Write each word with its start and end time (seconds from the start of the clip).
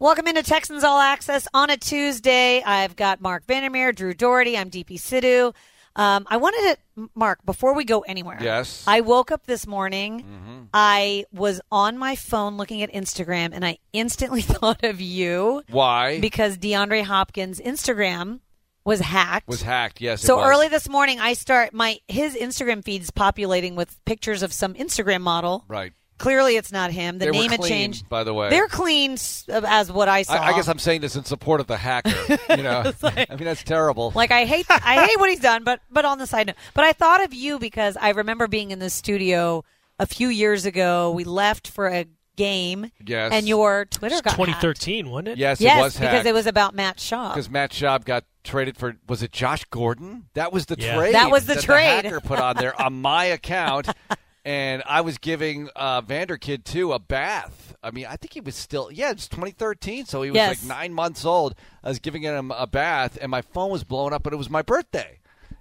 Welcome 0.00 0.28
into 0.28 0.42
Texans 0.42 0.82
All 0.82 0.98
Access 0.98 1.46
on 1.52 1.68
a 1.68 1.76
Tuesday. 1.76 2.62
I've 2.62 2.96
got 2.96 3.20
Mark 3.20 3.44
Vandermeer, 3.46 3.92
Drew 3.92 4.14
Dougherty. 4.14 4.56
I'm 4.56 4.70
DP 4.70 4.94
Sidhu. 4.94 5.54
Um, 5.94 6.26
I 6.30 6.38
wanted 6.38 6.78
to, 6.96 7.10
Mark, 7.14 7.44
before 7.44 7.74
we 7.74 7.84
go 7.84 8.00
anywhere. 8.00 8.38
Yes. 8.40 8.82
I 8.86 9.02
woke 9.02 9.30
up 9.30 9.44
this 9.44 9.66
morning. 9.66 10.68
I 10.72 11.26
was 11.34 11.60
on 11.70 11.98
my 11.98 12.16
phone 12.16 12.56
looking 12.56 12.80
at 12.80 12.90
Instagram, 12.94 13.50
and 13.52 13.62
I 13.62 13.76
instantly 13.92 14.40
thought 14.40 14.82
of 14.84 15.02
you 15.02 15.64
Why? 15.68 16.18
because 16.18 16.56
DeAndre 16.56 17.04
Hopkins' 17.04 17.60
Instagram 17.60 18.40
was 18.86 19.00
hacked. 19.00 19.48
was 19.48 19.60
hacked. 19.60 20.00
Yes. 20.00 20.24
it 20.24 20.28
So 20.28 20.42
early 20.42 20.68
this 20.68 20.88
morning, 20.88 21.20
I 21.20 21.34
start 21.34 21.74
my 21.74 21.98
his 22.08 22.34
Instagram 22.34 22.82
feed's 22.82 23.10
populating 23.10 23.76
with 23.76 24.02
pictures 24.06 24.42
of 24.42 24.54
some 24.54 24.72
Instagram 24.72 25.20
model. 25.20 25.66
Right. 25.68 25.92
Clearly, 26.20 26.56
it's 26.56 26.70
not 26.70 26.90
him. 26.92 27.18
The 27.18 27.24
They 27.24 27.30
were 27.30 27.36
name 27.38 27.50
had 27.50 27.62
changed. 27.62 28.08
by 28.08 28.24
the 28.24 28.32
way. 28.32 28.50
they're 28.50 28.68
clean 28.68 29.12
as 29.48 29.90
what 29.90 30.08
I 30.08 30.22
saw. 30.22 30.34
I, 30.34 30.48
I 30.48 30.52
guess 30.54 30.68
I'm 30.68 30.78
saying 30.78 31.00
this 31.00 31.16
in 31.16 31.24
support 31.24 31.60
of 31.60 31.66
the 31.66 31.76
hacker. 31.76 32.10
You 32.56 32.62
know, 32.62 32.92
I 33.02 33.26
mean 33.30 33.44
that's 33.44 33.62
terrible. 33.64 34.12
like 34.14 34.30
I 34.30 34.44
hate 34.44 34.66
I 34.68 35.06
hate 35.06 35.18
what 35.18 35.30
he's 35.30 35.40
done, 35.40 35.64
but 35.64 35.80
but 35.90 36.04
on 36.04 36.18
the 36.18 36.26
side 36.26 36.46
note, 36.48 36.56
but 36.74 36.84
I 36.84 36.92
thought 36.92 37.24
of 37.24 37.32
you 37.34 37.58
because 37.58 37.96
I 38.00 38.10
remember 38.10 38.46
being 38.48 38.70
in 38.70 38.78
the 38.78 38.90
studio 38.90 39.64
a 39.98 40.06
few 40.06 40.28
years 40.28 40.66
ago. 40.66 41.10
We 41.12 41.24
left 41.24 41.68
for 41.68 41.88
a 41.88 42.06
game, 42.36 42.90
Yes. 43.04 43.32
and 43.32 43.46
your 43.48 43.84
Twitter 43.86 44.16
got 44.16 44.24
hacked. 44.36 44.36
2013, 44.36 45.10
wasn't 45.10 45.28
it? 45.28 45.38
yes, 45.38 45.60
Yes, 45.60 45.76
it 45.78 45.80
was 45.82 45.94
because 45.94 46.08
hacked. 46.10 46.26
it 46.26 46.32
was 46.34 46.46
about 46.46 46.74
Matt 46.74 46.96
Schaub. 46.98 47.34
because 47.34 47.50
Matt 47.50 47.70
Schaub 47.72 48.04
got 48.04 48.24
traded 48.44 48.76
for 48.78 48.96
was 49.08 49.22
it 49.22 49.30
Josh 49.32 49.64
Gordon? 49.66 50.26
That 50.34 50.52
was 50.52 50.66
the 50.66 50.76
Yeah. 50.78 50.96
trade. 50.96 51.14
That 51.14 51.30
was 51.30 51.46
the 51.46 51.54
that 51.54 51.62
trade. 51.64 52.04
hacker 52.04 52.20
put 52.20 52.38
on 52.38 52.56
there 52.56 52.80
on 52.80 52.94
my 53.00 53.26
account, 53.26 53.88
and 54.44 54.82
I 54.86 55.00
was 55.02 55.18
giving 55.18 55.68
uh, 55.76 56.02
Vanderkid 56.02 56.64
too 56.64 56.92
a 56.92 56.98
bath. 56.98 57.76
I 57.82 57.90
mean, 57.90 58.06
I 58.06 58.16
think 58.16 58.32
he 58.34 58.40
was 58.40 58.54
still 58.56 58.90
yeah, 58.92 59.10
it's 59.10 59.28
2013, 59.28 60.04
so 60.06 60.22
he 60.22 60.30
was 60.30 60.36
Yes. 60.36 60.62
like 60.62 60.68
nine 60.78 60.92
months 60.92 61.24
old. 61.24 61.54
I 61.82 61.88
was 61.88 61.98
giving 61.98 62.22
him 62.22 62.50
a 62.50 62.66
bath, 62.66 63.18
and 63.20 63.30
my 63.30 63.42
phone 63.42 63.70
was 63.70 63.84
blowing 63.84 64.12
up, 64.12 64.22
but 64.22 64.32
it 64.32 64.36
was 64.36 64.50
my 64.50 64.62
birthday. 64.62 65.16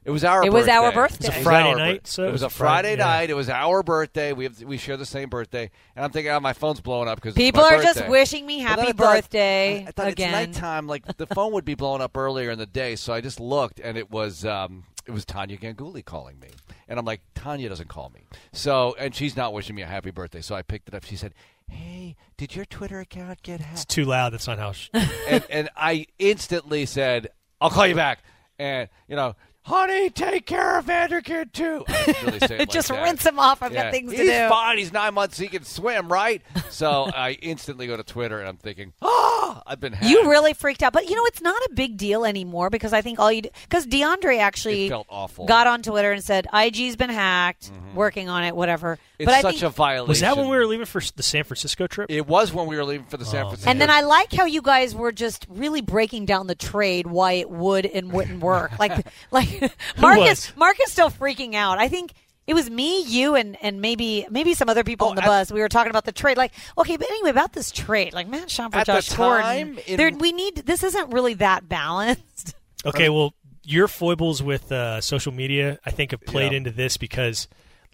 It 0.05 0.11
was 0.11 0.23
our 0.23 0.43
It 0.45 0.51
was 0.53 0.67
our 0.67 0.91
birthday. 0.91 1.27
birthday. 1.27 1.27
It 1.27 1.35
was 1.35 1.37
a 1.37 1.43
Friday 1.43 1.69
our 1.69 1.75
night, 1.77 2.03
bir- 2.03 2.09
so 2.09 2.23
it 2.23 2.27
it 2.27 2.31
was 2.31 2.41
was 2.41 2.41
a 2.43 2.45
a 2.47 2.49
Friday- 2.49 2.71
Friday 2.95 2.97
yeah. 3.01 3.05
night. 3.05 3.29
It 3.29 3.33
was 3.35 3.49
our 3.49 3.83
birthday. 3.83 4.33
We 4.33 4.45
have, 4.45 4.61
we 4.63 4.77
share 4.77 4.97
the 4.97 5.05
same 5.05 5.29
birthday, 5.29 5.69
and 5.95 6.03
I'm 6.05 6.11
thinking, 6.11 6.31
oh, 6.31 6.39
my 6.39 6.53
phone's 6.53 6.79
blowing 6.81 7.07
up 7.09 7.15
because 7.17 7.35
People 7.35 7.61
it's 7.63 7.71
my 7.71 7.77
are 7.77 7.83
just 7.83 8.07
wishing 8.07 8.45
me 8.45 8.59
happy 8.59 8.81
I 8.81 8.85
thought- 8.85 8.95
birthday 8.97 9.83
I, 9.85 9.87
I 9.89 9.91
thought 9.91 10.07
again. 10.07 10.33
it's 10.49 10.57
nighttime. 10.57 10.87
Like 10.87 11.17
the 11.17 11.27
phone 11.27 11.51
would 11.53 11.65
be 11.65 11.75
blowing 11.75 12.01
up 12.01 12.15
earlier 12.17 12.49
in 12.49 12.57
the 12.57 12.65
day, 12.65 12.95
so 12.95 13.13
I 13.13 13.21
just 13.21 13.39
looked, 13.39 13.79
and 13.79 13.97
it 13.97 14.09
was 14.09 14.45
um, 14.45 14.83
it 15.05 15.11
was 15.11 15.25
Tanya 15.25 15.57
Ganguly 15.57 16.03
calling 16.03 16.39
me, 16.39 16.47
and 16.89 16.99
I'm 16.99 17.05
like, 17.05 17.21
Tanya 17.35 17.69
doesn't 17.69 17.87
call 17.87 18.09
me, 18.13 18.25
so 18.51 18.95
and 18.99 19.15
she's 19.15 19.37
not 19.37 19.53
wishing 19.53 19.75
me 19.75 19.83
a 19.83 19.87
happy 19.87 20.11
birthday, 20.11 20.41
so 20.41 20.55
I 20.55 20.61
picked 20.63 20.89
it 20.89 20.95
up. 20.95 21.05
She 21.05 21.15
said, 21.15 21.33
Hey, 21.69 22.17
did 22.35 22.55
your 22.55 22.65
Twitter 22.65 22.99
account 22.99 23.41
get 23.43 23.61
hacked? 23.61 23.73
It's 23.75 23.85
too 23.85 24.03
loud. 24.03 24.33
That's 24.33 24.47
not 24.47 24.57
how. 24.59 24.73
Sh- 24.73 24.89
and, 24.93 25.45
and 25.49 25.69
I 25.77 26.07
instantly 26.17 26.85
said, 26.85 27.29
I'll 27.61 27.69
call 27.69 27.87
you 27.87 27.95
back, 27.95 28.19
and 28.57 28.89
you 29.07 29.15
know. 29.15 29.35
Honey, 29.63 30.09
take 30.09 30.45
care 30.47 30.77
of 30.79 30.85
Vanderkid 30.85 31.51
too. 31.51 31.83
I 31.87 32.15
really 32.23 32.37
it 32.37 32.59
like 32.59 32.69
just 32.71 32.87
that. 32.87 33.03
rinse 33.03 33.23
him 33.25 33.37
off. 33.37 33.61
I've 33.61 33.71
Yeah. 33.71 33.83
got 33.83 33.91
things 33.93 34.11
to 34.11 34.17
do. 34.17 34.23
He's 34.23 34.31
do. 34.31 34.49
fine. 34.49 34.77
He's 34.79 34.91
nine 34.91 35.13
months. 35.13 35.37
He 35.37 35.47
can 35.47 35.63
swim, 35.63 36.11
right? 36.11 36.41
So 36.71 37.09
I 37.13 37.31
instantly 37.41 37.87
go 37.87 37.97
to 37.97 38.03
Twitter 38.03 38.39
and 38.39 38.47
I'm 38.47 38.55
thinking, 38.55 38.93
ah, 39.01 39.61
I've 39.67 39.79
been 39.81 39.91
hacked. 39.91 40.09
You 40.09 40.29
really 40.29 40.53
freaked 40.53 40.81
out, 40.83 40.93
but 40.93 41.09
you 41.09 41.15
know 41.15 41.25
it's 41.25 41.41
not 41.41 41.61
a 41.63 41.69
big 41.73 41.97
deal 41.97 42.23
anymore 42.25 42.69
because 42.69 42.93
I 42.93 43.01
think 43.01 43.19
all 43.19 43.29
you 43.31 43.41
because 43.63 43.85
DeAndre 43.87 44.37
actually 44.39 44.85
It 44.85 44.89
felt 44.89 45.07
awful. 45.09 45.45
got 45.45 45.67
on 45.67 45.81
Twitter 45.81 46.11
and 46.11 46.23
said 46.23 46.47
IG's 46.53 46.95
been 46.95 47.09
hacked, 47.09 47.71
working 47.95 48.29
on 48.29 48.43
it, 48.45 48.55
whatever. 48.55 48.97
It's 49.19 49.25
but 49.25 49.41
such 49.41 49.55
think, 49.55 49.63
a 49.63 49.69
violation. 49.69 50.07
was 50.07 50.19
that 50.21 50.37
when 50.37 50.47
we 50.49 50.55
were 50.57 50.65
leaving 50.65 50.85
for 50.85 51.01
the 51.15 51.23
San 51.23 51.43
Francisco 51.43 51.87
trip? 51.87 52.09
It 52.09 52.25
was 52.25 52.53
when 52.53 52.67
we 52.67 52.77
were 52.77 52.85
leaving 52.85 53.05
for 53.05 53.17
the 53.17 53.25
San 53.25 53.43
Oh, 53.45 53.49
Francisco. 53.49 53.69
and 53.69 53.81
then 53.81 53.89
I 53.89 54.01
like 54.01 54.31
how 54.31 54.45
you 54.45 54.61
guys 54.61 54.95
were 54.95 55.11
just 55.11 55.45
really 55.49 55.81
breaking 55.81 56.25
down 56.25 56.47
the 56.47 56.55
trade, 56.55 57.05
why 57.05 57.33
it 57.33 57.49
would 57.49 57.85
and 57.85 58.11
wouldn't 58.13 58.41
work. 58.41 58.79
Like, 58.79 59.05
like 59.31 59.49
Marcus, 59.97 60.47
was? 60.47 60.53
Marcus 60.57 60.91
still 60.91 61.09
freaking 61.11 61.53
out. 61.55 61.77
I 61.77 61.87
think. 61.89 62.13
It 62.47 62.55
was 62.55 62.67
me, 62.67 63.03
you, 63.03 63.35
and, 63.35 63.55
and 63.61 63.79
maybe 63.79 64.25
maybe 64.31 64.55
some 64.55 64.69
other 64.69 64.83
people 64.83 65.05
Oh, 65.05 65.09
on 65.11 65.15
the 65.17 65.21
at- 65.21 65.27
bus. 65.27 65.51
We 65.51 65.59
were 65.61 65.69
talking 65.69 65.91
about 65.91 66.05
the 66.05 66.11
trade. 66.11 66.35
Like, 66.35 66.51
okay, 66.79 66.97
but 66.97 67.07
anyway, 67.07 67.29
about 67.29 67.53
this 67.53 67.69
trade, 67.69 68.11
like 68.11 68.27
Matt 68.27 68.47
Schaub 68.47 68.71
for 68.71 68.79
At 68.79 68.87
the 68.87 69.01
time, 69.03 69.75
Gordon. 69.75 69.83
in- 69.85 69.97
there, 69.97 70.09
we 70.17 70.31
need 70.31 70.55
this. 70.55 70.81
Isn't 70.83 71.13
really 71.13 71.35
that 71.35 71.69
balanced. 71.69 72.55
Okay, 72.87 73.07
well, 73.09 73.35
your 73.61 73.87
foibles 73.87 74.41
with 74.41 74.71
uh, 74.71 74.99
social 74.99 75.31
media, 75.31 75.77
I 75.85 75.91
think, 75.91 76.09
have 76.09 76.21
played 76.21 76.51
Yeah. 76.53 76.57
into 76.57 76.71
this 76.71 76.97
because 76.97 77.47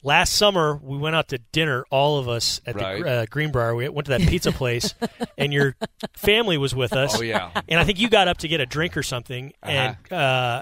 last 0.06 0.34
summer 0.34 0.80
we 0.82 0.98
went 0.98 1.16
out 1.16 1.28
to 1.30 1.40
dinner, 1.52 1.84
all 1.90 2.18
of 2.20 2.30
us 2.30 2.62
at 2.66 2.76
Right. 2.76 3.04
the 3.04 3.10
uh, 3.10 3.26
Greenbrier. 3.30 3.76
We 3.76 3.90
went 3.90 4.06
to 4.06 4.18
that 4.18 4.22
pizza 4.22 4.52
place, 4.54 4.94
and 5.38 5.52
your 5.52 5.76
family 6.14 6.58
was 6.58 6.74
with 6.76 6.94
us. 6.94 7.20
Oh, 7.20 7.24
yeah. 7.24 7.50
and 7.68 7.80
I 7.80 7.84
think 7.84 8.00
you 8.00 8.10
got 8.10 8.28
up 8.30 8.38
to 8.40 8.48
get 8.48 8.62
a 8.62 8.66
drink 8.66 8.96
or 8.96 9.04
something, 9.04 9.52
and 9.64 9.98
uh, 10.12 10.62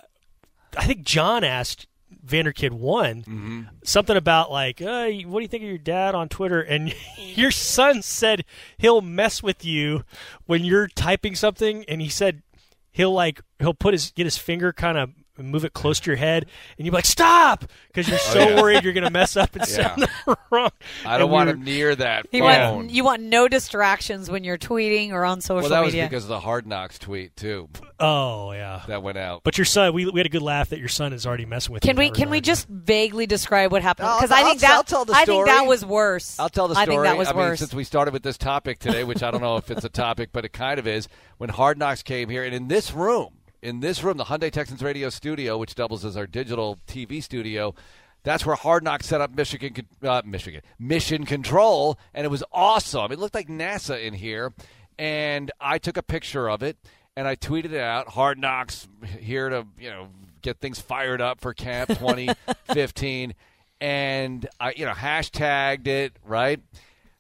I 0.78 0.86
think 0.86 1.04
John 1.04 1.44
asked. 1.44 1.88
Vanderkid 2.26 2.72
one 2.72 3.24
Mm-hmm. 3.24 3.62
something 3.84 4.16
about 4.16 4.50
like, 4.50 4.82
uh, 4.82 5.08
what 5.26 5.40
do 5.40 5.42
you 5.42 5.48
think 5.50 5.64
of 5.64 5.68
your 5.68 5.78
dad 5.78 6.16
on 6.16 6.30
Twitter? 6.30 6.62
And 6.62 6.94
your 7.18 7.52
son 7.52 8.02
said 8.02 8.46
he'll 8.78 9.02
mess 9.02 9.44
with 9.44 9.66
you 9.66 10.06
when 10.46 10.64
you're 10.64 10.88
typing 10.88 11.36
something, 11.36 11.84
and 11.90 12.02
he 12.02 12.08
said 12.08 12.42
he'll 12.94 13.12
like 13.12 13.42
he'll 13.60 13.74
put 13.74 13.94
his 13.94 14.12
get 14.12 14.24
his 14.26 14.38
finger 14.38 14.72
kind 14.72 14.98
of 14.98 15.10
move 15.38 15.66
it 15.66 15.74
close 15.74 16.00
to 16.02 16.10
your 16.12 16.18
head, 16.18 16.46
and 16.78 16.86
you're 16.86 16.94
like, 16.94 17.06
stop, 17.06 17.66
because 17.88 18.08
you're 18.08 18.20
oh, 18.22 18.34
so 18.34 18.40
Oh, 18.40 18.50
yeah. 18.50 18.62
worried 18.62 18.84
you're 18.84 18.94
gonna 18.94 19.10
mess 19.10 19.36
up 19.36 19.56
and 19.56 19.68
Yeah. 19.68 19.96
sound 19.96 20.08
wrong. 20.52 20.70
I 21.06 21.18
don't 21.18 21.32
want 21.32 21.48
were- 21.48 21.54
him 21.56 21.64
near 21.64 21.96
that 21.96 22.28
You 22.32 22.42
phone. 22.42 22.76
want 22.76 22.90
you 22.92 23.04
want 23.04 23.22
no 23.24 23.48
distractions 23.48 24.30
when 24.30 24.44
you're 24.44 24.58
tweeting 24.58 25.12
or 25.12 25.26
on 25.26 25.42
social 25.42 25.62
well, 25.62 25.70
that 25.70 25.84
was 25.84 25.94
because 25.96 26.24
of 26.24 26.30
the 26.30 26.40
Hard 26.40 26.68
Knocks 26.68 27.00
tweet 27.00 27.36
too 27.36 27.68
Oh 28.00 28.52
yeah. 28.52 28.82
that 28.88 29.02
went 29.02 29.18
out. 29.18 29.42
But 29.44 29.58
your 29.58 29.66
son, 29.66 29.94
we, 29.94 30.06
we 30.10 30.20
had 30.20 30.26
a 30.28 30.30
good 30.30 30.42
laugh 30.42 30.70
that 30.70 30.80
your 30.80 30.88
son 30.90 31.14
is 31.14 31.26
already 31.26 31.46
messing 31.46 31.74
with. 31.74 31.82
can 31.84 31.96
we 31.96 32.12
can 32.12 32.30
we 32.30 32.40
just 32.42 32.68
vaguely 32.68 33.26
describe 33.26 33.72
what 33.72 33.82
happened? 33.82 34.10
Because 34.16 34.32
I 34.32 34.40
I'll- 34.42 34.46
think 34.50 34.60
that 34.62 34.72
I'll 34.72 34.84
tell 34.84 35.06
the 35.06 35.14
I 35.14 35.26
think 35.26 35.46
that 35.48 35.66
was 35.66 35.84
worse. 35.86 36.40
I'll 36.40 36.50
tell 36.50 36.68
the 36.68 36.76
I 36.78 36.84
story. 36.84 36.98
think 36.98 37.04
that 37.06 37.18
was 37.18 37.28
I 37.30 37.32
mean, 37.32 37.40
worse. 37.40 37.60
since 37.60 37.74
we 37.74 37.84
started 37.84 38.14
with 38.14 38.24
this 38.24 38.38
topic 38.38 38.78
today, 38.80 39.04
which 39.04 39.24
I 39.24 39.32
don't 39.32 39.42
know 39.42 39.58
if 39.58 39.72
it's 39.72 39.84
a 39.86 39.90
topic, 39.90 40.30
but 40.32 40.46
it 40.46 40.54
kind 40.54 40.80
of 40.80 40.86
is. 40.88 41.08
When 41.38 41.50
Hard 41.50 41.78
Knocks 41.80 42.04
came 42.04 42.30
here, 42.30 42.44
and 42.44 42.54
in 42.54 42.68
this 42.68 42.94
room, 42.94 43.30
in 43.64 43.80
this 43.80 44.04
room, 44.04 44.18
the 44.18 44.26
Hyundai 44.26 44.52
Texans 44.52 44.84
radio 44.84 45.10
studio, 45.10 45.58
which 45.58 45.74
doubles 45.74 46.04
as 46.04 46.18
our 46.18 46.28
digital 46.28 46.80
TV 46.86 47.24
studio, 47.24 47.74
that's 48.24 48.46
where 48.46 48.56
Hard 48.56 48.84
Knocks 48.84 49.08
set 49.08 49.22
up 49.22 49.36
Michigan, 49.36 49.88
uh, 50.04 50.22
Michigan 50.26 50.62
Mission 50.78 51.26
Control, 51.26 51.98
and 52.14 52.26
it 52.26 52.30
was 52.30 52.44
awesome. 52.52 53.12
It 53.12 53.20
looked 53.20 53.34
like 53.34 53.48
NASA 53.48 54.02
in 54.04 54.14
here, 54.14 54.54
and 55.00 55.52
I 55.60 55.78
took 55.78 55.98
a 55.98 56.04
picture 56.04 56.50
of 56.50 56.62
it 56.62 56.78
and 57.16 57.28
I 57.28 57.36
tweeted 57.36 57.74
it 57.74 57.80
out. 57.80 58.10
Hard 58.10 58.38
Knocks 58.38 58.88
here 59.20 59.50
to 59.50 59.66
you 59.80 59.90
know 59.90 60.10
get 60.42 60.60
things 60.60 60.80
fired 60.80 61.22
up 61.22 61.40
for 61.40 61.54
Camp 61.54 61.88
2015, 62.00 63.34
and 63.80 64.50
I 64.60 64.74
you 64.76 64.86
know 64.86 64.92
hashtagged 64.94 65.88
it 65.88 66.14
right. 66.26 66.60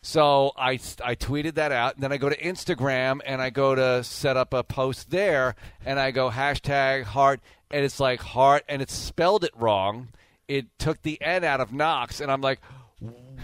So 0.05 0.51
I, 0.57 0.73
I 1.01 1.15
tweeted 1.15 1.55
that 1.55 1.71
out, 1.71 1.95
and 1.95 2.03
then 2.03 2.11
I 2.11 2.17
go 2.17 2.27
to 2.27 2.35
Instagram 2.37 3.21
and 3.25 3.41
I 3.41 3.49
go 3.51 3.73
to 3.73 4.03
set 4.03 4.35
up 4.35 4.53
a 4.53 4.61
post 4.61 5.09
there, 5.11 5.55
and 5.85 5.97
I 5.97 6.11
go 6.11 6.29
hashtag 6.29 7.03
heart, 7.05 7.39
and 7.71 7.85
it's 7.85 8.01
like 8.01 8.19
heart, 8.19 8.65
and 8.67 8.81
it's 8.81 8.93
spelled 8.93 9.45
it 9.45 9.51
wrong. 9.55 10.09
It 10.49 10.67
took 10.77 11.01
the 11.03 11.21
N 11.21 11.45
out 11.45 11.61
of 11.61 11.71
Knocks, 11.71 12.19
and 12.19 12.29
I'm 12.29 12.41
like, 12.41 12.59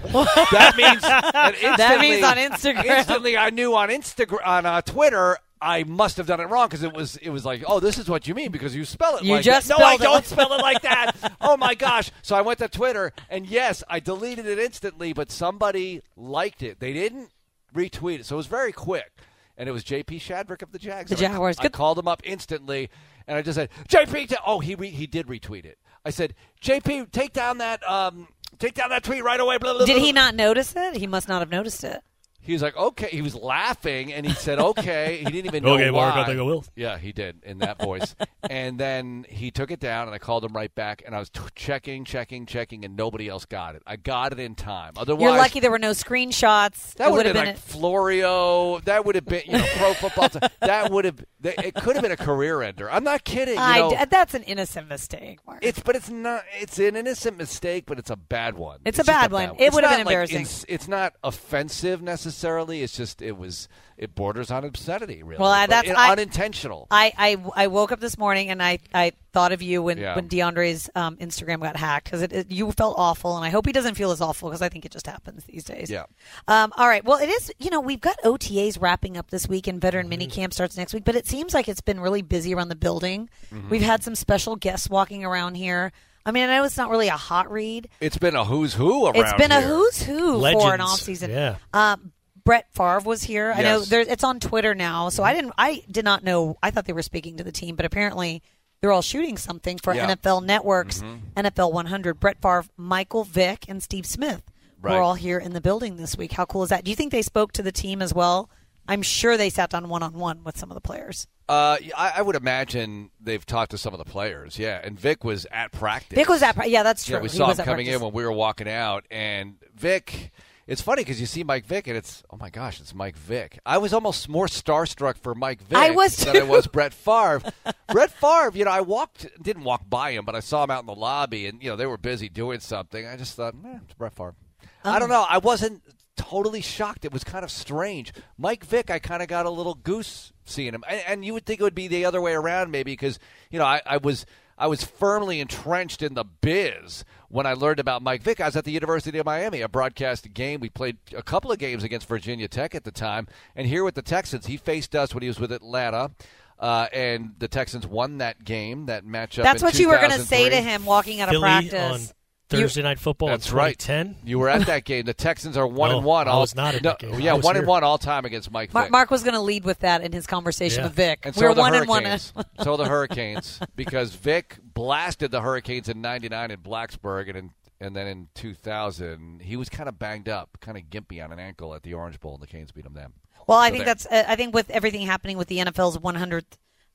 that 0.04 0.74
means 0.76 1.02
that, 1.02 1.56
That 1.78 2.02
means 2.02 2.26
on 2.26 2.36
Instagram. 2.36 2.98
Instantly, 2.98 3.38
I 3.38 3.52
knew 3.52 3.74
on 3.74 3.88
Instagram 3.88 4.46
on 4.46 4.66
uh, 4.66 4.82
Twitter. 4.82 5.38
I 5.62 5.84
must 5.84 6.18
have 6.18 6.26
done 6.28 6.40
it 6.40 6.46
wrong 6.50 6.68
because 6.70 6.84
it 6.84 6.94
was 6.94 7.18
it 7.18 7.30
was 7.30 7.44
like, 7.46 7.64
oh, 7.68 7.80
this 7.80 7.98
is 7.98 8.10
what 8.10 8.28
you 8.28 8.34
mean 8.36 8.52
because 8.52 8.76
you 8.76 8.86
spell 8.86 9.18
it 9.18 9.24
You 9.24 9.34
like 9.34 9.44
just 9.44 9.68
that. 9.68 9.78
No, 9.80 9.86
I 9.86 9.98
don't 9.98 10.14
like- 10.16 10.26
spell 10.26 10.54
it 10.54 10.62
like 10.62 10.82
that. 10.84 11.34
oh 11.42 11.58
my 11.58 11.76
gosh! 11.76 12.12
So 12.22 12.36
I 12.36 12.42
went 12.42 12.60
to 12.60 12.68
Twitter 12.70 13.12
and 13.30 13.46
yes, 13.46 13.84
I 13.90 14.00
deleted 14.00 14.46
it 14.46 14.58
instantly, 14.60 15.12
but 15.14 15.32
somebody 15.32 16.02
liked 16.16 16.64
it. 16.64 16.80
They 16.80 16.94
didn't 16.94 17.30
retweet 17.76 18.20
it, 18.20 18.26
so 18.26 18.36
it 18.36 18.38
was 18.38 18.48
very 18.48 18.72
quick. 18.72 19.12
And 19.58 19.68
it 19.68 19.74
was 19.74 19.84
JP 19.84 20.22
Shadrick 20.22 20.62
of 20.62 20.72
the 20.72 20.80
Jags. 20.80 21.10
The 21.10 21.18
And 21.18 21.26
I- 21.26 21.30
Jaguars. 21.32 21.58
I, 21.60 21.68
called 21.68 22.00
him 22.00 22.08
up 22.08 22.22
instantly, 22.24 22.90
and 23.28 23.38
I 23.38 23.42
just 23.42 23.58
said, 23.58 23.68
JP. 23.90 24.30
ta- 24.30 24.42
oh, 24.46 24.60
he 24.60 24.76
re- 24.76 24.90
he 24.90 25.06
did 25.06 25.28
retweet 25.28 25.66
it. 25.66 25.78
I 26.06 26.12
said, 26.12 26.34
JP, 26.64 27.12
take 27.12 27.34
down 27.34 27.58
that 27.58 27.84
um, 27.90 28.30
take 28.58 28.76
down 28.76 28.88
that 28.92 29.04
tweet 29.04 29.22
right 29.22 29.38
away. 29.40 29.58
Blah, 29.58 29.74
blah, 29.74 29.86
Did 29.86 29.98
he 30.02 30.14
not 30.14 30.34
notice 30.34 30.74
it? 30.78 30.96
He 30.96 31.08
must 31.08 31.28
not 31.28 31.42
have 31.42 31.52
noticed 31.52 31.84
it. 31.84 32.02
He 32.42 32.54
was 32.54 32.62
like, 32.62 32.76
okay. 32.76 33.08
He 33.10 33.22
was 33.22 33.36
laughing, 33.36 34.12
and 34.14 34.26
he 34.26 34.34
said, 34.34 34.60
okay. 34.60 35.18
He 35.20 35.26
didn't 35.26 35.46
even 35.48 35.64
know 35.66 35.74
Okay, 35.76 35.92
why. 35.92 36.06
Mark, 36.10 36.16
I 36.16 36.26
think 36.26 36.40
I 36.40 36.42
will. 36.42 36.64
Yeah, 36.76 36.98
he 36.98 37.12
did 37.12 37.44
in 37.44 37.60
that 37.60 37.82
voice. 37.82 38.16
and 38.50 38.80
then 38.80 39.26
he 39.30 39.52
took 39.52 39.72
it 39.72 39.80
down, 39.80 40.08
and 40.08 40.16
I 40.16 40.18
called 40.20 40.44
him 40.46 40.54
right 40.54 40.74
back, 40.74 41.04
and 41.06 41.14
I 41.16 41.20
was 41.20 41.30
t- 41.30 41.42
checking, 41.56 42.06
checking, 42.06 42.46
checking, 42.46 42.86
and 42.86 42.96
nobody 42.96 43.28
else 43.28 43.46
got 43.46 43.76
it. 43.76 43.84
I 43.86 43.98
got 43.98 44.32
it 44.32 44.40
in 44.40 44.56
time. 44.56 44.94
Otherwise, 44.98 45.22
You're 45.24 45.38
lucky 45.38 45.60
there 45.60 45.70
were 45.72 45.78
no 45.80 45.92
screenshots. 45.92 46.94
that 46.96 47.12
would 47.12 47.18
would 47.18 47.26
have 47.28 47.36
been, 47.36 47.44
been. 47.44 47.54
like 47.56 47.58
Florio. 47.58 48.80
That 48.86 49.06
would 49.06 49.16
have 49.16 49.26
been, 49.26 49.44
you 49.46 49.54
know, 49.58 49.66
pro 49.76 49.94
football. 49.94 50.30
T- 50.30 50.40
that 50.62 50.92
would 50.92 51.06
have. 51.06 51.24
It 51.44 51.74
could 51.76 51.96
have 51.96 52.04
been 52.04 52.12
a 52.12 52.18
career 52.18 52.62
ender. 52.62 52.90
I'm 52.90 53.04
not 53.04 53.24
kidding. 53.26 53.56
You 53.56 53.60
I- 53.62 53.80
know, 53.80 54.06
that's 54.10 54.34
an 54.34 54.44
innocent 54.44 54.88
mistake, 54.88 55.40
Mark. 55.46 55.60
it's 55.62 55.80
but 55.82 55.96
it's 55.96 56.10
not. 56.10 56.44
It's 56.60 56.80
an 56.80 56.96
innocent 56.96 57.38
mistake, 57.38 57.84
but 57.86 58.00
it's 58.00 58.10
a 58.10 58.16
bad 58.16 58.56
one. 58.58 58.80
It's 58.86 58.98
a 58.98 59.04
just 59.04 59.08
bad 59.08 59.32
one. 59.32 59.56
It 59.60 59.74
would 59.74 59.84
have 59.84 59.92
not 59.92 59.98
been 59.98 60.06
like 60.06 60.14
embarrassing. 60.14 60.40
ins- 60.40 60.66
it's 60.70 60.88
not 60.88 61.14
offensive 61.24 62.02
necessarily. 62.02 62.29
Necessarily. 62.30 62.84
It's 62.84 62.96
just 62.96 63.22
it 63.22 63.38
was 63.38 63.68
it 63.98 64.16
borders 64.16 64.50
on 64.50 64.64
obscenity, 64.64 65.24
really. 65.24 65.40
Well, 65.42 65.52
I- 65.52 65.66
But 65.66 65.70
that's- 65.72 65.92
it- 65.94 65.98
I- 65.98 66.12
unintentional. 66.14 66.88
I, 66.90 67.12
I, 67.18 67.38
I 67.64 67.68
woke 67.68 67.92
up 67.92 68.00
this 68.00 68.18
morning 68.18 68.50
and 68.50 68.64
I, 68.64 68.80
I 68.94 69.12
thought 69.34 69.52
of 69.52 69.62
you 69.62 69.84
when, 69.84 69.98
Yeah. 69.98 70.16
when 70.16 70.30
DeAndre's 70.30 70.90
um, 70.96 71.18
Instagram 71.18 71.60
got 71.60 71.76
hacked 71.76 72.06
because 72.06 72.22
it, 72.22 72.32
it, 72.32 72.50
you 72.52 72.72
felt 72.72 72.96
awful 72.98 73.36
and 73.36 73.44
I 73.46 73.50
hope 73.50 73.66
he 73.66 73.74
doesn't 73.74 73.96
feel 73.96 74.12
as 74.12 74.22
awful 74.22 74.48
because 74.50 74.62
I 74.62 74.70
think 74.70 74.86
it 74.86 74.92
just 74.94 75.06
happens 75.06 75.44
these 75.44 75.66
days. 75.66 75.90
Yeah. 75.90 76.04
Um, 76.48 76.72
all 76.78 76.88
right. 76.88 77.04
Well, 77.04 77.18
it 77.18 77.28
is. 77.28 77.52
You 77.60 77.70
know, 77.72 77.82
we've 77.82 78.00
got 78.00 78.16
OTAs 78.24 78.82
wrapping 78.82 79.18
up 79.18 79.32
this 79.32 79.50
week 79.50 79.68
and 79.68 79.82
veteran 79.82 80.06
Mm-hmm. 80.06 80.10
mini 80.12 80.28
camp 80.28 80.54
starts 80.54 80.78
next 80.78 80.94
week, 80.94 81.04
but 81.04 81.16
it 81.16 81.28
seems 81.28 81.54
like 81.54 81.68
it's 81.68 81.82
been 81.82 82.00
really 82.00 82.22
busy 82.22 82.54
around 82.54 82.70
the 82.70 82.76
building. 82.76 83.30
Mm-hmm. 83.54 83.70
We've 83.70 83.82
had 83.82 84.02
some 84.04 84.16
special 84.16 84.56
guests 84.56 84.90
walking 84.90 85.26
around 85.26 85.56
here. 85.56 85.92
I 86.26 86.32
mean, 86.32 86.48
I 86.50 86.58
know 86.58 86.64
it's 86.64 86.78
not 86.78 86.90
really 86.90 87.08
a 87.08 87.18
hot 87.18 87.52
read. 87.52 87.90
it's 88.00 88.18
been 88.18 88.36
a 88.36 88.46
who's 88.46 88.74
who 88.74 89.06
around 89.08 89.16
It's 89.18 89.34
been 89.34 89.52
a 89.52 89.62
who's 89.62 90.02
who 90.04 90.18
for 90.20 90.36
an 90.36 90.40
Legends. 90.80 90.84
off 90.84 91.00
season. 91.00 91.32
Yeah. 91.32 91.56
Um, 91.74 92.12
Brett 92.50 92.74
Favre 92.74 93.02
was 93.02 93.22
here. 93.22 93.54
I 93.56 93.62
know 93.62 93.82
there, 93.82 94.00
it's 94.02 94.24
on 94.24 94.40
Twitter 94.40 94.74
now, 94.74 95.10
so 95.10 95.22
I 95.22 95.36
didn't. 95.36 95.54
I 95.60 95.84
did 95.92 96.04
not 96.04 96.24
know. 96.24 96.58
I 96.64 96.72
thought 96.72 96.86
they 96.86 96.94
were 96.94 97.04
speaking 97.04 97.38
to 97.38 97.44
the 97.44 97.52
team, 97.52 97.76
but 97.76 97.86
apparently 97.86 98.42
they're 98.82 98.92
all 98.92 99.04
shooting 99.04 99.38
something 99.38 99.78
for 99.78 99.94
Yeah. 99.94 100.08
NFL 100.08 100.44
Network's 100.44 101.04
NFL 101.38 101.72
100. 101.72 102.20
Brett 102.20 102.42
Favre, 102.42 102.66
Michael 102.76 103.24
Vick, 103.24 103.66
and 103.68 103.84
Steve 103.84 104.08
Smith 104.08 104.42
Right. 104.82 104.96
were 104.96 105.00
all 105.00 105.14
here 105.14 105.38
in 105.38 105.54
the 105.54 105.62
building 105.62 105.98
this 105.98 106.18
week. 106.18 106.32
How 106.32 106.46
cool 106.46 106.64
is 106.64 106.70
that? 106.70 106.84
Do 106.84 106.90
you 106.90 106.96
think 106.96 107.12
they 107.12 107.22
spoke 107.22 107.52
to 107.52 107.62
the 107.62 107.72
team 107.72 108.02
as 108.02 108.16
well? 108.16 108.50
I'm 108.88 109.04
sure 109.04 109.38
they 109.38 109.52
sat 109.52 109.70
down 109.70 109.88
one 109.88 110.02
on 110.02 110.14
one 110.14 110.44
with 110.44 110.58
some 110.58 110.72
of 110.72 110.76
the 110.76 110.82
players. 110.82 111.28
Uh, 111.48 111.78
I, 111.96 112.14
I 112.16 112.22
would 112.24 112.36
imagine 112.36 113.12
they've 113.22 113.46
talked 113.46 113.70
to 113.72 113.78
some 113.78 113.94
of 113.94 114.00
the 114.00 114.06
players. 114.06 114.58
Yeah, 114.58 114.82
and 114.84 115.00
Vick 115.00 115.24
was 115.24 115.46
at 115.52 115.72
practice. 115.72 116.16
Vick 116.16 116.28
was 116.30 116.42
at. 116.42 116.56
Practice. 116.56 116.74
Yeah, 116.74 116.82
that's 116.82 117.06
true. 117.06 117.18
Yeah, 117.18 117.22
we 117.22 117.30
He 117.30 117.38
saw 117.38 117.52
him 117.52 117.64
coming 117.64 117.86
in 117.86 118.00
when 118.02 118.12
we 118.12 118.24
were 118.24 118.32
walking 118.32 118.68
out, 118.68 119.06
and 119.12 119.58
Vick. 119.76 120.32
It's 120.70 120.82
funny 120.82 121.02
because 121.02 121.20
you 121.20 121.26
see 121.26 121.44
Mike 121.44 121.66
Vick, 121.66 121.88
and 121.88 121.98
it's 121.98 122.22
oh 122.30 122.38
my 122.38 122.50
gosh, 122.52 122.80
it's 122.80 122.94
Mike 122.94 123.18
Vick. 123.18 123.58
I 123.66 123.80
was 123.80 123.92
almost 123.92 124.30
more 124.30 124.46
starstruck 124.46 125.18
for 125.18 125.34
Mike 125.34 125.64
Vick 125.64 125.78
I 125.78 125.90
was 125.90 126.16
than 126.18 126.38
I 126.38 126.44
was 126.44 126.68
Brett 126.68 126.94
Favre. 126.94 127.42
Brett 127.92 128.12
Favre, 128.12 128.52
you 128.54 128.66
know, 128.66 128.72
I 128.72 128.82
walked, 128.82 129.26
didn't 129.42 129.64
walk 129.64 129.90
by 129.90 130.12
him, 130.12 130.26
but 130.26 130.36
I 130.36 130.42
saw 130.42 130.64
him 130.64 130.70
out 130.70 130.82
in 130.82 130.86
the 130.86 130.94
lobby, 130.94 131.48
and 131.48 131.62
you 131.64 131.70
know 131.72 131.76
they 131.76 131.88
were 131.88 131.98
busy 131.98 132.30
doing 132.30 132.60
something. 132.60 133.08
I 133.08 133.16
just 133.16 133.36
thought, 133.36 133.56
eh, 133.66 133.80
it's 133.84 133.94
Brett 133.96 134.14
Favre. 134.14 134.36
I 134.84 134.96
Oh. 134.96 135.00
don't 135.00 135.10
know. 135.10 135.26
I 135.28 135.40
wasn't 135.40 135.82
totally 136.16 136.62
shocked. 136.62 137.04
It 137.04 137.12
was 137.12 137.24
kind 137.24 137.44
of 137.44 137.50
strange. 137.50 138.14
Mike 138.38 138.64
Vick, 138.64 138.92
I 138.92 139.00
kind 139.00 139.24
of 139.24 139.28
got 139.28 139.48
a 139.48 139.50
little 139.50 139.74
goose 139.74 140.34
seeing 140.46 140.74
him, 140.76 140.84
and, 140.88 141.02
and 141.08 141.26
you 141.26 141.34
would 141.34 141.48
think 141.48 141.60
it 141.62 141.64
would 141.64 141.74
be 141.74 141.88
the 141.88 142.06
other 142.06 142.22
way 142.22 142.34
around, 142.34 142.70
maybe 142.70 142.92
because 142.92 143.18
you 143.50 143.58
know 143.58 143.66
I, 143.66 143.82
I 143.88 143.98
was 143.98 144.26
I 144.56 144.68
was 144.68 144.84
firmly 144.84 145.40
entrenched 145.40 146.04
in 146.04 146.14
the 146.14 146.26
biz 146.26 147.06
when 147.30 147.46
I 147.46 147.54
learned 147.54 147.80
about 147.80 148.02
Mike 148.02 148.22
Vick. 148.22 148.42
I 148.42 148.46
was 148.46 148.56
at 148.56 148.66
the 148.66 148.72
University 148.72 149.18
of 149.18 149.26
Miami. 149.26 149.64
I 149.64 149.68
broadcast 149.68 150.26
a 150.26 150.30
game. 150.30 150.60
We 150.60 150.70
played 150.70 150.98
a 151.16 151.24
couple 151.24 151.52
of 151.52 151.60
games 151.60 151.84
against 151.84 152.08
Virginia 152.08 152.48
Tech 152.48 152.76
at 152.76 152.84
the 152.84 152.92
time, 152.92 153.28
and 153.56 153.68
here 153.68 153.84
with 153.84 153.96
the 153.96 154.02
Texans, 154.02 154.48
he 154.48 154.58
faced 154.58 154.96
us 154.96 155.14
when 155.14 155.22
he 155.22 155.28
was 155.28 155.40
with 155.40 155.52
Atlanta. 155.52 156.12
Uh, 156.60 156.88
and 156.92 157.36
the 157.40 157.48
Texans 157.48 157.88
won 157.88 158.18
that 158.18 158.44
game, 158.44 158.88
that 158.88 159.06
matchup. 159.06 159.44
That's 159.44 159.62
in 159.62 159.66
what 159.66 159.80
you 159.80 159.88
were 159.88 159.96
going 159.96 160.12
to 160.12 160.20
say 160.20 160.50
to 160.50 160.58
him 160.58 160.84
walking 160.84 161.22
out 161.22 161.30
of 161.30 161.32
Philly 161.32 161.42
practice. 161.42 162.14
On 162.52 162.60
Thursday 162.60 162.82
Night 162.82 163.00
Football 163.00 163.30
That's 163.30 163.52
right. 163.52 163.78
Ten. 163.78 164.16
You 164.24 164.40
were 164.40 164.50
at 164.50 164.66
that 164.66 164.84
game. 164.86 165.06
The 165.06 165.14
Texans 165.14 165.56
are 165.56 165.68
one 165.68 165.92
No, 165.92 165.98
and 165.98 166.06
one. 166.06 166.28
I 166.28 166.38
was 166.38 166.56
not 166.56 166.74
at 166.76 166.82
no, 166.84 166.90
that 166.92 167.00
game. 167.00 167.20
Yeah, 167.20 167.32
I 167.32 167.36
was 167.36 167.44
one 167.46 167.58
and 167.58 167.68
one 167.68 167.84
all 167.84 167.98
time 167.98 168.26
against 168.26 168.52
Mike 168.52 168.74
Mark, 168.74 168.86
Vick. 168.86 168.92
Mark 168.92 169.12
was 169.12 169.22
going 169.24 169.36
to 169.36 169.40
lead 169.42 169.64
with 169.66 169.80
that 169.80 170.02
in 170.02 170.12
his 170.12 170.26
conversation 170.26 170.80
Yeah. 170.80 170.86
with 170.88 170.94
Vick. 170.96 171.20
and 171.26 171.36
we 171.36 171.40
so 171.42 171.48
were 171.50 171.54
the 171.54 171.62
one 171.62 171.76
and 171.76 171.88
one. 171.88 172.04
Hurricanes. 172.06 172.34
so 172.64 172.76
the 172.78 172.86
Hurricanes, 172.86 173.60
because 173.76 174.16
Vick 174.16 174.58
blasted 174.74 175.32
the 175.32 175.42
Hurricanes 175.42 175.90
in 175.90 176.02
'99 176.02 176.52
in 176.52 176.58
Blacksburg, 176.58 177.30
and 177.30 177.38
in, 177.38 177.52
and 177.82 177.96
then 177.96 178.08
in 178.08 178.28
2000 178.36 179.42
he 179.42 179.56
was 179.56 179.70
kind 179.70 179.88
of 179.88 179.98
banged 180.00 180.28
up, 180.30 180.58
kind 180.62 180.78
of 180.78 180.84
gimpy 180.86 181.24
on 181.24 181.32
an 181.32 181.40
ankle 181.40 181.74
at 181.76 181.84
the 181.84 181.94
Orange 181.94 182.20
Bowl, 182.20 182.34
and 182.34 182.42
the 182.42 182.48
Canes 182.48 182.72
beat 182.72 182.86
him 182.86 182.94
then. 182.94 183.14
Well, 183.48 183.58
I 183.58 183.68
So 183.70 183.74
think 183.74 183.86
there. 183.86 183.94
that's. 183.94 184.06
Uh, 184.06 184.24
I 184.28 184.36
think 184.36 184.54
with 184.54 184.70
everything 184.70 185.06
happening 185.06 185.38
with 185.38 185.48
the 185.48 185.58
NFL's 185.60 185.98
100th 185.98 186.44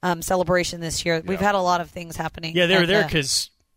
um, 0.03 0.21
celebration 0.23 0.81
this 0.81 1.05
year, 1.05 1.23
we've 1.25 1.41
had 1.41 1.55
a 1.55 1.61
lot 1.61 1.81
of 1.81 1.91
things 1.91 2.17
happening. 2.17 2.55
Yeah, 2.57 2.67
they 2.67 2.75
were 2.77 2.83
at 2.83 2.89
there 2.89 3.03
the- 3.05 3.09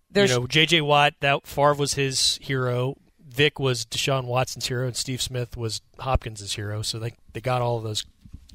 because 0.09 0.29
you 0.29 0.35
there's- 0.35 0.39
know 0.41 0.47
J.J. 0.47 0.81
Watt, 0.81 1.13
that 1.21 1.45
Favre 1.47 1.73
was 1.75 1.93
his 1.93 2.37
hero. 2.41 2.95
Vick 3.27 3.59
was 3.59 3.85
Deshaun 3.85 4.25
Watson's 4.25 4.67
hero, 4.67 4.87
and 4.87 4.95
Steve 4.95 5.21
Smith 5.21 5.55
was 5.55 5.81
Hopkins' 5.99 6.53
hero. 6.55 6.81
So 6.81 6.97
they 6.97 7.13
they 7.33 7.41
got 7.41 7.61
all 7.61 7.77
of 7.77 7.83
those 7.83 8.03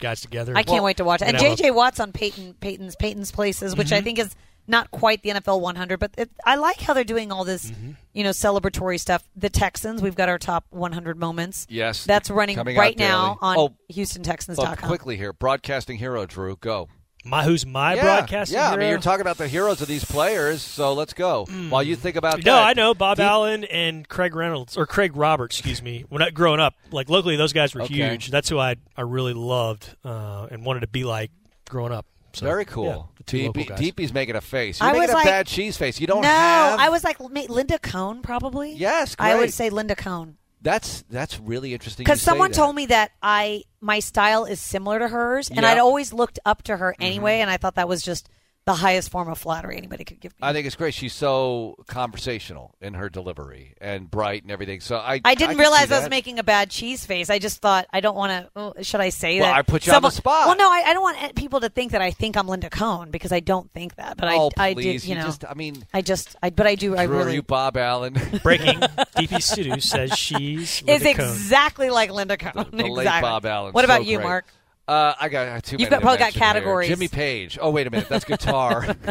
guys 0.00 0.20
together. 0.20 0.56
I 0.56 0.64
can't 0.64 0.82
wait 0.82 0.96
to 0.96 1.04
watch 1.04 1.22
it. 1.22 1.28
And 1.28 1.37
Gonna 1.37 1.50
have 1.50 1.58
JJ 1.58 1.75
Watt's 1.75 2.00
on 2.00 2.10
Peyton 2.12 2.54
Peyton's 2.54 2.96
Peyton's 2.96 3.31
Places, 3.31 3.76
which 3.76 3.93
I 3.93 3.96
Mm-hmm. 3.99 4.04
think 4.04 4.19
is 4.19 4.34
not 4.66 4.90
quite 4.93 5.22
the 5.22 5.31
NFL 5.31 5.60
100, 5.60 5.99
but 6.00 6.12
it, 6.16 6.31
I 6.46 6.54
like 6.54 6.81
how 6.81 6.94
they're 6.94 7.02
doing 7.04 7.31
all 7.32 7.44
this, 7.44 7.70
Mm-hmm. 7.70 7.90
you 8.12 8.22
know, 8.25 8.31
celebratory 8.31 8.98
stuff. 8.98 9.22
The 9.37 9.50
Texans, 9.50 10.00
we've 10.02 10.14
got 10.14 10.28
our 10.28 10.38
top 10.38 10.64
100 10.70 11.19
moments. 11.19 11.66
Yes, 11.69 12.05
That's 12.05 12.31
running 12.31 12.56
right 12.58 12.96
now 12.98 13.38
on 13.40 13.56
Oh, 13.58 13.76
HoustonTexans.com. 13.93 14.64
Well, 14.64 14.76
quickly 14.76 15.16
here, 15.16 15.32
broadcasting 15.32 15.98
hero 15.98 16.26
Drew, 16.26 16.56
go. 16.56 16.88
My 17.24 17.44
who's 17.44 17.64
my 17.64 17.94
yeah, 17.94 18.02
broadcasting 18.02 18.56
yeah. 18.58 18.70
I 18.70 18.76
mean, 18.76 18.88
you're 18.88 18.98
talking 18.98 19.20
about 19.20 19.38
the 19.38 19.46
heroes 19.46 19.80
of 19.80 19.86
these 19.88 20.04
players, 20.04 20.60
so 20.60 20.92
let's 20.92 21.12
go. 21.12 21.46
While 21.69 21.82
you 21.84 21.94
think 21.94 22.16
about 22.16 22.38
No, 22.44 22.52
that, 22.56 22.62
I 22.66 22.72
know 22.72 22.94
Bob 22.94 23.19
Deep- 23.19 23.24
Allen 23.26 23.62
and 23.64 24.08
Craig 24.08 24.34
Reynolds 24.34 24.76
or 24.76 24.86
Craig 24.86 25.16
Roberts. 25.16 25.56
Excuse 25.58 25.82
me. 25.82 26.04
When 26.08 26.20
I 26.20 26.30
growing 26.30 26.58
up, 26.58 26.74
like 26.90 27.08
locally, 27.08 27.36
those 27.36 27.52
guys 27.52 27.74
were 27.74 27.82
Okay. 27.82 27.94
huge. 27.94 28.30
That's 28.30 28.48
who 28.48 28.58
I 28.58 28.74
I 28.96 29.02
really 29.02 29.34
loved 29.34 29.94
uh, 30.04 30.48
and 30.50 30.64
wanted 30.64 30.80
to 30.80 30.88
be 30.88 31.04
like 31.04 31.30
growing 31.69 31.92
up. 31.92 32.06
So, 32.34 32.46
Very 32.46 32.62
yeah, 32.62 32.72
cool. 32.72 33.10
the 33.19 33.24
two 33.24 33.46
local 33.46 33.62
DP, 33.62 33.69
guys. 33.69 33.78
DP's 33.78 34.12
making 34.14 34.36
a 34.36 34.40
face. 34.40 34.80
You're 34.80 34.88
I 34.88 34.92
making 34.92 35.02
was 35.02 35.10
a 35.10 35.14
like- 35.16 35.24
bad 35.26 35.46
cheese 35.46 35.76
face. 35.76 36.00
You 36.00 36.06
don't 36.06 36.22
no, 36.22 36.28
have. 36.28 36.80
I 36.80 36.88
was 36.88 37.04
like 37.04 37.20
Linda 37.20 37.78
Cohn, 37.78 38.22
probably. 38.22 38.72
Yes, 38.72 39.14
I 39.19 39.36
would 39.36 39.52
say 39.52 39.69
Linda 39.70 39.94
Cohn. 39.94 40.38
That's 40.62 41.03
that's 41.11 41.41
really 41.41 41.73
interesting. 41.73 42.05
Because 42.05 42.23
someone 42.23 42.53
told 42.53 42.76
me 42.76 42.87
that 42.87 43.11
I 43.23 43.64
my 43.81 43.99
style 43.99 44.44
is 44.44 44.61
similar 44.61 45.00
to 45.00 45.09
hers, 45.09 45.49
and 45.49 45.56
Yeah. 45.59 45.62
Mm-hmm. 45.64 45.73
I'd 45.73 45.81
always 45.81 46.12
looked 46.12 46.38
up 46.44 46.62
to 46.64 46.76
her 46.76 46.94
anyway, 47.00 47.41
and 47.41 47.50
I 47.50 47.56
thought 47.56 47.75
that 47.75 47.88
was 47.88 48.03
just 48.03 48.29
the 48.64 48.75
highest 48.75 49.11
form 49.11 49.29
of 49.29 49.38
flattery 49.38 49.76
anybody 49.76 50.05
could 50.05 50.20
give 50.20 50.32
me. 50.32 50.38
I 50.41 50.53
think 50.53 50.67
it's 50.67 50.76
great. 50.76 50.94
She's 50.94 51.12
so 51.12 51.75
conversational 51.88 52.76
in 52.81 52.94
her 52.94 53.09
delivery 53.09 53.75
and 53.81 54.11
bright 54.11 54.43
and 54.43 54.53
everything. 54.53 54.81
So 54.81 54.97
I 54.99 55.20
I 55.25 55.35
didn't 55.35 55.53
can 55.53 55.59
realize 55.59 55.91
I 55.91 55.99
was 56.00 56.09
making 56.11 56.38
a 56.38 56.44
bad 56.44 56.70
cheese 56.70 57.05
face. 57.05 57.29
I 57.31 57.38
just 57.38 57.61
thought 57.61 57.87
I 57.93 58.00
don't 58.00 58.14
want 58.14 58.31
to. 58.31 58.50
Oh, 58.55 58.75
should 58.82 59.00
I 59.00 59.09
say 59.09 59.41
Well, 59.41 59.49
that? 59.50 59.56
I 59.56 59.62
put 59.62 59.87
you 59.87 59.93
on 59.93 60.03
the 60.03 60.11
spot. 60.11 60.47
Well, 60.47 60.56
no, 60.56 60.70
I, 60.70 60.85
I 60.87 60.93
don't 60.94 61.03
want 61.03 61.35
people 61.35 61.61
to 61.61 61.69
think 61.69 61.93
that 61.93 62.03
I 62.03 62.11
think 62.12 62.37
I'm 62.37 62.47
Linda 62.47 62.70
Cohn 62.70 63.11
because 63.11 63.32
I 63.32 63.41
don't 63.41 63.70
think 63.73 63.97
that. 63.97 64.17
But 64.17 64.29
oh, 64.32 64.50
I, 64.56 64.69
I 64.69 64.75
please. 64.75 65.03
did. 65.03 65.08
You 65.08 65.15
know, 65.17 65.23
just. 65.25 65.44
I 65.44 65.55
mean, 65.55 65.85
I 65.93 66.00
just. 66.03 66.37
I, 66.43 66.50
but 66.50 66.67
I 66.67 66.75
do. 66.76 66.97
I 66.97 67.06
Drew, 67.06 67.17
are 67.17 67.19
really. 67.20 67.35
you 67.35 67.43
Bob 67.43 67.76
Allen? 67.76 68.12
Breaking 68.43 68.79
DP 68.81 69.29
Sidhu 69.38 69.82
says 69.82 70.12
she's 70.17 70.82
is 70.87 71.03
Cohn. 71.03 71.06
exactly 71.08 71.91
like 71.91 72.11
Linda 72.12 72.37
Cohn. 72.37 72.53
the 72.70 72.85
late 72.85 72.99
exactly. 73.03 73.29
Bob 73.29 73.44
Allen. 73.47 73.73
What 73.73 73.82
So 73.82 73.85
about 73.87 74.05
you, 74.06 74.19
great. 74.19 74.25
Mark? 74.25 74.47
Uh, 74.88 75.14
I 75.20 75.29
got 75.29 75.62
too 75.62 75.76
You've 75.79 75.90
got- 75.90 76.00
probably 76.02 76.19
got 76.19 76.25
mention 76.26 76.40
here. 76.43 76.49
categories. 76.52 76.88
Jimmy 76.88 77.08
Page. 77.08 77.58
Oh, 77.60 77.70
wait 77.70 77.86
a 77.86 77.91
minute. 77.91 78.08
That's 78.08 78.24
guitar. 78.24 78.96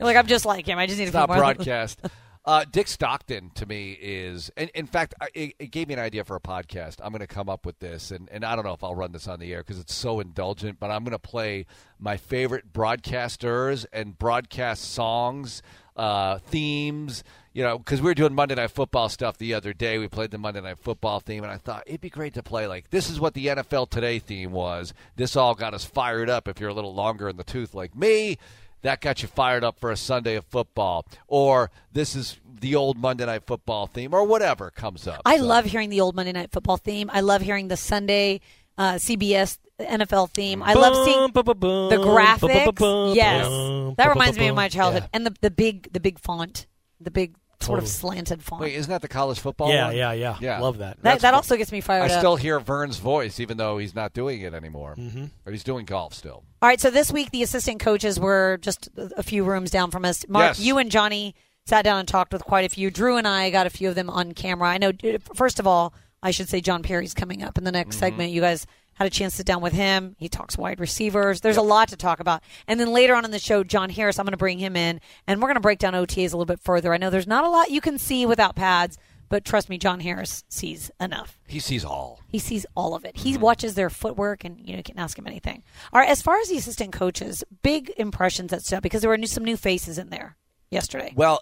Like 0.00 0.16
I'm 0.16 0.26
just 0.26 0.44
like 0.46 0.66
him. 0.66 0.78
I 0.78 0.86
just 0.86 0.98
need 0.98 1.06
to 1.06 1.12
keep 1.12 1.26
broadcast. 1.28 2.00
Uh, 2.44 2.64
Dick 2.70 2.88
Stockton 2.88 3.50
to 3.56 3.66
me 3.66 3.92
is, 4.00 4.50
and 4.56 4.70
in 4.70 4.86
fact, 4.86 5.14
I, 5.20 5.28
it, 5.34 5.54
it 5.58 5.66
gave 5.70 5.86
me 5.88 5.94
an 5.94 6.00
idea 6.00 6.24
for 6.24 6.34
a 6.34 6.40
podcast. 6.40 6.94
I'm 7.02 7.10
going 7.10 7.20
to 7.20 7.26
come 7.26 7.48
up 7.50 7.66
with 7.66 7.78
this, 7.78 8.10
and, 8.10 8.26
and 8.32 8.42
I 8.42 8.56
don't 8.56 8.64
know 8.64 8.72
if 8.72 8.82
I'll 8.82 8.94
run 8.94 9.12
this 9.12 9.28
on 9.28 9.38
the 9.38 9.52
air 9.52 9.58
because 9.58 9.78
it's 9.78 9.92
so 9.94 10.18
indulgent, 10.20 10.80
but 10.80 10.90
I'm 10.90 11.04
going 11.04 11.12
to 11.12 11.18
play 11.18 11.66
my 11.98 12.16
favorite 12.16 12.72
broadcasters 12.72 13.84
and 13.92 14.18
broadcast 14.18 14.84
songs, 14.92 15.62
uh, 15.94 16.38
themes. 16.38 17.22
You 17.58 17.64
know, 17.64 17.76
because 17.76 18.00
we 18.00 18.06
were 18.06 18.14
doing 18.14 18.36
Monday 18.36 18.54
Night 18.54 18.70
Football 18.70 19.08
stuff 19.08 19.36
the 19.36 19.52
other 19.52 19.72
day. 19.72 19.98
We 19.98 20.06
played 20.06 20.30
the 20.30 20.38
Monday 20.38 20.60
Night 20.60 20.78
Football 20.78 21.18
theme, 21.18 21.42
and 21.42 21.52
I 21.52 21.56
thought 21.56 21.82
it'd 21.88 22.00
be 22.00 22.08
great 22.08 22.34
to 22.34 22.42
play 22.44 22.68
like 22.68 22.90
this 22.90 23.10
is 23.10 23.18
what 23.18 23.34
the 23.34 23.48
NFL 23.48 23.90
Today 23.90 24.20
theme 24.20 24.52
was. 24.52 24.94
This 25.16 25.34
all 25.34 25.56
got 25.56 25.74
us 25.74 25.84
fired 25.84 26.30
up. 26.30 26.46
If 26.46 26.60
you're 26.60 26.68
a 26.68 26.72
little 26.72 26.94
longer 26.94 27.28
in 27.28 27.36
the 27.36 27.42
tooth 27.42 27.74
like 27.74 27.96
me, 27.96 28.38
that 28.82 29.00
got 29.00 29.22
you 29.22 29.28
fired 29.28 29.64
up 29.64 29.80
for 29.80 29.90
a 29.90 29.96
Sunday 29.96 30.36
of 30.36 30.44
football, 30.44 31.04
or 31.26 31.72
this 31.92 32.14
is 32.14 32.38
the 32.60 32.76
old 32.76 32.96
Monday 32.96 33.26
Night 33.26 33.42
Football 33.44 33.88
theme, 33.88 34.14
or 34.14 34.22
whatever 34.22 34.70
comes 34.70 35.08
up. 35.08 35.22
I 35.24 35.38
So- 35.38 35.44
love 35.46 35.64
hearing 35.64 35.90
the 35.90 36.00
old 36.00 36.14
Monday 36.14 36.30
Night 36.30 36.52
Football 36.52 36.76
theme. 36.76 37.10
I 37.12 37.22
love 37.22 37.42
hearing 37.42 37.66
the 37.66 37.76
Sunday 37.76 38.40
uh, 38.78 38.98
CBS 38.98 39.58
NFL 39.80 40.30
theme. 40.30 40.62
I 40.62 40.74
love 40.74 41.04
seeing 41.04 41.32
the 41.32 41.42
bum, 41.42 41.56
graphics. 41.90 42.66
bum, 42.66 42.74
bum, 42.76 43.16
yes, 43.16 43.48
bum, 43.48 43.94
that 43.96 44.04
bum, 44.04 44.10
reminds 44.10 44.38
me 44.38 44.46
of 44.46 44.54
my 44.54 44.68
childhood. 44.68 45.02
Yeah. 45.02 45.08
And 45.12 45.26
the 45.26 45.34
the 45.40 45.50
big 45.50 45.92
the 45.92 45.98
big 45.98 46.20
font, 46.20 46.68
the 47.00 47.10
big 47.10 47.34
sort 47.60 47.78
of 47.78 47.88
slanted 47.88 48.42
font. 48.42 48.62
Wait, 48.62 48.74
isn't 48.74 48.90
that 48.90 49.02
the 49.02 49.08
college 49.08 49.40
football? 49.40 49.68
Yeah, 49.70 49.86
one? 49.88 49.96
yeah, 49.96 50.12
yeah, 50.12 50.36
Yeah. 50.40 50.60
Love 50.60 50.78
that. 50.78 50.96
that 50.98 51.02
that's 51.02 51.22
that 51.22 51.30
cool. 51.30 51.36
also 51.36 51.56
gets 51.56 51.72
me 51.72 51.80
fired 51.80 52.10
I 52.10 52.14
up. 52.14 52.20
still 52.20 52.36
hear 52.36 52.60
Verne's 52.60 52.98
voice, 52.98 53.40
even 53.40 53.56
though 53.56 53.78
he's 53.78 53.94
not 53.94 54.12
doing 54.12 54.40
it 54.42 54.54
anymore. 54.54 54.94
Mm-hmm. 54.96 55.24
But 55.44 55.52
he's 55.52 55.64
doing 55.64 55.84
golf 55.84 56.14
still. 56.14 56.44
All 56.62 56.68
right, 56.68 56.80
so 56.80 56.90
this 56.90 57.10
week 57.12 57.30
the 57.30 57.42
assistant 57.42 57.80
coaches 57.80 58.18
were 58.20 58.58
just 58.62 58.88
a 58.96 59.22
few 59.22 59.44
rooms 59.44 59.70
down 59.70 59.90
from 59.90 60.04
us. 60.04 60.24
Mark, 60.28 60.50
Yes. 60.56 60.60
you 60.60 60.78
and 60.78 60.90
Johnny 60.90 61.34
sat 61.66 61.82
down 61.82 61.98
and 61.98 62.08
talked 62.08 62.32
with 62.32 62.42
quite 62.44 62.64
a 62.64 62.68
few. 62.68 62.90
Drew 62.90 63.16
and 63.16 63.26
I 63.28 63.50
got 63.50 63.66
a 63.66 63.70
few 63.70 63.88
of 63.88 63.94
them 63.94 64.08
on 64.08 64.32
camera. 64.32 64.68
I 64.68 64.78
know. 64.78 64.92
First 65.34 65.58
of 65.58 65.66
all, 65.66 65.92
I 66.22 66.30
should 66.30 66.48
say 66.48 66.60
John 66.60 66.82
Perry's 66.82 67.14
coming 67.14 67.42
up 67.42 67.58
in 67.58 67.64
the 67.64 67.72
next 67.72 67.96
segment. 67.98 68.30
You 68.32 68.40
guys 68.40 68.66
had 68.98 69.06
a 69.06 69.10
chance 69.10 69.32
to 69.34 69.36
sit 69.38 69.46
down 69.46 69.62
with 69.62 69.72
him. 69.72 70.14
He 70.18 70.28
talks 70.28 70.58
wide 70.58 70.80
receivers. 70.80 71.40
There's 71.40 71.56
a 71.56 71.62
lot 71.62 71.88
to 71.88 71.96
talk 71.96 72.20
about. 72.20 72.42
And 72.66 72.78
then 72.78 72.92
later 72.92 73.14
on 73.14 73.24
in 73.24 73.30
the 73.30 73.38
show, 73.38 73.64
John 73.64 73.90
Harris, 73.90 74.18
I'm 74.18 74.24
going 74.26 74.32
to 74.32 74.36
bring 74.36 74.58
him 74.58 74.76
in, 74.76 75.00
and 75.26 75.40
we're 75.40 75.48
going 75.48 75.54
to 75.54 75.60
break 75.60 75.78
down 75.78 75.94
OTAs 75.94 76.32
a 76.32 76.36
little 76.36 76.44
bit 76.44 76.60
further. 76.60 76.92
I 76.92 76.98
know 76.98 77.08
there's 77.10 77.26
not 77.26 77.44
a 77.44 77.48
lot 77.48 77.70
you 77.70 77.80
can 77.80 77.98
see 77.98 78.26
without 78.26 78.54
pads, 78.56 78.98
But 79.30 79.44
trust 79.44 79.68
me, 79.68 79.76
John 79.76 80.00
Harris 80.00 80.42
sees 80.48 80.90
enough. 80.98 81.38
He 81.46 81.60
sees 81.60 81.84
all. 81.84 82.18
He 82.28 82.38
sees 82.38 82.64
all 82.74 82.94
of 82.94 83.04
it. 83.04 83.14
He 83.18 83.34
Mm-hmm. 83.34 83.42
watches 83.42 83.74
their 83.74 83.90
footwork, 83.90 84.42
and 84.42 84.58
you 84.58 84.72
know, 84.72 84.78
you 84.78 84.82
can 84.82 84.98
ask 84.98 85.18
him 85.18 85.26
anything. 85.26 85.62
All 85.92 86.00
right, 86.00 86.08
as 86.08 86.22
far 86.22 86.38
as 86.40 86.48
the 86.48 86.56
assistant 86.56 86.92
coaches, 86.92 87.44
big 87.62 87.92
impressions 87.98 88.52
at 88.54 88.62
stuff 88.62 88.80
because 88.82 89.02
there 89.02 89.10
were 89.10 89.18
new, 89.18 89.26
some 89.26 89.44
new 89.44 89.58
faces 89.58 89.98
in 89.98 90.08
there 90.08 90.36
yesterday. 90.70 91.12
Well, 91.14 91.40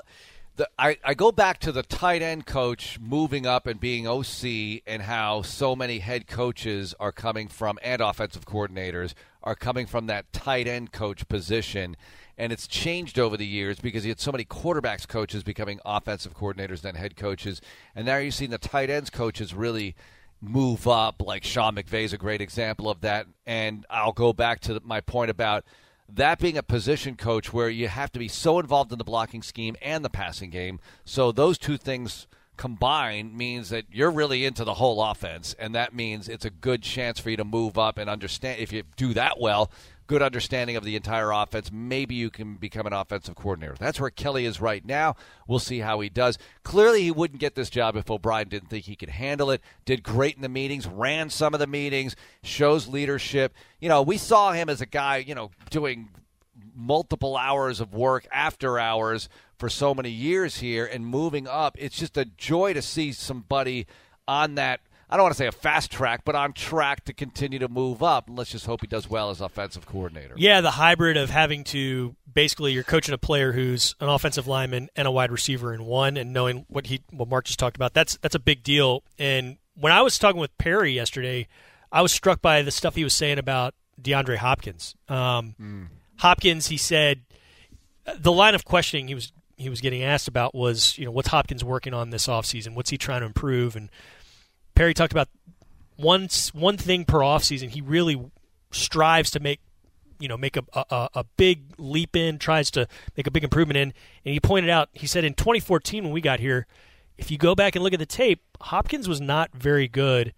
the, 0.57 0.69
I, 0.79 0.97
I 1.05 1.15
go 1.15 1.31
back 1.33 1.61
to 1.61 1.73
the 1.73 1.83
tight 1.83 2.23
end 2.23 2.47
coach 2.47 2.99
moving 2.99 3.47
up 3.47 3.67
and 3.67 3.79
being 3.79 4.07
OC, 4.07 4.83
and 4.87 5.03
how 5.03 5.43
so 5.43 5.77
many 5.77 5.99
head 5.99 6.27
coaches 6.27 6.95
are 6.99 7.13
coming 7.13 7.49
from 7.49 7.79
and 7.83 8.01
offensive 8.01 8.47
coordinators 8.47 9.15
are 9.43 9.55
coming 9.55 9.87
from 9.87 10.07
that 10.07 10.33
tight 10.33 10.67
end 10.67 10.93
coach 10.93 11.29
position. 11.29 11.97
And 12.39 12.53
it's 12.53 12.67
changed 12.67 13.19
over 13.19 13.37
the 13.37 13.47
years 13.47 13.79
because 13.81 14.05
you 14.05 14.11
had 14.11 14.21
so 14.21 14.33
many 14.33 14.45
quarterbacks 14.45 15.07
coaches 15.07 15.43
becoming 15.43 15.79
offensive 15.85 16.35
coordinators 16.35 16.81
than 16.81 16.95
head 16.95 17.17
coaches. 17.17 17.61
And 17.95 18.07
now 18.07 18.17
you're 18.17 18.31
seeing 18.31 18.51
the 18.51 18.59
tight 18.59 18.91
ends 18.91 19.11
coaches 19.11 19.55
really 19.55 19.95
move 20.41 20.89
up. 20.89 21.23
Like 21.23 21.45
Sean 21.45 21.77
McVay 21.77 22.05
is 22.05 22.13
a 22.13 22.19
great 22.19 22.41
example 22.41 22.91
of 22.91 23.01
that. 23.03 23.27
And 23.47 23.87
I'll 23.89 24.13
go 24.13 24.33
back 24.33 24.61
to 24.61 24.81
my 24.85 25.01
point 25.01 25.31
about 25.31 25.65
that 26.09 26.39
being 26.39 26.57
a 26.57 26.63
position 26.63 27.17
coach 27.17 27.53
where 27.53 27.69
you 27.69 27.89
have 27.89 28.13
to 28.13 28.19
be 28.19 28.29
so 28.29 28.59
involved 28.59 28.93
in 28.93 28.99
the 28.99 29.05
blocking 29.05 29.43
scheme 29.43 29.77
and 29.83 30.05
the 30.05 30.11
passing 30.11 30.51
game. 30.51 30.79
So 31.05 31.33
those 31.33 31.59
two 31.59 31.77
things 31.77 32.27
combined 32.57 33.37
means 33.37 33.69
that 33.69 33.85
you're 33.93 34.11
really 34.11 34.45
into 34.45 34.65
the 34.65 34.75
whole 34.75 35.03
offense, 35.03 35.55
and 35.59 35.75
that 35.75 35.95
means 35.95 36.29
it's 36.29 36.45
a 36.45 36.51
good 36.51 36.83
chance 36.83 37.21
for 37.21 37.31
you 37.31 37.37
to 37.37 37.45
move 37.45 37.79
up 37.79 37.99
and 37.99 38.09
understand. 38.09 38.61
If 38.61 38.73
you 38.73 38.83
do 38.97 39.13
that 39.15 39.39
well, 39.39 39.71
good 40.07 40.23
understanding 40.23 40.77
of 40.77 40.85
the 40.85 40.97
entire 40.97 41.31
offense, 41.33 41.71
maybe 41.73 42.15
you 42.15 42.31
can 42.31 42.55
become 42.55 42.87
an 42.87 42.93
offensive 42.93 43.35
coordinator. 43.35 43.77
That's 43.79 44.01
where 44.01 44.11
Kelly 44.11 44.47
is 44.47 44.61
right 44.61 44.85
now. 44.85 45.17
We'll 45.47 45.59
see 45.59 45.81
how 45.81 46.01
he 46.01 46.09
does. 46.09 46.39
Clearly, 46.63 47.03
he 47.03 47.11
wouldn't 47.11 47.41
get 47.41 47.55
this 47.55 47.71
job 47.71 47.97
if 47.97 48.11
O'Brien 48.11 48.49
didn't 48.49 48.69
think 48.69 48.85
he 48.85 48.97
could 48.97 49.11
handle 49.11 49.51
it. 49.51 49.61
Did 49.85 50.03
great 50.03 50.37
in 50.37 50.43
the 50.43 50.49
meetings, 50.49 50.87
ran 50.87 51.31
some 51.31 51.55
of 51.55 51.61
the 51.61 51.67
meetings, 51.67 52.17
shows 52.43 52.89
leadership. 52.89 53.55
You 53.81 53.89
know, 53.89 54.03
we 54.03 54.19
saw 54.19 54.53
him 54.53 54.69
as 54.69 54.81
a 54.81 54.87
guy, 54.87 55.19
you 55.19 55.35
know, 55.35 55.51
doing 55.71 56.09
multiple 56.75 57.37
hours 57.37 57.81
of 57.81 57.95
work 57.95 58.27
after 58.33 58.79
hours 58.79 59.29
for 59.59 59.69
so 59.69 59.95
many 59.95 60.11
years 60.11 60.59
here 60.59 60.87
and 60.87 61.07
moving 61.07 61.49
up. 61.49 61.77
It's 61.79 61.97
just 61.97 62.17
a 62.17 62.25
joy 62.25 62.75
to 62.75 62.83
see 62.83 63.13
somebody 63.13 63.87
on 64.29 64.55
that. 64.57 64.81
I 65.09 65.17
don't 65.17 65.25
want 65.25 65.35
to 65.35 65.39
say 65.39 65.47
a 65.47 65.53
fast 65.53 65.91
track, 65.91 66.23
but 66.25 66.35
on 66.35 66.53
track 66.53 67.05
to 67.05 67.13
continue 67.13 67.59
to 67.61 67.69
move 67.69 68.03
up. 68.03 68.27
And 68.27 68.37
let's 68.37 68.51
just 68.51 68.67
hope 68.67 68.81
he 68.81 68.87
does 68.87 69.09
well 69.09 69.31
as 69.31 69.41
offensive 69.41 69.87
coordinator. 69.87 70.35
Yeah, 70.37 70.61
the 70.61 70.73
hybrid 70.73 71.17
of 71.17 71.31
having 71.31 71.63
to 71.65 72.17
basically 72.33 72.73
you're 72.73 72.83
coaching 72.83 73.15
a 73.15 73.19
player 73.19 73.53
who's 73.53 73.95
an 74.01 74.09
offensive 74.09 74.47
lineman 74.47 74.89
and 74.97 75.07
a 75.07 75.11
wide 75.11 75.31
receiver 75.31 75.73
in 75.73 75.85
one, 75.85 76.17
and 76.17 76.33
knowing 76.33 76.67
what 76.69 76.87
he 76.87 77.03
what 77.11 77.29
Mark 77.29 77.45
just 77.45 77.59
talked 77.59 77.77
about. 77.77 77.95
That's 77.95 78.17
that's 78.19 78.35
a 78.35 78.41
big 78.41 78.63
deal. 78.63 79.05
And 79.19 79.59
when 79.75 79.93
I 79.93 80.03
was 80.03 80.19
talking 80.19 80.41
with 80.41 80.57
Perry 80.59 80.93
yesterday, 80.93 81.47
I 81.93 82.03
was 82.03 82.13
struck 82.13 82.43
by 82.43 82.63
the 82.63 82.71
stuff 82.71 82.97
he 82.97 83.05
was 83.05 83.15
saying 83.15 83.39
about 83.39 83.75
DeAndre 84.01 84.37
Hopkins. 84.37 84.95
Um, 85.09 85.55
Hopkins, 86.19 86.67
he 86.69 86.77
said, 86.77 87.23
the 88.19 88.33
line 88.33 88.55
of 88.55 88.65
questioning 88.65 89.09
he 89.09 89.15
was 89.15 89.33
he 89.57 89.71
was 89.71 89.81
getting 89.81 90.03
asked 90.03 90.29
about 90.29 90.55
was, 90.55 90.99
you 90.99 91.07
know, 91.07 91.11
what's 91.11 91.29
Hopkins 91.29 91.65
working 91.65 91.95
on 91.95 92.11
this 92.11 92.27
offseason? 92.27 92.75
What's 92.75 92.91
he 92.91 92.99
trying 92.99 93.21
to 93.21 93.27
improve? 93.27 93.75
And 93.75 93.89
Perry 94.77 94.95
talked 94.95 95.13
about 95.13 95.29
one 95.97 96.29
one 96.53 96.77
thing 96.77 97.05
per 97.05 97.19
offseason. 97.19 97.71
He 97.71 97.81
really 97.81 98.31
strives 98.71 99.31
to 99.33 99.41
make 99.41 99.61
you 100.21 100.29
know 100.29 100.37
make 100.37 100.57
a, 100.57 100.63
a 100.75 101.09
a 101.15 101.25
big 101.37 101.65
leap 101.79 102.15
in, 102.15 102.39
tries 102.39 102.71
to 102.73 102.87
make 103.17 103.27
a 103.27 103.31
big 103.31 103.43
improvement 103.43 103.77
in. 103.79 103.93
And 104.25 104.33
he 104.35 104.39
pointed 104.39 104.71
out, 104.71 104.91
he 104.93 105.07
said 105.07 105.25
in 105.25 105.35
2014 105.35 106.05
when 106.05 106.13
we 106.13 106.21
got 106.21 106.39
here, 106.39 106.67
if 107.19 107.31
you 107.31 107.39
go 107.39 107.55
back 107.55 107.75
and 107.75 107.83
look 107.83 107.93
at 107.93 107.99
the 107.99 108.07
tape, 108.07 108.43
Hopkins 108.61 109.09
was 109.09 109.21
not 109.21 109.51
very 109.55 109.89
good 109.89 110.35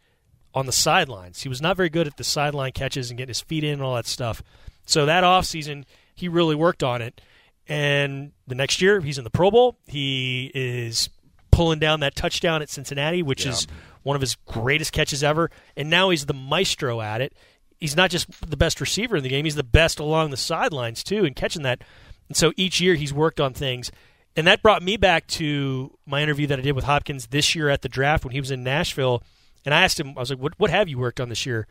on 0.55 0.67
the 0.67 0.73
sidelines. 0.73 1.43
He 1.43 1.49
was 1.49 1.61
not 1.61 1.77
very 1.77 1.89
good 1.89 2.07
at 2.07 2.17
the 2.17 2.25
sideline 2.25 2.73
catches 2.73 3.11
and 3.11 3.19
getting 3.19 3.31
his 3.31 3.41
feet 3.41 3.65
in 3.65 3.75
and 3.75 3.83
all 3.83 3.97
that 3.97 4.07
stuff. 4.07 4.43
So 4.87 5.05
that 5.05 5.25
offseason, 5.25 5.85
he 6.15 6.29
really 6.29 6.55
worked 6.55 6.83
on 6.83 7.03
it. 7.03 7.21
And 7.69 8.33
the 8.47 8.55
next 8.55 8.81
year, 8.81 9.01
he's 9.01 9.19
in 9.19 9.25
the 9.25 9.31
Pro 9.31 9.51
Bowl. 9.51 9.77
He 9.87 10.51
is 10.55 11.11
pulling 11.51 11.79
down 11.79 12.01
that 12.01 12.17
touchdown 12.17 12.63
at 12.63 12.71
Cincinnati, 12.71 13.23
which 13.23 13.45
is 13.45 13.67
one 14.03 14.17
of 14.17 14.21
his 14.21 14.37
greatest 14.47 14.93
catches 14.93 15.23
ever. 15.23 15.51
And 15.77 15.91
now 15.91 16.11
he's 16.11 16.27
the 16.27 16.35
maestro 16.35 17.01
at 17.01 17.21
it. 17.21 17.35
He's 17.81 17.97
not 17.97 18.11
just 18.11 18.29
the 18.49 18.57
best 18.57 18.81
receiver 18.81 19.17
in 19.17 19.23
the 19.23 19.29
game, 19.29 19.45
he's 19.45 19.55
the 19.55 19.63
best 19.63 20.01
along 20.01 20.31
the 20.31 20.37
sidelines, 20.37 21.05
too, 21.05 21.25
and 21.25 21.37
catching 21.37 21.63
that. 21.63 21.83
And 22.29 22.37
so 22.37 22.53
each 22.57 22.81
year 22.81 22.95
he's 22.95 23.13
worked 23.13 23.41
on 23.41 23.55
things. 23.55 23.91
And 24.37 24.47
that 24.47 24.63
brought 24.63 24.83
me 24.83 24.97
back 24.97 25.27
to 25.29 25.97
my 26.07 26.23
interview 26.23 26.47
that 26.49 26.59
I 26.59 26.63
did 26.63 26.75
with 26.75 26.85
Hopkins 26.85 27.29
this 27.29 27.55
year 27.55 27.69
at 27.69 27.83
the 27.83 27.89
draft 27.89 28.25
when 28.25 28.33
he 28.33 28.41
was 28.41 28.51
in 28.51 28.63
Nashville. 28.63 29.23
And 29.65 29.75
I 29.75 29.83
asked 29.83 29.99
him, 29.99 30.15
I 30.17 30.21
was 30.21 30.31
like, 30.31 30.39
what, 30.39 30.55
what 30.59 30.71
have 30.71 30.89
you 30.89 30.99
worked 30.99 31.21
on 31.21 31.29
this 31.29 31.45
year, 31.47 31.67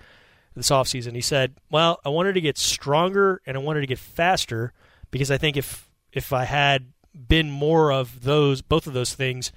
this 0.56 0.70
offseason? 0.70 1.16
He 1.16 1.22
said, 1.22 1.56
well, 1.70 2.00
I 2.06 2.10
wanted 2.10 2.34
to 2.34 2.42
get 2.42 2.58
stronger 2.58 3.42
and 3.46 3.56
I 3.56 3.60
wanted 3.60 3.82
to 3.82 3.88
get 3.88 4.00
faster 4.00 4.74
because 5.12 5.32
I 5.32 5.38
think 5.38 5.58
if 5.58 5.88
if 6.12 6.34
I 6.34 6.46
had 6.46 6.94
been 7.28 7.52
more 7.52 7.92
of 7.92 8.24
those, 8.24 8.62
both 8.62 8.88
of 8.88 8.94
those 8.94 9.14
things, 9.14 9.52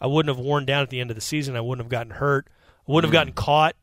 I 0.00 0.06
wouldn't 0.06 0.34
have 0.34 0.44
worn 0.44 0.64
down 0.66 0.82
at 0.82 0.90
the 0.90 1.00
end 1.00 1.10
of 1.10 1.14
the 1.16 1.20
season. 1.22 1.56
I 1.56 1.60
wouldn't 1.60 1.84
have 1.84 1.90
gotten 1.90 2.12
hurt. 2.12 2.46
I 2.88 2.92
wouldn't 2.92 3.12
have 3.12 3.18
mm. 3.18 3.20
gotten 3.20 3.32
caught. 3.32 3.76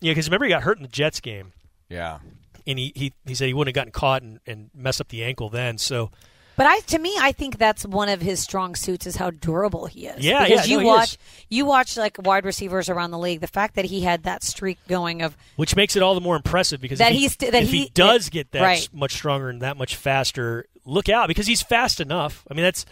Yeah, 0.00 0.10
because 0.12 0.26
remember 0.26 0.46
he 0.46 0.50
got 0.50 0.62
hurt 0.62 0.76
in 0.78 0.82
the 0.82 0.88
Jets 0.88 1.20
game, 1.20 1.52
Yeah. 1.88 2.18
and 2.66 2.78
he, 2.78 2.92
he, 2.96 3.12
he 3.24 3.34
said 3.34 3.46
he 3.46 3.54
wouldn't 3.54 3.74
have 3.74 3.80
gotten 3.80 3.92
caught 3.92 4.22
and, 4.22 4.40
and 4.46 4.70
messed 4.74 5.00
up 5.00 5.08
the 5.08 5.22
ankle 5.22 5.48
then. 5.48 5.78
So 5.78 6.10
But 6.56 6.66
I, 6.66 6.80
to 6.80 6.98
me, 6.98 7.16
I 7.20 7.30
think 7.30 7.56
that's 7.56 7.86
one 7.86 8.08
of 8.08 8.20
his 8.20 8.40
strong 8.40 8.74
suits 8.74 9.06
is 9.06 9.14
how 9.14 9.30
durable 9.30 9.86
he 9.86 10.06
is. 10.08 10.24
Yeah, 10.24 10.44
because 10.44 10.66
yeah, 10.68 10.72
you 10.72 10.76
no, 10.78 10.82
he 10.82 10.86
watch, 10.88 11.18
you 11.48 11.64
watch 11.64 11.96
like 11.96 12.16
wide 12.20 12.44
receivers 12.44 12.88
around 12.88 13.12
the 13.12 13.18
league. 13.18 13.40
The 13.40 13.46
fact 13.46 13.76
that 13.76 13.84
he 13.84 14.00
had 14.00 14.24
that 14.24 14.42
streak 14.42 14.78
going 14.88 15.22
of 15.22 15.36
which 15.54 15.76
makes 15.76 15.94
it 15.94 16.02
all 16.02 16.14
the 16.16 16.20
more 16.20 16.34
impressive 16.34 16.80
because 16.80 16.98
That 16.98 17.12
if, 17.12 17.16
he, 17.16 17.22
he's 17.22 17.32
st- 17.34 17.52
that 17.52 17.62
if 17.62 17.70
he, 17.70 17.84
he- 17.84 17.90
does 17.94 18.28
get 18.28 18.50
that 18.52 18.62
right. 18.62 18.88
much 18.92 19.12
stronger 19.12 19.48
and 19.50 19.62
that 19.62 19.76
much 19.76 19.94
faster, 19.94 20.66
look 20.84 21.08
out 21.08 21.28
because 21.28 21.46
he's 21.46 21.62
fast 21.62 22.00
enough. 22.00 22.44
I 22.50 22.54
mean, 22.54 22.64
that's 22.64 22.84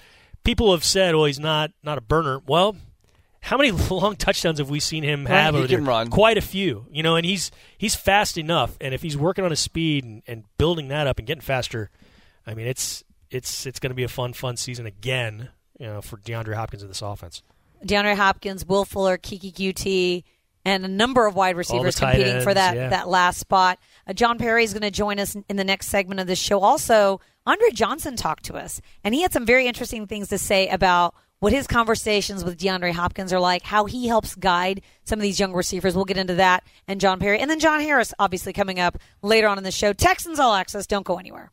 people 0.44 0.72
have 0.72 0.84
said, 0.84 1.14
"Well, 1.14 1.24
he's 1.24 1.40
not 1.40 1.72
not 1.82 1.98
a 1.98 2.00
burner." 2.00 2.40
Well, 2.46 2.76
how 3.40 3.56
many 3.56 3.70
long 3.90 4.16
touchdowns 4.16 4.58
have 4.58 4.70
we 4.70 4.80
seen 4.80 5.02
him 5.02 5.26
have? 5.26 5.54
he 5.54 5.60
can 5.62 5.68
there? 5.68 5.80
run. 5.82 6.10
quite 6.10 6.38
a 6.38 6.42
few, 6.42 6.86
you 6.90 7.02
know, 7.02 7.16
and 7.16 7.24
he's 7.26 7.50
he's 7.76 7.94
fast 7.94 8.38
enough. 8.38 8.76
And 8.80 8.94
if 8.94 9.02
he's 9.02 9.16
working 9.16 9.44
on 9.44 9.50
his 9.50 9.60
speed 9.60 10.04
and, 10.04 10.22
and 10.26 10.44
building 10.58 10.88
that 10.88 11.06
up 11.06 11.18
and 11.18 11.26
getting 11.26 11.40
faster, 11.40 11.90
I 12.46 12.54
mean, 12.54 12.66
it's 12.66 13.04
it's 13.30 13.66
it's 13.66 13.80
going 13.80 13.90
to 13.90 13.94
be 13.96 14.04
a 14.04 14.08
fun 14.08 14.32
fun 14.32 14.56
season 14.56 14.86
again, 14.86 15.50
you 15.78 15.86
know, 15.86 16.02
for 16.02 16.18
DeAndre 16.18 16.54
Hopkins 16.54 16.82
in 16.82 16.88
this 16.88 17.02
offense. 17.02 17.42
DeAndre 17.84 18.16
Hopkins, 18.16 18.66
Will 18.66 18.84
Fuller, 18.84 19.16
Keke 19.16 19.54
Coutee, 19.54 20.24
and 20.64 20.84
a 20.84 20.88
number 20.88 21.26
of 21.26 21.34
wide 21.34 21.56
receivers 21.56 21.94
tight 21.94 22.16
competing 22.16 22.42
for 22.42 22.52
that 22.52 22.76
yeah. 22.76 22.88
that 22.90 23.08
last 23.08 23.38
spot. 23.38 23.78
Uh, 24.06 24.12
John 24.12 24.38
Perry 24.38 24.64
is 24.64 24.72
going 24.72 24.82
to 24.82 24.90
join 24.90 25.18
us 25.18 25.36
in 25.48 25.56
the 25.56 25.64
next 25.64 25.86
segment 25.86 26.20
of 26.20 26.26
this 26.26 26.38
show. 26.38 26.60
Also, 26.60 27.20
Andre 27.46 27.70
Johnson 27.70 28.16
talked 28.16 28.44
to 28.44 28.54
us, 28.54 28.80
and 29.02 29.14
he 29.14 29.22
had 29.22 29.32
some 29.32 29.46
very 29.46 29.66
interesting 29.66 30.06
things 30.06 30.28
to 30.28 30.38
say 30.38 30.68
about 30.68 31.14
what 31.38 31.52
his 31.54 31.66
conversations 31.66 32.44
with 32.44 32.58
DeAndre 32.58 32.92
Hopkins 32.92 33.32
are 33.32 33.40
like, 33.40 33.62
how 33.62 33.86
he 33.86 34.06
helps 34.08 34.34
guide 34.34 34.82
some 35.04 35.18
of 35.18 35.22
these 35.22 35.40
young 35.40 35.54
receivers. 35.54 35.96
We'll 35.96 36.04
get 36.04 36.18
into 36.18 36.34
that 36.34 36.64
and 36.86 37.00
John 37.00 37.18
Perry, 37.18 37.38
and 37.40 37.50
then 37.50 37.58
John 37.58 37.80
Harris, 37.80 38.12
obviously 38.18 38.52
coming 38.52 38.78
up 38.78 38.98
later 39.22 39.48
on 39.48 39.56
in 39.56 39.64
the 39.64 39.70
show. 39.70 39.92
Texans 39.94 40.38
All 40.38 40.54
Access, 40.54 40.86
don't 40.86 41.06
go 41.06 41.16
anywhere. 41.18 41.50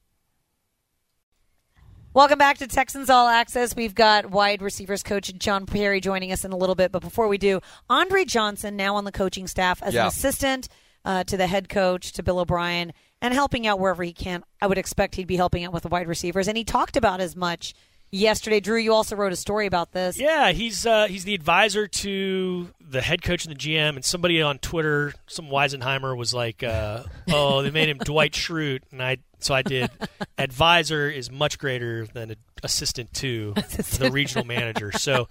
Welcome 2.13 2.39
back 2.39 2.57
to 2.57 2.67
Texans 2.67 3.09
All 3.09 3.27
Access. 3.27 3.75
We've 3.75 3.93
got 3.95 4.31
wide 4.31 4.61
receivers 4.61 5.03
coach 5.03 5.31
John 5.37 5.65
Perry 5.67 6.01
joining 6.01 6.31
us 6.31 6.43
in 6.43 6.51
a 6.51 6.57
little 6.57 6.73
bit. 6.75 6.91
But 6.91 7.03
before 7.03 7.27
we 7.27 7.37
do, 7.37 7.61
Andre 7.89 8.25
Johnson 8.25 8.75
now 8.75 8.95
on 8.95 9.03
the 9.05 9.11
coaching 9.11 9.45
staff 9.47 9.83
as 9.83 9.93
Yeah. 9.93 10.01
an 10.01 10.07
assistant 10.07 10.67
uh, 11.05 11.23
to 11.25 11.37
the 11.37 11.45
head 11.47 11.69
coach, 11.69 12.11
to 12.13 12.23
Bill 12.23 12.39
O'Brien, 12.39 12.91
and 13.21 13.33
helping 13.33 13.67
out 13.67 13.79
wherever 13.79 14.03
he 14.03 14.13
can. 14.13 14.43
I 14.61 14.67
would 14.67 14.77
expect 14.77 15.15
he'd 15.15 15.27
be 15.27 15.37
helping 15.37 15.63
out 15.63 15.73
with 15.73 15.83
the 15.83 15.89
wide 15.89 16.07
receivers. 16.07 16.47
And 16.47 16.57
he 16.57 16.63
talked 16.63 16.97
about 16.97 17.19
as 17.19 17.35
much 17.35 17.73
yesterday. 18.11 18.59
Drew, 18.59 18.77
you 18.77 18.93
also 18.93 19.15
wrote 19.15 19.33
a 19.33 19.37
story 19.37 19.65
about 19.65 19.91
this. 19.91 20.19
Yeah, 20.19 20.51
he's 20.51 20.85
uh, 20.85 21.07
he's 21.07 21.23
the 21.23 21.33
advisor 21.33 21.87
to 21.87 22.69
the 22.79 23.01
head 23.01 23.21
coach 23.21 23.45
and 23.45 23.55
the 23.55 23.59
GM. 23.59 23.95
And 23.95 24.05
somebody 24.05 24.41
on 24.41 24.59
Twitter, 24.59 25.13
some 25.27 25.47
Weisenheimer, 25.47 26.15
was 26.15 26.33
like, 26.33 26.63
uh, 26.63 27.03
"Oh, 27.29 27.61
they 27.61 27.71
made 27.71 27.89
him 27.89 27.97
Dwight 27.97 28.33
Schrute," 28.33 28.81
and 28.91 29.01
I 29.01 29.17
so 29.39 29.53
I 29.53 29.61
did. 29.61 29.89
advisor 30.37 31.09
is 31.09 31.31
much 31.31 31.59
greater 31.59 32.07
than 32.07 32.35
assistant 32.63 33.13
to 33.15 33.53
the 33.53 34.09
regional 34.13 34.45
manager. 34.45 34.91
So, 34.91 35.27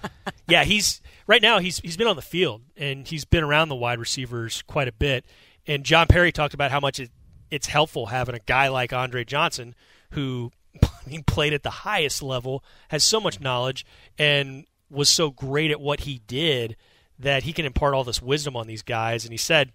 yeah, 0.49 0.65
he's 0.65 1.01
right 1.27 1.43
now 1.43 1.59
he's 1.59 1.79
he's 1.79 1.97
been 1.97 2.07
on 2.07 2.17
the 2.17 2.23
field 2.23 2.63
and 2.77 3.07
he's 3.07 3.25
been 3.25 3.45
around 3.45 3.69
the 3.69 3.75
wide 3.77 3.99
receivers 3.99 4.63
quite 4.63 4.89
a 4.89 4.93
bit. 4.93 5.25
And 5.67 5.83
John 5.85 6.07
Perry 6.07 6.31
talked 6.31 6.55
about 6.55 6.71
how 6.71 6.79
much 6.79 7.01
it, 7.01 7.11
it's 7.51 7.67
helpful 7.67 8.07
having 8.07 8.35
a 8.35 8.41
guy 8.41 8.69
like 8.69 8.93
Andre 8.93 9.25
Johnson 9.25 9.75
who 10.11 10.53
I 10.83 11.09
mean, 11.09 11.23
played 11.25 11.53
at 11.53 11.63
the 11.63 11.71
highest 11.71 12.23
level, 12.23 12.65
has 12.89 13.05
so 13.05 13.21
much 13.21 13.41
knowledge, 13.41 13.87
and 14.19 14.67
was 14.91 15.09
so 15.09 15.31
great 15.31 15.71
at 15.71 15.81
what 15.81 16.01
he 16.01 16.21
did 16.27 16.77
that 17.19 17.45
he 17.45 17.53
can 17.53 17.65
impart 17.65 17.95
all 17.95 18.05
this 18.05 18.21
wisdom 18.21 18.57
on 18.57 18.67
these 18.67 18.83
guys. 18.83 19.25
And 19.25 19.33
he 19.33 19.39
said, 19.39 19.73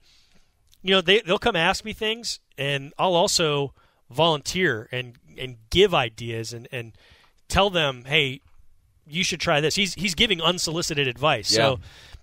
you 0.84 0.92
know, 0.92 1.02
they, 1.02 1.22
they'll 1.22 1.40
come 1.40 1.56
ask 1.56 1.84
me 1.84 1.94
things, 1.94 2.40
and 2.58 2.94
I'll 2.98 3.16
also 3.16 3.74
volunteer 4.10 4.90
and 4.92 5.16
and 5.38 5.58
give 5.70 5.94
ideas 5.94 6.54
and 6.54 6.68
and 6.72 6.94
tell 7.48 7.70
them, 7.70 8.04
hey, 8.06 8.42
you 9.08 9.24
should 9.24 9.40
try 9.40 9.62
this. 9.62 9.76
He's 9.76 9.94
he's 9.94 10.16
giving 10.16 10.42
unsolicited 10.42 11.08
advice. 11.08 11.52
Yeah. 11.52 11.58
So 11.58 11.80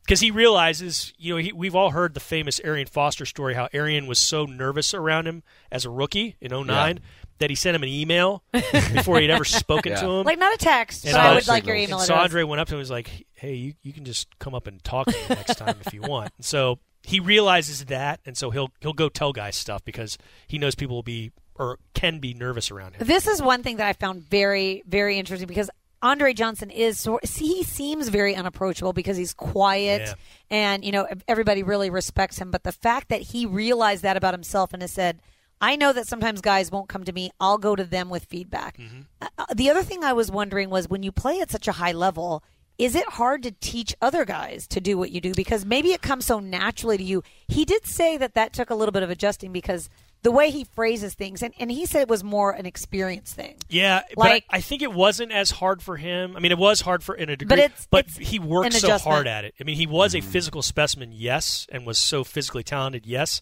because 0.09 0.21
he 0.21 0.31
realizes, 0.31 1.13
you 1.19 1.35
know, 1.35 1.39
he, 1.41 1.53
we've 1.53 1.75
all 1.75 1.91
heard 1.91 2.15
the 2.15 2.21
famous 2.21 2.59
Arian 2.65 2.87
Foster 2.87 3.27
story, 3.27 3.53
how 3.55 3.69
Arian 3.75 4.07
was 4.07 4.19
so 4.19 4.47
nervous 4.47 4.95
around 4.95 5.27
him 5.29 5.43
as 5.71 5.85
a 5.85 5.91
rookie 5.91 6.37
in 6.41 6.51
09 6.51 7.01
that 7.39 7.51
he 7.51 7.55
sent 7.55 7.77
him 7.77 7.83
an 7.83 7.91
email 7.91 8.43
before 8.53 9.21
he'd 9.21 9.31
ever 9.31 9.45
spoken 9.45 9.93
Yeah. 9.97 10.01
to 10.01 10.11
him. 10.11 10.25
Like 10.25 10.39
not 10.39 10.55
a 10.55 10.57
text, 10.57 11.05
And 11.05 11.13
but 11.13 11.21
I 11.21 11.31
I 11.31 11.35
was- 11.35 11.47
would 11.47 11.53
like 11.53 11.67
your 11.67 11.77
email 11.77 11.99
and 11.99 12.07
so. 12.07 12.15
Andre 12.15 12.43
went 12.43 12.61
up 12.61 12.69
to 12.69 12.75
him 12.75 12.79
and 12.79 12.83
was 12.83 12.91
like, 12.91 13.27
"Hey, 13.35 13.55
you, 13.55 13.75
you 13.83 13.93
can 13.93 14.05
just 14.05 14.37
come 14.39 14.55
up 14.55 14.67
and 14.67 14.83
talk 14.83 15.07
to 15.07 15.13
me 15.13 15.19
next 15.29 15.57
time 15.57 15.77
if 15.87 15.93
you 15.93 16.01
want." 16.01 16.33
And 16.39 16.45
so 16.47 16.79
he 17.05 17.21
realizes 17.21 17.85
that, 17.85 18.21
and 18.27 18.37
so 18.37 18.51
he'll 18.51 18.71
he'll 18.81 18.93
go 18.95 19.09
tell 19.09 19.33
guys 19.33 19.55
stuff 19.57 19.85
because 19.85 20.17
he 20.49 20.59
knows 20.59 20.75
people 20.75 20.97
will 20.97 21.03
be 21.05 21.31
or 21.55 21.79
can 21.95 22.19
be 22.19 22.35
nervous 22.35 22.71
around 22.71 22.95
him. 22.97 23.07
This 23.07 23.27
is 23.27 23.43
one 23.43 23.63
thing 23.63 23.77
that 23.77 23.87
I 23.87 23.93
found 23.93 24.23
very, 24.23 24.83
very 24.87 25.19
interesting 25.19 25.47
because 25.49 25.71
Andre 26.03 26.33
Johnson 26.33 26.71
is. 26.71 27.09
He 27.37 27.63
seems 27.65 28.09
very 28.09 28.35
unapproachable 28.35 28.93
because 28.93 29.17
he's 29.17 29.35
quiet, 29.35 30.03
Yeah. 30.03 30.15
and 30.51 30.85
you 30.85 30.93
know 30.93 31.07
everybody 31.27 31.63
really 31.63 31.91
respects 31.91 32.39
him. 32.39 32.51
But 32.51 32.63
the 32.63 32.73
fact 32.73 33.09
that 33.09 33.21
he 33.23 33.47
realized 33.47 34.03
that 34.05 34.17
about 34.17 34.35
himself 34.35 34.73
and 34.73 34.83
has 34.83 34.93
said, 34.93 35.21
"I 35.61 35.75
know 35.77 35.93
that 35.93 36.07
sometimes 36.07 36.41
guys 36.41 36.71
won't 36.71 36.89
come 36.89 37.05
to 37.05 37.13
me. 37.13 37.31
I'll 37.41 37.59
go 37.59 37.75
to 37.75 37.85
them 37.85 38.11
with 38.11 38.25
feedback." 38.27 38.79
Uh, 39.21 39.27
uh, 39.39 39.47
the 39.55 39.71
other 39.71 39.83
thing 39.83 40.05
I 40.05 40.13
was 40.13 40.31
wondering 40.31 40.71
was 40.71 40.89
when 40.89 41.03
you 41.03 41.11
play 41.11 41.41
at 41.41 41.51
such 41.51 41.67
a 41.69 41.73
high 41.73 41.93
level. 41.93 42.43
Is 42.79 42.95
it 42.95 43.09
hard 43.09 43.43
to 43.43 43.51
teach 43.51 43.93
other 44.01 44.25
guys 44.25 44.69
to 44.69 44.81
do 44.81 44.97
what 44.97 45.11
you 45.11 45.21
do 45.21 45.35
because 45.35 45.65
maybe 45.65 45.93
it 45.95 46.01
comes 46.01 46.25
so 46.27 46.39
naturally 46.39 46.97
to 46.97 47.03
you? 47.03 47.25
He 47.49 47.65
did 47.65 47.85
say 47.87 48.17
that 48.19 48.35
that 48.35 48.53
took 48.53 48.71
a 48.71 48.77
little 48.77 48.93
bit 48.93 49.03
of 49.03 49.11
adjusting 49.11 49.53
because 49.53 49.89
the 50.23 50.33
way 50.33 50.51
he 50.51 50.65
phrases 50.65 51.15
things, 51.15 51.43
and, 51.43 51.55
and 51.59 51.71
he 51.71 51.87
said 51.87 52.03
it 52.03 52.09
was 52.09 52.25
more 52.25 52.51
an 52.51 52.67
experience 52.67 53.33
thing. 53.33 53.57
Yeah, 53.69 54.03
Like- 54.17 54.45
but 54.49 54.55
I, 54.55 54.59
I 54.59 54.61
think 54.61 54.83
it 54.83 54.93
wasn't 54.93 55.33
as 55.33 55.51
hard 55.53 55.83
for 55.83 55.97
him. 55.97 56.37
I 56.37 56.41
mean, 56.41 56.53
it 56.53 56.59
was 56.59 56.81
hard 56.81 57.03
for 57.05 57.15
in 57.15 57.29
a 57.29 57.37
degree, 57.37 57.49
But 57.49 57.59
it's- 57.59 57.89
it's 57.93 58.17
he 58.17 58.39
worked 58.39 58.73
so 58.75 58.99
hard 58.99 59.27
at 59.27 59.45
it. 59.45 59.55
I 59.61 59.65
mean, 59.65 59.77
he 59.77 59.87
was 59.87 60.15
a 60.15 60.19
mm-hmm. 60.19 60.29
physical 60.31 60.63
specimen, 60.63 61.13
yes, 61.13 61.67
and 61.71 61.87
was 61.87 61.99
so 61.99 62.25
physically 62.25 62.65
talented, 62.65 63.07
yes. 63.07 63.41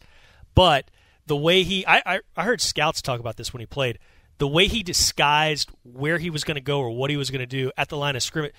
But 0.54 0.90
the 1.26 1.36
way 1.36 1.62
he, 1.62 1.86
I, 1.86 2.02
I, 2.04 2.20
I 2.36 2.44
heard 2.44 2.60
scouts 2.60 3.00
talk 3.02 3.20
about 3.20 3.36
this 3.36 3.52
when 3.52 3.60
he 3.60 3.66
played. 3.66 3.98
The 4.38 4.48
way 4.48 4.66
he 4.66 4.82
disguised 4.82 5.70
where 5.82 6.18
he 6.18 6.28
was 6.28 6.44
going 6.44 6.56
to 6.56 6.60
go 6.60 6.80
or 6.80 6.90
what 6.90 7.10
he 7.10 7.16
was 7.16 7.30
going 7.30 7.40
to 7.40 7.46
do 7.46 7.72
at 7.78 7.88
the 7.88 7.96
line 7.96 8.16
of 8.16 8.22
scrimmage, 8.22 8.52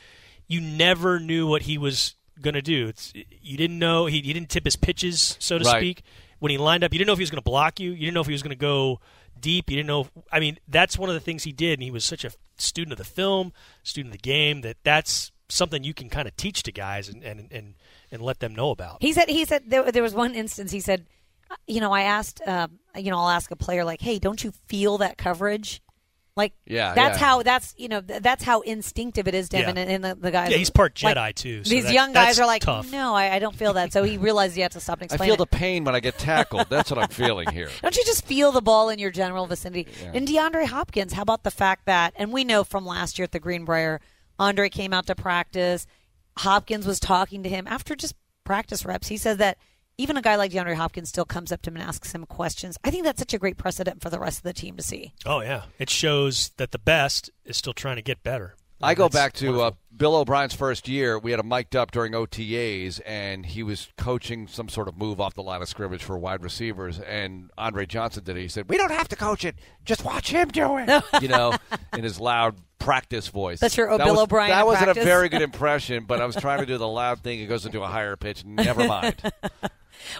you 0.47 0.59
never 0.59 1.19
knew 1.19 1.45
what 1.45 1.63
he 1.63 1.77
was 1.77 2.15
going 2.41 2.55
to 2.55 2.61
do. 2.61 2.87
It's, 2.87 3.13
you 3.41 3.57
didn't 3.57 3.77
know 3.77 4.07
he, 4.07 4.21
he 4.21 4.33
didn't 4.33 4.49
tip 4.49 4.65
his 4.65 4.75
pitches, 4.75 5.37
so 5.39 5.59
to 5.59 5.65
Right. 5.65 5.79
speak. 5.79 6.03
When 6.39 6.51
he 6.51 6.57
lined 6.57 6.83
up, 6.83 6.93
you 6.93 6.99
didn't 6.99 7.07
know 7.07 7.13
if 7.13 7.19
he 7.19 7.23
was 7.23 7.31
going 7.31 7.41
to 7.41 7.49
block 7.49 7.79
you. 7.79 7.91
You 7.91 8.05
didn't 8.05 8.13
know 8.13 8.21
if 8.21 8.27
he 8.27 8.33
was 8.33 8.43
going 8.43 8.51
to 8.51 8.55
go 8.55 8.99
deep. 9.39 9.69
You 9.69 9.77
didn't 9.77 9.87
know. 9.87 10.01
If, 10.01 10.11
I 10.31 10.39
mean, 10.39 10.57
that's 10.67 10.97
one 10.97 11.09
of 11.09 11.15
the 11.15 11.19
things 11.19 11.43
he 11.43 11.51
did, 11.51 11.73
and 11.73 11.83
he 11.83 11.91
was 11.91 12.05
such 12.05 12.23
a 12.23 12.31
student 12.57 12.93
of 12.93 12.97
the 12.97 13.03
film, 13.03 13.53
student 13.83 14.13
of 14.13 14.21
the 14.21 14.29
game 14.29 14.61
that 14.61 14.77
that's 14.83 15.31
something 15.49 15.83
you 15.83 15.93
can 15.93 16.09
kind 16.09 16.27
of 16.27 16.35
teach 16.35 16.63
to 16.63 16.71
guys 16.71 17.09
and 17.09 17.23
and 17.23 17.47
and, 17.51 17.75
and 18.11 18.21
let 18.21 18.39
them 18.39 18.53
know 18.53 18.71
about. 18.71 18.97
He 19.01 19.13
said 19.13 19.29
he 19.29 19.45
said 19.45 19.63
there, 19.67 19.91
there 19.91 20.03
was 20.03 20.13
one 20.13 20.35
instance 20.35 20.71
he 20.71 20.79
said, 20.79 21.05
uh, 21.49 21.55
you 21.67 21.79
know, 21.79 21.91
I 21.91 22.03
asked, 22.03 22.41
um, 22.45 22.79
you 22.95 23.11
know, 23.11 23.17
I'll 23.17 23.29
ask 23.29 23.51
a 23.51 23.55
player 23.55 23.83
like, 23.83 24.01
hey, 24.01 24.19
don't 24.19 24.43
you 24.43 24.51
feel 24.67 24.97
that 24.99 25.17
coverage? 25.17 25.81
Like, 26.37 26.53
Yeah, 26.67 26.93
that's 26.93 27.19
yeah. 27.19 27.25
how 27.25 27.43
that's 27.43 27.73
you 27.77 27.89
know 27.89 27.99
that's 27.99 28.43
how 28.43 28.61
instinctive 28.61 29.27
it 29.27 29.33
is 29.33 29.49
to 29.49 29.57
him. 29.57 29.75
Yeah. 29.75 29.81
And, 29.81 29.91
and 29.91 30.03
the, 30.05 30.15
the 30.21 30.31
guys, 30.31 30.51
Yeah, 30.51 30.57
he's 30.57 30.69
part 30.69 31.01
like, 31.03 31.17
Jedi, 31.17 31.33
too, 31.35 31.63
so 31.63 31.69
these 31.69 31.83
that- 31.85 31.93
young 31.93 32.13
guys 32.13 32.39
are 32.39 32.45
like, 32.45 32.61
tough. 32.61 32.91
no, 32.91 33.13
I, 33.15 33.33
I 33.35 33.39
don't 33.39 33.55
feel 33.55 33.73
that. 33.73 33.91
So 33.91 34.03
he 34.03 34.17
realized 34.27 34.55
he 34.55 34.61
had 34.61 34.71
to 34.73 34.79
stop 34.79 35.01
and 35.01 35.11
I 35.11 35.17
feel 35.17 35.33
it. 35.33 35.37
the 35.37 35.47
pain 35.47 35.83
when 35.83 35.95
I 35.95 35.99
get 35.99 36.17
tackled. 36.19 36.67
That's 36.69 36.91
what 36.91 36.99
I'm 36.99 37.09
feeling 37.09 37.49
here. 37.51 37.69
Don't 37.81 37.97
you 37.97 38.05
just 38.05 38.23
feel 38.25 38.51
the 38.51 38.61
ball 38.61 38.89
in 38.89 38.99
your 38.99 39.11
general 39.11 39.47
vicinity? 39.47 39.87
And 40.13 40.27
DeAndre 40.27 40.67
Hopkins, 40.67 41.13
how 41.13 41.23
about 41.23 41.43
the 41.43 41.51
fact 41.51 41.87
that, 41.87 42.13
and 42.15 42.31
we 42.31 42.43
know 42.43 42.63
from 42.63 42.85
last 42.85 43.17
year 43.17 43.23
at 43.23 43.31
the 43.31 43.39
Greenbrier, 43.39 43.99
Andre 44.37 44.69
came 44.69 44.93
out 44.93 45.07
to 45.07 45.15
practice. 45.15 45.87
Hopkins 46.37 46.85
was 46.85 46.99
talking 46.99 47.41
to 47.41 47.49
him 47.49 47.65
after 47.67 47.95
just 47.95 48.13
practice 48.43 48.85
reps. 48.85 49.07
He 49.07 49.17
said 49.17 49.39
that 49.39 49.57
even 49.97 50.17
a 50.17 50.21
guy 50.21 50.35
like 50.35 50.51
DeAndre 50.51 50.75
Hopkins 50.75 51.09
still 51.09 51.25
comes 51.25 51.51
up 51.51 51.61
to 51.63 51.69
him 51.69 51.77
and 51.77 51.85
asks 51.85 52.13
him 52.13 52.25
questions. 52.25 52.77
I 52.83 52.91
think 52.91 53.03
that's 53.03 53.19
such 53.19 53.33
a 53.33 53.37
great 53.37 53.57
precedent 53.57 54.01
for 54.01 54.09
the 54.09 54.19
rest 54.19 54.37
of 54.39 54.43
the 54.43 54.53
team 54.53 54.77
to 54.77 54.83
see. 54.83 55.13
Oh 55.25 55.41
yeah, 55.41 55.63
it 55.79 55.89
shows 55.89 56.49
that 56.57 56.71
the 56.71 56.79
best 56.79 57.29
is 57.45 57.57
still 57.57 57.73
trying 57.73 57.95
to 57.97 58.01
get 58.01 58.23
better. 58.23 58.55
I 58.79 58.93
go 58.93 59.09
back 59.09 59.33
to 59.33 59.61
uh. 59.61 59.71
Bill 59.95 60.15
O'Brien's 60.15 60.53
first 60.53 60.87
year. 60.87 61.17
We 61.17 61.31
had 61.31 61.39
him 61.39 61.47
mic'd 61.47 61.75
up 61.75 61.89
during 61.89 62.11
OTAs, 62.13 63.01
and 63.07 63.43
he 63.43 63.63
was 63.63 63.87
coaching 63.97 64.47
some 64.47 64.69
sort 64.69 64.87
of 64.87 64.95
move 64.95 65.19
off 65.19 65.33
the 65.33 65.41
line 65.41 65.63
of 65.63 65.67
scrimmage 65.67 66.03
for 66.03 66.15
wide 66.19 66.43
receivers. 66.43 66.99
And 66.99 67.49
Andre 67.57 67.87
Johnson 67.87 68.23
did 68.23 68.37
it. 68.37 68.41
He 68.41 68.47
said, 68.47 68.69
"We 68.69 68.77
don't 68.77 68.91
have 68.91 69.07
to 69.07 69.15
coach 69.15 69.43
it; 69.43 69.55
just 69.83 70.05
watch 70.05 70.29
him 70.29 70.49
do 70.49 70.77
it." 70.77 71.03
you 71.23 71.27
know, 71.27 71.55
in 71.93 72.03
his 72.03 72.19
loud 72.19 72.57
practice 72.77 73.27
voice. 73.29 73.59
That's 73.59 73.75
your 73.75 73.89
That 73.97 74.05
Bill 74.05 74.13
was- 74.13 74.23
O'Brien 74.25 74.51
That 74.51 74.67
wasn't 74.67 74.83
practice. 74.85 75.01
a 75.03 75.05
very 75.07 75.29
good 75.29 75.41
impression, 75.41 76.03
but 76.05 76.21
I 76.21 76.25
was 76.27 76.35
trying 76.35 76.59
to 76.59 76.67
do 76.67 76.77
the 76.77 76.87
loud 76.87 77.23
thing. 77.23 77.39
It 77.39 77.47
goes 77.47 77.65
into 77.65 77.81
a 77.81 77.87
higher 77.87 78.15
pitch. 78.15 78.45
Never 78.45 78.85
mind. 78.87 79.15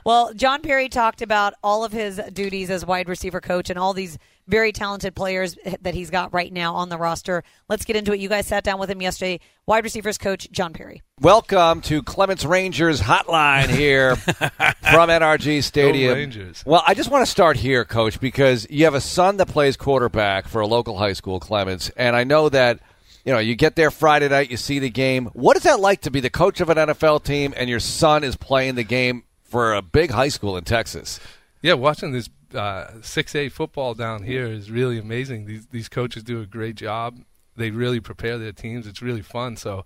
Well, 0.06 0.34
John 0.34 0.62
Perry 0.62 0.90
talked 0.90 1.22
about 1.22 1.54
all 1.64 1.84
of 1.84 1.92
his 1.92 2.20
duties 2.34 2.70
as 2.70 2.86
wide 2.86 3.10
receiver 3.10 3.42
coach 3.42 3.70
and 3.70 3.78
all 3.78 3.94
these 3.94 4.18
very 4.48 4.72
talented 4.72 5.14
players 5.14 5.58
that 5.82 5.94
he's 5.94 6.10
got 6.10 6.34
right 6.34 6.52
now 6.52 6.74
on 6.76 6.90
the 6.90 6.98
roster. 6.98 7.44
Let's 7.68 7.86
get 7.86 7.96
into 7.96 8.14
it. 8.14 8.20
You 8.20 8.30
guys 8.30 8.48
sat 8.48 8.64
down 8.64 8.80
with 8.80 8.90
him 8.90 9.02
yesterday. 9.02 9.40
Wide 9.66 9.84
receivers 9.84 10.18
coach 10.18 10.50
John 10.52 10.74
Perry. 10.74 11.02
Welcome 11.20 11.82
to 11.82 12.02
Clements 12.02 12.46
Rangers 12.46 13.02
Hotline 13.02 13.68
here 13.68 14.16
from 14.16 15.10
NRG 15.10 15.64
Stadium. 15.64 16.14
Rangers. 16.14 16.64
Well, 16.66 16.84
I 16.88 16.94
just 16.94 17.12
want 17.12 17.26
to 17.26 17.32
start 17.32 17.58
here, 17.58 17.84
Coach, 17.84 18.20
because 18.20 18.66
you 18.70 18.86
have 18.86 18.94
a 18.94 19.02
son 19.02 19.38
that 19.38 19.48
plays 19.48 19.76
quarterback 19.76 20.48
for 20.48 20.62
a 20.62 20.68
local 20.68 20.98
high 20.98 21.14
school, 21.14 21.40
Clements, 21.40 21.90
and 21.98 22.16
I 22.16 22.24
know 22.24 22.48
that 22.50 22.80
you 23.26 23.34
know 23.34 23.40
you 23.40 23.56
get 23.56 23.76
there 23.76 23.92
Friday 23.92 24.30
night, 24.30 24.50
you 24.50 24.56
see 24.56 24.80
the 24.80 24.90
game. 24.90 25.26
What 25.34 25.58
is 25.58 25.64
that 25.64 25.82
like 25.82 26.02
to 26.02 26.12
be 26.12 26.22
the 26.22 26.30
coach 26.30 26.62
of 26.62 26.70
an 26.70 26.78
NFL 26.78 27.26
team 27.26 27.54
and 27.58 27.70
your 27.70 27.82
son 27.82 28.24
is 28.24 28.38
playing 28.38 28.76
the 28.76 28.86
game 28.86 29.24
for 29.48 29.74
a 29.74 29.82
big 29.82 30.12
high 30.12 30.30
school 30.30 30.58
in 30.58 30.64
Texas? 30.64 31.20
Yeah, 31.62 31.74
watching 31.74 32.12
this 32.12 32.30
uh, 32.54 32.88
six 33.02 33.36
A 33.36 33.50
football 33.50 33.94
down 33.94 34.24
here 34.24 34.48
is 34.48 34.72
really 34.72 34.98
amazing. 34.98 35.46
These 35.46 35.68
these 35.68 35.90
coaches 35.90 36.24
do 36.24 36.42
a 36.42 36.46
great 36.46 36.76
job. 36.76 37.20
They 37.56 37.72
really 37.72 38.00
prepare 38.00 38.38
their 38.38 38.52
teams. 38.52 38.86
It's 38.86 39.02
really 39.02 39.24
fun. 39.24 39.58
So 39.58 39.84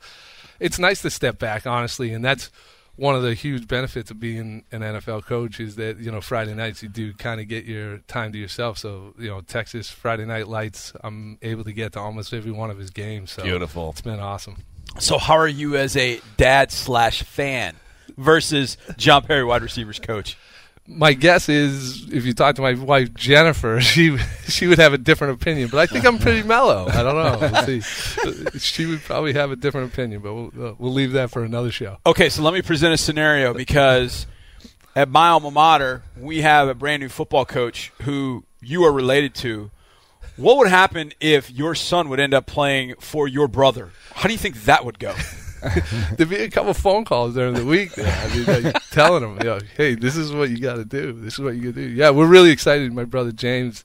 it's 0.60 0.78
nice 0.78 1.02
to 1.04 1.10
step 1.10 1.39
back, 1.39 1.65
honestly, 1.65 2.13
and 2.13 2.24
that's 2.24 2.52
one 2.97 3.15
of 3.15 3.24
the 3.24 3.34
huge 3.34 3.67
benefits 3.67 4.12
of 4.12 4.19
being 4.19 4.65
an 4.71 4.82
NFL 4.82 5.26
coach 5.26 5.60
is 5.60 5.76
that 5.78 5.97
you 6.00 6.12
know 6.12 6.21
Friday 6.21 6.54
nights 6.54 6.84
you 6.84 6.89
do 6.89 7.13
kind 7.13 7.39
of 7.39 7.47
get 7.47 7.65
your 7.65 8.00
time 8.00 8.32
to 8.34 8.38
yourself. 8.38 8.78
So 8.78 9.13
you 9.17 9.30
know 9.30 9.41
Texas 9.41 9.89
Friday 9.89 10.26
Night 10.26 10.47
Lights, 10.47 10.93
I'm 11.04 11.38
able 11.41 11.63
to 11.63 11.74
get 11.74 11.93
to 11.93 12.00
almost 12.00 12.34
every 12.34 12.52
one 12.52 12.69
of 12.69 12.78
his 12.78 12.89
games. 12.89 13.32
So 13.32 13.43
Beautiful. 13.43 13.91
It's 13.91 14.02
been 14.02 14.19
awesome. 14.19 14.58
So 15.00 15.17
how 15.17 15.36
are 15.36 15.47
you 15.47 15.78
as 15.78 15.95
a 15.95 16.19
dad 16.36 16.71
slash 16.71 17.24
fan 17.24 17.76
versus 18.17 18.78
John 18.97 19.24
Perry, 19.24 19.43
wide 19.43 19.62
receivers 19.62 20.00
coach? 20.00 20.38
my 20.88 21.13
guess 21.13 21.47
is 21.47 22.12
if 22.12 22.26
you 22.26 22.34
talk 22.34 22.56
to 22.56 22.62
my 22.62 22.74
wife 22.74 23.13
Jennifer, 23.13 23.80
she 23.82 24.17
she 24.47 24.67
would 24.67 24.80
have 24.80 24.93
a 24.93 24.97
different 24.97 25.41
opinion. 25.41 25.69
But 25.69 25.80
I 25.80 25.86
think 25.86 26.06
I'm 26.06 26.19
pretty 26.19 26.43
mellow. 26.47 26.88
I 26.88 27.04
don't 27.04 27.15
know. 27.15 27.38
We'll 27.39 27.82
see. 27.82 28.60
She 28.60 28.86
would 28.86 29.02
probably 29.02 29.34
have 29.34 29.52
a 29.52 29.56
different 29.56 29.93
opinion, 29.93 30.21
but 30.21 30.34
we'll, 30.34 30.76
we'll 30.78 30.93
leave 30.93 31.13
that 31.13 31.32
for 31.32 31.43
another 31.43 31.71
show. 31.71 31.97
Okay, 32.06 32.30
so 32.30 32.41
let 32.41 32.54
me 32.54 32.62
present 32.62 32.93
a 32.93 32.97
scenario 32.97 33.54
because 33.54 34.28
at 34.95 35.10
my 35.10 35.30
alma 35.30 35.52
mater 35.52 36.04
we 36.17 36.41
have 36.41 36.67
a 36.67 36.74
brand 36.74 37.02
new 37.02 37.10
football 37.10 37.45
coach 37.45 37.91
who 38.02 38.43
you 38.62 38.84
are 38.84 38.91
related 38.91 39.34
to. 39.36 39.71
What 40.38 40.58
would 40.58 40.69
happen 40.69 41.12
if 41.19 41.52
your 41.52 41.76
son 41.76 42.10
would 42.10 42.19
end 42.19 42.34
up 42.34 42.45
playing 42.45 42.95
for 43.00 43.28
your 43.28 43.47
brother? 43.47 43.91
How 44.13 44.28
do 44.28 44.34
you 44.34 44.39
think 44.39 44.63
that 44.63 44.86
would 44.86 44.97
go? 44.97 45.13
There'd 46.17 46.30
be 46.30 46.38
a 46.38 46.50
couple 46.50 46.74
phone 46.74 47.06
calls 47.06 47.36
during 47.36 47.54
the 47.54 47.65
week. 47.65 47.93
There. 47.93 48.08
I 48.12 48.36
mean, 48.36 48.63
like, 48.63 48.84
telling 48.91 49.21
them, 49.21 49.38
you 49.38 49.43
know, 49.43 49.60
hey, 49.78 49.95
this 49.95 50.15
is 50.15 50.32
what 50.34 50.50
you 50.50 50.60
got 50.60 50.76
to 50.76 50.86
do. 50.86 51.13
This 51.13 51.36
is 51.36 51.39
what 51.39 51.56
you 51.56 51.71
got 51.71 51.76
to 51.76 51.88
do. 51.88 51.93
Yeah, 51.93 52.10
we're 52.10 52.28
really 52.28 52.52
excited. 52.52 52.91
My 52.93 53.06
brother 53.06 53.32
James, 53.32 53.84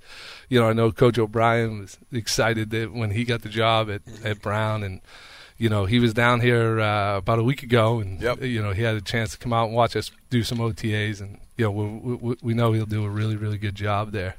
you 0.48 0.58
know, 0.60 0.68
I 0.68 0.72
know 0.72 0.90
Coach 0.92 1.18
O'Brien 1.18 1.80
was 1.80 1.98
excited 2.12 2.70
that 2.70 2.92
when 2.92 3.10
he 3.10 3.24
got 3.24 3.42
the 3.42 3.48
job 3.48 3.90
at, 3.90 4.02
at 4.24 4.40
Brown 4.40 4.82
and. 4.82 5.00
You 5.58 5.70
know, 5.70 5.86
he 5.86 6.00
was 6.00 6.12
down 6.12 6.42
here 6.42 6.78
uh, 6.80 7.16
about 7.16 7.38
a 7.38 7.42
week 7.42 7.62
ago, 7.62 7.98
and 8.00 8.20
Yep. 8.20 8.42
you 8.42 8.62
know 8.62 8.72
he 8.72 8.82
had 8.82 8.94
a 8.94 9.00
chance 9.00 9.30
to 9.30 9.38
come 9.38 9.54
out 9.54 9.68
and 9.68 9.74
watch 9.74 9.96
us 9.96 10.10
do 10.28 10.42
some 10.42 10.58
OTAs, 10.58 11.22
and 11.22 11.38
you 11.56 11.64
know 11.64 11.70
we, 11.70 12.14
we, 12.14 12.36
we 12.42 12.52
know 12.52 12.72
he'll 12.74 12.84
do 12.84 13.06
a 13.06 13.08
really, 13.08 13.36
really 13.36 13.56
good 13.56 13.74
job 13.74 14.12
there. 14.12 14.36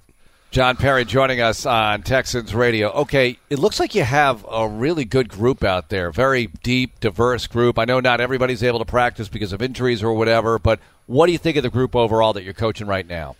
John 0.50 0.78
Perry 0.78 1.04
joining 1.04 1.42
us 1.42 1.66
on 1.66 2.04
Texans 2.04 2.56
Radio. 2.56 2.90
Okay, 2.92 3.38
it 3.50 3.60
looks 3.60 3.80
like 3.80 3.94
you 3.94 4.04
have 4.04 4.46
a 4.50 4.68
really 4.68 5.04
good 5.04 5.28
group 5.28 5.64
out 5.64 5.90
there. 5.90 6.10
Very 6.12 6.48
deep, 6.64 7.00
diverse 7.00 7.48
group. 7.48 7.78
I 7.78 7.86
know 7.86 8.00
not 8.00 8.22
everybody's 8.22 8.64
able 8.64 8.80
to 8.80 8.86
practice 8.86 9.28
because 9.28 9.52
of 9.52 9.62
injuries 9.62 10.02
or 10.02 10.14
whatever, 10.14 10.58
but 10.58 10.80
what 11.06 11.26
do 11.26 11.34
you 11.34 11.38
think 11.38 11.58
of 11.58 11.64
the 11.64 11.70
group 11.70 11.96
overall 11.96 12.34
that 12.34 12.44
you're 12.44 12.54
coaching 12.54 12.88
right 12.88 13.06
now? 13.06 13.36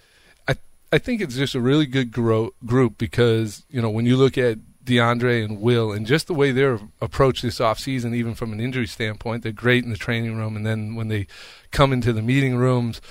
I 0.48 0.58
I 0.92 0.98
think 0.98 1.22
it's 1.22 1.36
just 1.36 1.56
a 1.56 1.62
really 1.62 1.86
good 1.86 2.12
gro- 2.12 2.52
group 2.66 2.98
because 2.98 3.64
you 3.70 3.82
know 3.82 3.90
when 3.90 4.06
you 4.06 4.18
look 4.18 4.38
at 4.38 4.60
DeAndre 4.84 5.44
and 5.44 5.62
Will 5.62 5.94
and 5.94 6.06
just 6.06 6.28
the 6.28 6.34
way 6.34 6.52
they're 6.52 6.80
approached 7.02 7.42
this 7.42 7.60
offseason, 7.60 8.14
even 8.16 8.36
from 8.36 8.52
an 8.52 8.60
injury 8.60 8.88
standpoint, 8.88 9.44
they're 9.44 9.52
great 9.54 9.84
in 9.84 9.90
the 9.92 9.98
training 9.98 10.36
room, 10.38 10.56
and 10.58 10.66
then 10.66 10.96
when 10.96 11.08
they 11.08 11.26
come 11.72 11.94
into 11.94 12.12
the 12.12 12.22
meeting 12.22 12.58
rooms, 12.58 13.02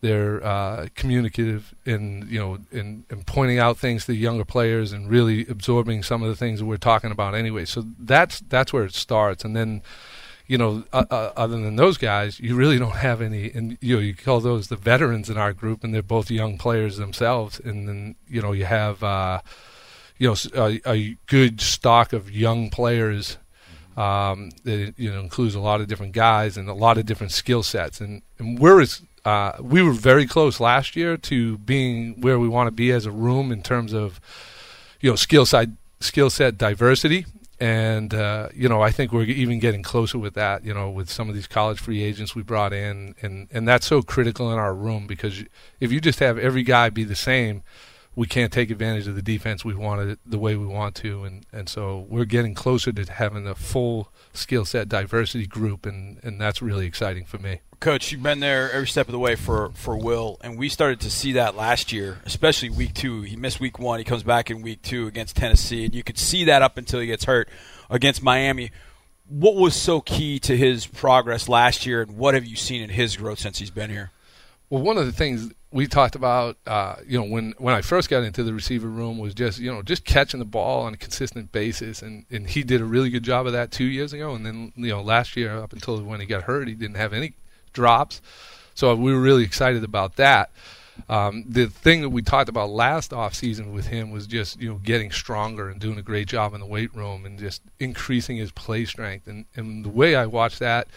they're 0.00 0.44
uh, 0.44 0.88
communicative 0.94 1.74
in 1.84 2.26
you 2.30 2.38
know 2.38 2.58
in, 2.70 3.04
in 3.10 3.24
pointing 3.24 3.58
out 3.58 3.78
things 3.78 4.06
to 4.06 4.14
younger 4.14 4.44
players 4.44 4.92
and 4.92 5.08
really 5.10 5.46
absorbing 5.48 6.02
some 6.02 6.22
of 6.22 6.28
the 6.28 6.36
things 6.36 6.60
that 6.60 6.66
we're 6.66 6.76
talking 6.76 7.10
about 7.10 7.34
anyway. 7.34 7.64
So 7.64 7.84
that's 7.98 8.40
that's 8.40 8.72
where 8.72 8.84
it 8.84 8.94
starts, 8.94 9.44
and 9.44 9.56
then 9.56 9.82
you 10.48 10.56
know, 10.56 10.82
uh, 10.94 11.04
uh, 11.10 11.32
other 11.36 11.60
than 11.60 11.76
those 11.76 11.98
guys, 11.98 12.40
you 12.40 12.56
really 12.56 12.78
don't 12.78 12.96
have 12.96 13.20
any. 13.20 13.52
And 13.52 13.76
you 13.82 13.96
know, 13.96 14.00
you 14.00 14.14
call 14.14 14.40
those 14.40 14.68
the 14.68 14.76
veterans 14.76 15.28
in 15.28 15.36
our 15.36 15.52
group, 15.52 15.84
and 15.84 15.94
they're 15.94 16.02
both 16.02 16.30
young 16.30 16.56
players 16.56 16.96
themselves. 16.96 17.60
And 17.60 17.86
then 17.86 18.16
you 18.26 18.40
know, 18.40 18.52
you 18.52 18.64
have 18.64 19.02
uh, 19.04 19.42
you 20.16 20.28
know 20.28 20.36
a, 20.56 20.80
a, 20.90 21.16
good 21.26 21.60
stock 21.60 22.12
of 22.12 22.30
young 22.30 22.70
players. 22.70 23.36
Um, 23.96 24.50
that 24.62 24.94
you 24.96 25.12
know 25.12 25.20
includes 25.20 25.54
a 25.54 25.60
lot 25.60 25.80
of 25.80 25.88
different 25.88 26.12
guys 26.12 26.56
and 26.56 26.68
a 26.68 26.74
lot 26.74 26.98
of 26.98 27.04
different 27.04 27.32
skill 27.32 27.62
sets. 27.62 28.00
And 28.00 28.22
and 28.38 28.58
we're 28.58 28.80
as 28.80 29.02
uh, 29.28 29.52
we 29.60 29.82
were 29.82 29.92
very 29.92 30.26
close 30.26 30.58
last 30.58 30.96
year 30.96 31.18
to 31.18 31.58
being 31.58 32.18
where 32.22 32.38
we 32.38 32.48
want 32.48 32.66
to 32.66 32.70
be 32.70 32.90
as 32.90 33.04
a 33.04 33.10
room 33.10 33.52
in 33.52 33.62
terms 33.62 33.92
of 33.92 34.20
you 35.00 35.10
know 35.10 35.16
skill 35.16 35.44
side 35.44 35.76
skill 36.00 36.30
set 36.30 36.56
diversity 36.56 37.26
and 37.60 38.14
uh, 38.14 38.48
you 38.54 38.70
know 38.70 38.80
I 38.80 38.90
think 38.90 39.12
we're 39.12 39.24
even 39.24 39.58
getting 39.58 39.82
closer 39.82 40.16
with 40.18 40.32
that. 40.34 40.64
You 40.64 40.72
know, 40.72 40.88
with 40.88 41.10
some 41.10 41.28
of 41.28 41.34
these 41.34 41.46
college 41.46 41.78
free 41.78 42.02
agents 42.02 42.34
we 42.34 42.42
brought 42.42 42.72
in, 42.72 43.14
and 43.20 43.48
and 43.52 43.68
that's 43.68 43.86
so 43.86 44.00
critical 44.00 44.50
in 44.50 44.58
our 44.58 44.74
room 44.74 45.06
because 45.06 45.44
if 45.78 45.92
you 45.92 46.00
just 46.00 46.20
have 46.20 46.38
every 46.38 46.62
guy 46.62 46.88
be 46.88 47.04
the 47.04 47.16
same, 47.16 47.62
we 48.18 48.26
can't 48.26 48.52
take 48.52 48.68
advantage 48.68 49.06
of 49.06 49.14
the 49.14 49.22
defense 49.22 49.64
we 49.64 49.76
wanted 49.76 50.18
the 50.26 50.40
way 50.40 50.56
we 50.56 50.66
want 50.66 50.96
to, 50.96 51.22
and 51.22 51.46
and 51.52 51.68
so 51.68 52.04
we're 52.08 52.24
getting 52.24 52.52
closer 52.52 52.90
to 52.90 53.12
having 53.12 53.46
a 53.46 53.54
full 53.54 54.10
skill 54.32 54.64
set 54.64 54.88
diversity 54.88 55.46
group, 55.46 55.86
and 55.86 56.18
and 56.24 56.40
that's 56.40 56.60
really 56.60 56.84
exciting 56.84 57.24
for 57.24 57.38
me. 57.38 57.60
Coach, 57.78 58.10
you've 58.10 58.24
been 58.24 58.40
there 58.40 58.72
every 58.72 58.88
step 58.88 59.06
of 59.06 59.12
the 59.12 59.20
way 59.20 59.36
for, 59.36 59.70
for 59.74 59.96
Will, 59.96 60.36
and 60.40 60.58
we 60.58 60.68
started 60.68 60.98
to 61.02 61.10
see 61.12 61.34
that 61.34 61.54
last 61.54 61.92
year, 61.92 62.18
especially 62.24 62.70
week 62.70 62.92
two. 62.92 63.22
He 63.22 63.36
missed 63.36 63.60
week 63.60 63.78
one. 63.78 64.00
He 64.00 64.04
comes 64.04 64.24
back 64.24 64.50
in 64.50 64.62
week 64.62 64.82
two 64.82 65.06
against 65.06 65.36
Tennessee, 65.36 65.84
and 65.84 65.94
you 65.94 66.02
could 66.02 66.18
see 66.18 66.42
that 66.44 66.60
up 66.60 66.76
until 66.76 66.98
he 66.98 67.06
gets 67.06 67.24
hurt 67.24 67.48
against 67.88 68.20
Miami. 68.20 68.72
What 69.28 69.54
was 69.54 69.76
so 69.76 70.00
key 70.00 70.40
to 70.40 70.56
his 70.56 70.88
progress 70.88 71.48
last 71.48 71.86
year, 71.86 72.02
and 72.02 72.16
what 72.16 72.34
have 72.34 72.44
you 72.44 72.56
seen 72.56 72.82
in 72.82 72.90
his 72.90 73.16
growth 73.16 73.38
since 73.38 73.60
he's 73.60 73.70
been 73.70 73.90
here? 73.90 74.10
Well, 74.70 74.82
one 74.82 74.98
of 74.98 75.06
the 75.06 75.12
things 75.12 75.52
we 75.70 75.86
talked 75.86 76.14
about, 76.14 76.56
uh, 76.66 76.96
you 77.06 77.18
know, 77.18 77.26
when, 77.26 77.52
when 77.58 77.74
I 77.74 77.82
first 77.82 78.08
got 78.08 78.22
into 78.22 78.42
the 78.42 78.54
receiver 78.54 78.88
room 78.88 79.18
was 79.18 79.34
just, 79.34 79.58
you 79.58 79.70
know, 79.70 79.82
just 79.82 80.04
catching 80.04 80.40
the 80.40 80.46
ball 80.46 80.82
on 80.82 80.94
a 80.94 80.96
consistent 80.96 81.52
basis, 81.52 82.00
and, 82.00 82.24
and 82.30 82.48
he 82.48 82.62
did 82.62 82.80
a 82.80 82.86
really 82.86 83.10
good 83.10 83.22
job 83.22 83.46
of 83.46 83.52
that 83.52 83.70
two 83.70 83.84
years 83.84 84.12
ago, 84.14 84.34
and 84.34 84.46
then 84.46 84.72
you 84.76 84.88
know 84.88 85.02
last 85.02 85.36
year 85.36 85.58
up 85.58 85.72
until 85.72 86.02
when 86.02 86.20
he 86.20 86.26
got 86.26 86.44
hurt, 86.44 86.68
he 86.68 86.74
didn't 86.74 86.96
have 86.96 87.12
any 87.12 87.34
drops. 87.74 88.22
So 88.74 88.94
we 88.94 89.12
were 89.12 89.20
really 89.20 89.44
excited 89.44 89.84
about 89.84 90.16
that. 90.16 90.50
Um, 91.08 91.44
the 91.46 91.66
thing 91.66 92.00
that 92.00 92.08
we 92.08 92.22
talked 92.22 92.48
about 92.48 92.70
last 92.70 93.12
off 93.12 93.34
season 93.34 93.72
with 93.72 93.86
him 93.86 94.10
was 94.10 94.26
just 94.26 94.60
you 94.60 94.68
know 94.68 94.76
getting 94.76 95.12
stronger 95.12 95.68
and 95.68 95.80
doing 95.80 95.98
a 95.98 96.02
great 96.02 96.28
job 96.28 96.54
in 96.54 96.60
the 96.60 96.66
weight 96.66 96.94
room 96.94 97.24
and 97.24 97.38
just 97.38 97.62
increasing 97.78 98.36
his 98.36 98.50
play 98.52 98.84
strength. 98.84 99.26
And, 99.26 99.44
and 99.54 99.84
the 99.84 99.90
way 99.90 100.16
I 100.16 100.26
watched 100.26 100.58
that 100.60 100.88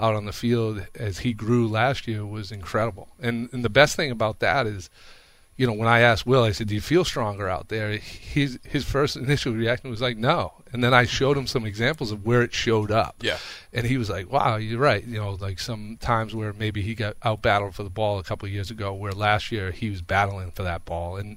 out 0.00 0.14
on 0.14 0.24
the 0.24 0.32
field 0.32 0.86
as 0.94 1.18
he 1.18 1.32
grew 1.32 1.68
last 1.68 2.08
year 2.08 2.24
was 2.24 2.50
incredible. 2.50 3.08
And, 3.20 3.48
and 3.52 3.64
the 3.64 3.68
best 3.68 3.96
thing 3.96 4.10
about 4.10 4.40
that 4.40 4.66
is 4.66 4.90
you 5.60 5.66
know, 5.66 5.74
when 5.74 5.88
I 5.88 6.00
asked 6.00 6.24
Will, 6.24 6.42
I 6.42 6.52
said, 6.52 6.68
"Do 6.68 6.74
you 6.74 6.80
feel 6.80 7.04
stronger 7.04 7.46
out 7.46 7.68
there?" 7.68 7.98
His 7.98 8.58
his 8.64 8.86
first 8.86 9.14
initial 9.14 9.52
reaction 9.52 9.90
was 9.90 10.00
like, 10.00 10.16
"No," 10.16 10.54
and 10.72 10.82
then 10.82 10.94
I 10.94 11.04
showed 11.04 11.36
him 11.36 11.46
some 11.46 11.66
examples 11.66 12.12
of 12.12 12.24
where 12.24 12.40
it 12.40 12.54
showed 12.54 12.90
up. 12.90 13.16
Yeah, 13.20 13.36
and 13.70 13.86
he 13.86 13.98
was 13.98 14.08
like, 14.08 14.32
"Wow, 14.32 14.56
you're 14.56 14.80
right." 14.80 15.06
You 15.06 15.18
know, 15.18 15.32
like 15.32 15.60
some 15.60 15.98
times 16.00 16.34
where 16.34 16.54
maybe 16.54 16.80
he 16.80 16.94
got 16.94 17.14
out 17.22 17.42
battled 17.42 17.74
for 17.74 17.82
the 17.82 17.90
ball 17.90 18.18
a 18.18 18.22
couple 18.22 18.46
of 18.46 18.54
years 18.54 18.70
ago, 18.70 18.94
where 18.94 19.12
last 19.12 19.52
year 19.52 19.70
he 19.70 19.90
was 19.90 20.00
battling 20.00 20.50
for 20.50 20.62
that 20.62 20.86
ball, 20.86 21.18
and 21.18 21.36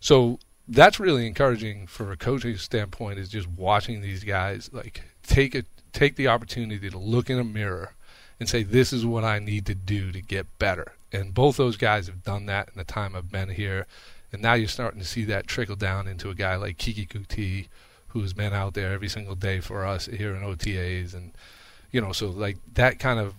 so 0.00 0.38
that's 0.66 0.98
really 0.98 1.26
encouraging 1.26 1.86
for 1.86 2.10
a 2.10 2.16
coaching 2.16 2.56
standpoint. 2.56 3.18
Is 3.18 3.28
just 3.28 3.48
watching 3.48 4.00
these 4.00 4.24
guys 4.24 4.70
like 4.72 5.02
take 5.22 5.54
it, 5.54 5.66
take 5.92 6.16
the 6.16 6.28
opportunity 6.28 6.90
to 6.90 6.98
look 6.98 7.30
in 7.30 7.38
a 7.38 7.44
mirror 7.44 7.92
and 8.40 8.48
say, 8.48 8.62
"This 8.62 8.92
is 8.92 9.04
what 9.06 9.24
I 9.24 9.38
need 9.38 9.66
to 9.66 9.74
do 9.74 10.12
to 10.12 10.20
get 10.20 10.58
better." 10.58 10.92
And 11.12 11.34
both 11.34 11.56
those 11.56 11.76
guys 11.76 12.06
have 12.06 12.24
done 12.24 12.46
that 12.46 12.68
in 12.68 12.78
the 12.78 12.84
time 12.84 13.14
I've 13.14 13.30
been 13.30 13.50
here. 13.50 13.86
And 14.32 14.40
now 14.40 14.54
you're 14.54 14.68
starting 14.68 15.00
to 15.00 15.06
see 15.06 15.24
that 15.24 15.46
trickle 15.46 15.76
down 15.76 16.08
into 16.08 16.30
a 16.30 16.34
guy 16.34 16.56
like 16.56 16.78
Keke 16.78 17.06
Coutee, 17.06 17.68
who's 18.08 18.32
been 18.32 18.54
out 18.54 18.74
there 18.74 18.92
every 18.92 19.08
single 19.08 19.34
day 19.34 19.60
for 19.60 19.84
us 19.84 20.06
here 20.06 20.34
in 20.34 20.42
OTAs. 20.42 21.12
And, 21.12 21.32
you 21.90 22.00
know, 22.00 22.12
so 22.12 22.28
like 22.30 22.56
that 22.74 22.98
kind 22.98 23.20
of, 23.20 23.34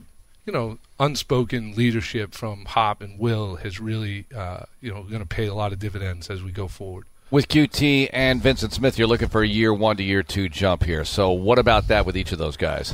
you 0.45 0.53
know, 0.53 0.77
unspoken 0.99 1.73
leadership 1.73 2.33
from 2.33 2.65
Hop 2.65 3.01
and 3.01 3.17
Will 3.17 3.55
has 3.57 3.79
really, 3.79 4.25
uh, 4.35 4.65
you 4.81 4.93
know, 4.93 5.03
going 5.03 5.21
to 5.21 5.27
pay 5.27 5.47
a 5.47 5.55
lot 5.55 5.73
of 5.73 5.79
dividends 5.79 6.29
as 6.29 6.43
we 6.43 6.51
go 6.51 6.67
forward. 6.67 7.05
With 7.33 7.47
Coutee 7.47 8.11
and 8.13 8.43
Vyncint 8.43 8.73
Smith, 8.73 8.99
you're 8.99 9.07
looking 9.07 9.27
for 9.27 9.41
a 9.41 9.47
year 9.47 9.73
one 9.73 9.97
to 9.97 10.03
year 10.03 10.21
two 10.21 10.49
jump 10.49 10.83
here. 10.83 11.03
So, 11.03 11.31
what 11.31 11.57
about 11.57 11.87
that 11.87 12.05
with 12.05 12.15
each 12.15 12.31
of 12.31 12.37
those 12.37 12.57
guys? 12.57 12.93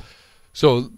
So, 0.53 0.93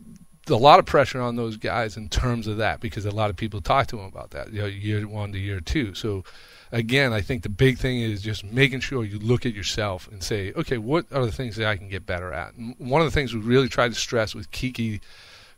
a 0.47 0.53
lot 0.53 0.77
of 0.77 0.85
pressure 0.85 1.19
on 1.19 1.37
those 1.37 1.57
guys 1.57 1.97
in 1.97 2.07
terms 2.07 2.45
of 2.45 2.57
that 2.57 2.81
because 2.81 3.03
a 3.03 3.09
lot 3.09 3.31
of 3.31 3.35
people 3.35 3.59
talk 3.59 3.87
to 3.87 3.95
them 3.95 4.05
about 4.05 4.29
that, 4.29 4.53
you 4.53 4.61
know, 4.61 4.67
year 4.67 5.07
one 5.07 5.31
to 5.31 5.39
year 5.39 5.59
two. 5.59 5.95
So, 5.95 6.23
again, 6.71 7.13
I 7.13 7.21
think 7.21 7.41
the 7.41 7.49
big 7.49 7.79
thing 7.79 8.01
is 8.01 8.21
just 8.21 8.43
making 8.43 8.81
sure 8.81 9.03
you 9.03 9.17
look 9.17 9.43
at 9.47 9.55
yourself 9.55 10.07
and 10.11 10.21
say, 10.21 10.53
okay, 10.53 10.77
what 10.77 11.07
are 11.11 11.25
the 11.25 11.31
things 11.31 11.55
that 11.55 11.65
I 11.65 11.77
can 11.77 11.89
get 11.89 12.05
better 12.05 12.31
at? 12.31 12.53
And 12.53 12.75
one 12.77 13.01
of 13.01 13.07
the 13.07 13.11
things 13.11 13.33
we 13.33 13.39
really 13.39 13.69
try 13.69 13.89
to 13.89 13.95
stress 13.95 14.35
with 14.35 14.51
Keke, 14.51 15.01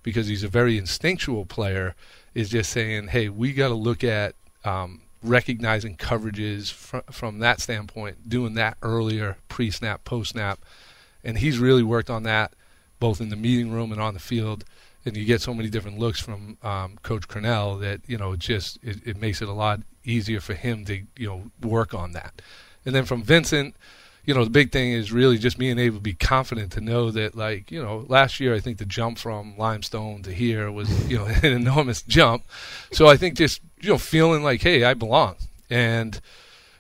because 0.03 0.27
he's 0.27 0.45
a 0.45 0.47
very 0.47 0.77
instinctual 0.77 1.45
player, 1.45 1.95
is 2.33 2.49
just 2.49 2.71
saying, 2.71 3.09
hey, 3.09 3.27
we 3.27 3.51
got 3.51 3.67
to 3.67 3.75
look 3.75 4.05
at 4.05 4.35
um, 4.63 5.01
recognizing 5.23 5.97
coverages 5.97 6.71
fr- 6.71 6.99
from 7.12 7.39
that 7.39 7.62
standpoint, 7.62 8.29
doing 8.29 8.53
that 8.55 8.77
earlier, 8.81 9.38
pre 9.47 9.71
snap, 9.71 10.03
post 10.03 10.31
snap. 10.31 10.59
And 11.23 11.38
he's 11.38 11.57
really 11.57 11.83
worked 11.83 12.09
on 12.09 12.23
that 12.23 12.53
both 12.99 13.19
in 13.19 13.29
the 13.29 13.36
meeting 13.36 13.71
room 13.71 13.91
and 13.91 13.99
on 13.99 14.13
the 14.13 14.19
field 14.19 14.63
and 15.05 15.17
you 15.17 15.25
get 15.25 15.41
so 15.41 15.53
many 15.53 15.69
different 15.69 15.99
looks 15.99 16.19
from 16.19 16.57
um, 16.63 16.97
Coach 17.03 17.27
Crennel 17.27 17.79
that 17.81 18.01
you 18.07 18.17
know 18.17 18.36
just 18.36 18.79
it, 18.83 19.05
it, 19.05 19.17
makes 19.17 19.41
it 19.41 19.49
a 19.49 19.53
lot 19.53 19.81
easier 20.03 20.39
for 20.39 20.53
him 20.53 20.86
to 20.86 21.01
you 21.17 21.27
know 21.27 21.43
work 21.62 21.93
on 21.93 22.13
that. 22.13 22.41
And 22.86 22.93
then 22.93 23.05
from 23.05 23.23
Vincent, 23.23 23.75
you 24.25 24.33
know 24.33 24.43
the 24.43 24.49
big 24.49 24.71
thing 24.71 24.91
is 24.91 25.12
really 25.12 25.38
just 25.38 25.57
being 25.57 25.77
able 25.77 25.97
to 25.97 26.01
be 26.01 26.13
confident 26.13 26.71
to 26.73 26.81
know 26.81 27.12
that 27.12 27.36
like 27.36 27.71
you 27.71 27.81
know 27.81 28.05
last 28.07 28.39
year 28.39 28.53
I 28.53 28.59
think 28.59 28.77
the 28.77 28.86
jump 28.86 29.17
from 29.17 29.57
limestone 29.57 30.21
to 30.23 30.33
here 30.33 30.71
was 30.71 31.09
you 31.09 31.17
know 31.17 31.25
an 31.43 31.53
enormous 31.53 32.01
jump. 32.01 32.43
So 32.91 33.07
I 33.07 33.17
think 33.17 33.36
just 33.36 33.62
you 33.81 33.89
know 33.89 33.97
feeling 33.97 34.43
like 34.43 34.62
hey 34.62 34.83
I 34.83 34.93
belong 34.93 35.36
and 35.69 36.19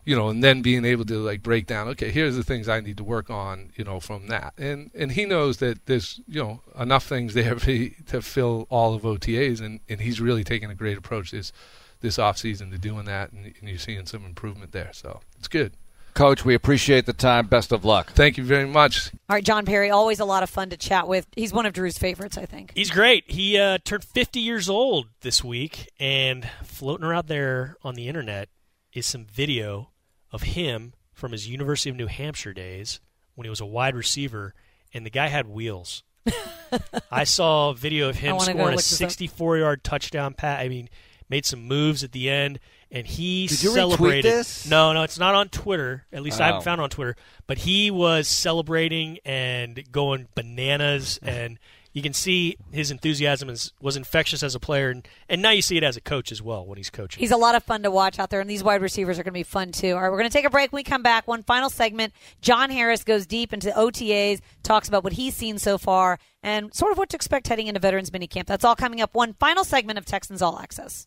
you 0.05 0.15
know, 0.15 0.29
and 0.29 0.43
then 0.43 0.61
being 0.61 0.83
able 0.83 1.05
to 1.05 1.17
like 1.17 1.41
break 1.41 1.65
down, 1.65 1.87
okay, 1.89 2.11
here's 2.11 2.35
the 2.35 2.43
things 2.43 2.67
I 2.67 2.81
need 2.81 2.97
to 2.97 3.03
work 3.03 3.29
on, 3.29 3.71
you 3.75 3.83
know, 3.83 3.99
from 3.99 4.27
that. 4.27 4.53
And 4.57 4.91
and 4.93 5.11
he 5.11 5.25
knows 5.25 5.57
that 5.57 5.85
there's, 5.85 6.19
you 6.27 6.43
know, 6.43 6.61
enough 6.77 7.05
things 7.05 7.33
there 7.33 7.55
to, 7.59 7.89
to 8.07 8.21
fill 8.21 8.67
all 8.69 8.93
of 8.93 9.03
OTAs 9.03 9.61
and, 9.61 9.79
and 9.87 10.01
he's 10.01 10.19
really 10.19 10.43
taking 10.43 10.69
a 10.69 10.75
great 10.75 10.97
approach 10.97 11.31
this 11.31 11.53
this 12.01 12.19
off 12.19 12.37
season 12.37 12.69
to 12.71 12.77
doing 12.77 13.05
that 13.05 13.31
and, 13.31 13.45
and 13.45 13.69
you're 13.69 13.77
seeing 13.77 14.05
some 14.05 14.25
improvement 14.25 14.73
there. 14.73 14.89
So 14.91 15.21
it's 15.39 15.47
good. 15.47 15.73
Coach, 16.13 16.45
we 16.45 16.53
appreciate 16.53 17.05
the 17.05 17.13
time. 17.13 17.47
Best 17.47 17.71
of 17.71 17.83
luck. 17.85 18.11
Thank 18.11 18.37
you 18.37 18.43
very 18.43 18.67
much. 18.67 19.11
All 19.29 19.35
right, 19.35 19.43
John 19.43 19.65
Perry, 19.65 19.89
always 19.89 20.19
a 20.19 20.25
lot 20.25 20.43
of 20.43 20.49
fun 20.49 20.69
to 20.69 20.77
chat 20.77 21.07
with. 21.07 21.27
He's 21.35 21.53
one 21.53 21.65
of 21.65 21.73
Drew's 21.73 21.97
favorites, 21.97 22.37
I 22.37 22.45
think. 22.45 22.71
He's 22.75 22.91
great. 22.91 23.23
He 23.27 23.57
uh, 23.57 23.79
turned 23.83 24.03
50 24.03 24.39
years 24.39 24.69
old 24.69 25.07
this 25.21 25.43
week, 25.43 25.89
and 25.99 26.49
floating 26.63 27.05
around 27.05 27.27
there 27.27 27.77
on 27.83 27.95
the 27.95 28.07
internet 28.07 28.49
is 28.93 29.05
some 29.05 29.25
video 29.25 29.89
of 30.31 30.43
him 30.43 30.93
from 31.13 31.31
his 31.31 31.47
University 31.47 31.89
of 31.89 31.95
New 31.95 32.07
Hampshire 32.07 32.53
days 32.53 32.99
when 33.35 33.45
he 33.45 33.49
was 33.49 33.61
a 33.61 33.65
wide 33.65 33.95
receiver, 33.95 34.53
and 34.93 35.05
the 35.05 35.09
guy 35.09 35.27
had 35.27 35.47
wheels. 35.47 36.03
I 37.11 37.23
saw 37.23 37.69
a 37.69 37.75
video 37.75 38.09
of 38.09 38.17
him 38.17 38.39
scoring 38.39 38.77
a 38.77 38.81
64 38.81 39.57
yard 39.57 39.83
touchdown 39.83 40.33
pass. 40.33 40.59
I 40.59 40.69
mean, 40.69 40.89
made 41.29 41.45
some 41.45 41.63
moves 41.63 42.03
at 42.03 42.11
the 42.11 42.29
end, 42.29 42.59
and 42.93 43.05
he 43.07 43.47
Did 43.47 43.63
you 43.63 43.71
celebrated. 43.71 44.23
this? 44.31 44.65
No, 44.69 44.93
no, 44.93 45.03
it's 45.03 45.17
not 45.19 45.33
on 45.35 45.49
Twitter. 45.49 46.05
At 46.13 46.21
least 46.23 46.39
I 46.39 46.45
haven't 46.45 46.61
Oh. 46.61 46.63
found 46.63 46.79
it 46.79 46.83
on 46.83 46.89
Twitter. 46.91 47.15
But 47.47 47.57
he 47.57 47.91
was 47.91 48.27
celebrating 48.29 49.17
and 49.25 49.83
going 49.91 50.27
bananas, 50.35 51.19
and 51.23 51.57
you 51.91 52.01
can 52.01 52.13
see 52.13 52.55
his 52.71 52.89
enthusiasm 52.91 53.49
is, 53.49 53.71
was 53.81 53.95
infectious 53.97 54.41
as 54.41 54.55
a 54.55 54.59
player, 54.59 54.89
and, 54.89 55.07
and 55.29 55.41
now 55.41 55.49
you 55.51 55.61
see 55.61 55.77
it 55.77 55.83
as 55.83 55.95
a 55.97 56.01
coach 56.01 56.31
as 56.31 56.41
well 56.41 56.65
when 56.65 56.77
he's 56.77 56.89
coaching. 56.89 57.19
He's 57.19 57.29
a 57.31 57.37
lot 57.37 57.53
of 57.55 57.63
fun 57.63 57.83
to 57.83 57.91
watch 57.91 58.17
out 58.19 58.29
there, 58.31 58.41
and 58.41 58.49
these 58.49 58.63
wide 58.63 58.81
receivers 58.81 59.19
are 59.19 59.23
going 59.23 59.33
to 59.33 59.39
be 59.39 59.43
fun 59.43 59.71
too. 59.71 59.93
All 59.95 60.01
right, 60.01 60.09
we're 60.11 60.17
going 60.17 60.29
to 60.29 60.33
take 60.33 60.45
a 60.45 60.49
break. 60.49 60.71
When 60.71 60.79
we 60.79 60.83
come 60.83 61.03
back, 61.03 61.27
one 61.27 61.43
final 61.43 61.69
segment. 61.69 62.13
John 62.41 62.69
Harris 62.71 63.03
goes 63.03 63.25
deep 63.27 63.53
into 63.53 63.69
OTAs, 63.71 64.39
talks 64.63 64.87
about 64.87 65.03
what 65.03 65.13
he's 65.13 65.35
seen 65.35 65.57
so 65.59 65.77
far, 65.77 66.17
and 66.41 66.73
sort 66.73 66.91
of 66.91 66.97
what 66.97 67.09
to 67.09 67.15
expect 67.15 67.47
heading 67.47 67.67
into 67.67 67.79
Veterans 67.79 68.09
Minicamp. 68.11 68.45
That's 68.47 68.63
all 68.65 68.75
coming 68.75 68.99
up. 69.01 69.13
One 69.13 69.33
final 69.33 69.63
segment 69.63 69.99
of 69.99 70.05
Texans 70.05 70.41
All 70.41 70.57
Access. 70.59 71.05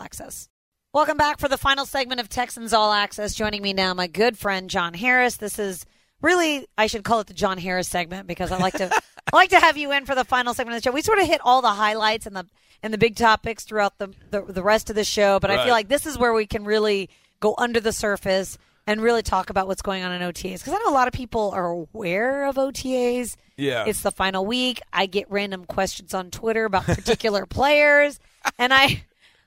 Access. 0.00 0.48
Welcome 0.96 1.18
back 1.18 1.40
for 1.40 1.48
the 1.48 1.58
final 1.58 1.84
segment 1.84 2.22
of 2.22 2.30
Texans 2.30 2.72
All 2.72 2.90
Access. 2.90 3.34
Joining 3.34 3.60
me 3.60 3.74
now, 3.74 3.92
my 3.92 4.06
good 4.06 4.38
friend 4.38 4.70
John 4.70 4.94
Harris. 4.94 5.36
This 5.36 5.58
is 5.58 5.84
really, 6.22 6.66
I 6.78 6.86
should 6.86 7.04
call 7.04 7.20
it 7.20 7.26
the 7.26 7.34
John 7.34 7.58
Harris 7.58 7.86
segment 7.86 8.26
because 8.26 8.50
I 8.50 8.56
like 8.56 8.72
to 8.78 8.90
I 9.32 9.36
like 9.36 9.50
to 9.50 9.60
have 9.60 9.76
you 9.76 9.92
in 9.92 10.06
for 10.06 10.14
the 10.14 10.24
final 10.24 10.54
segment 10.54 10.74
of 10.74 10.82
the 10.82 10.88
show. 10.88 10.94
We 10.94 11.02
sort 11.02 11.18
of 11.18 11.26
hit 11.26 11.42
all 11.44 11.60
the 11.60 11.68
highlights 11.68 12.24
and 12.24 12.34
the 12.34 12.46
and 12.82 12.94
the 12.94 12.98
big 12.98 13.14
topics 13.14 13.64
throughout 13.64 13.98
the 13.98 14.14
the, 14.30 14.40
the 14.40 14.62
rest 14.62 14.88
of 14.88 14.96
the 14.96 15.04
show, 15.04 15.38
but 15.38 15.50
I 15.50 15.64
feel 15.64 15.74
like 15.74 15.88
this 15.88 16.06
is 16.06 16.16
where 16.16 16.32
we 16.32 16.46
can 16.46 16.64
really 16.64 17.10
go 17.40 17.54
under 17.58 17.78
the 17.78 17.92
surface 17.92 18.56
and 18.86 19.02
really 19.02 19.22
talk 19.22 19.50
about 19.50 19.66
what's 19.66 19.82
going 19.82 20.02
on 20.02 20.12
in 20.12 20.22
OTAs 20.22 20.60
because 20.60 20.72
I 20.72 20.78
know 20.78 20.88
a 20.88 20.96
lot 20.96 21.08
of 21.08 21.12
people 21.12 21.50
are 21.50 21.66
aware 21.66 22.46
of 22.46 22.56
OTAs. 22.56 23.36
Yeah. 23.58 23.84
It's 23.86 24.00
the 24.00 24.12
final 24.12 24.46
week. 24.46 24.80
I 24.94 25.04
get 25.04 25.30
random 25.30 25.66
questions 25.66 26.14
on 26.14 26.30
Twitter 26.30 26.64
about 26.64 26.84
particular 26.84 27.44
players, 27.50 28.18
and 28.58 28.72
I, 28.72 29.04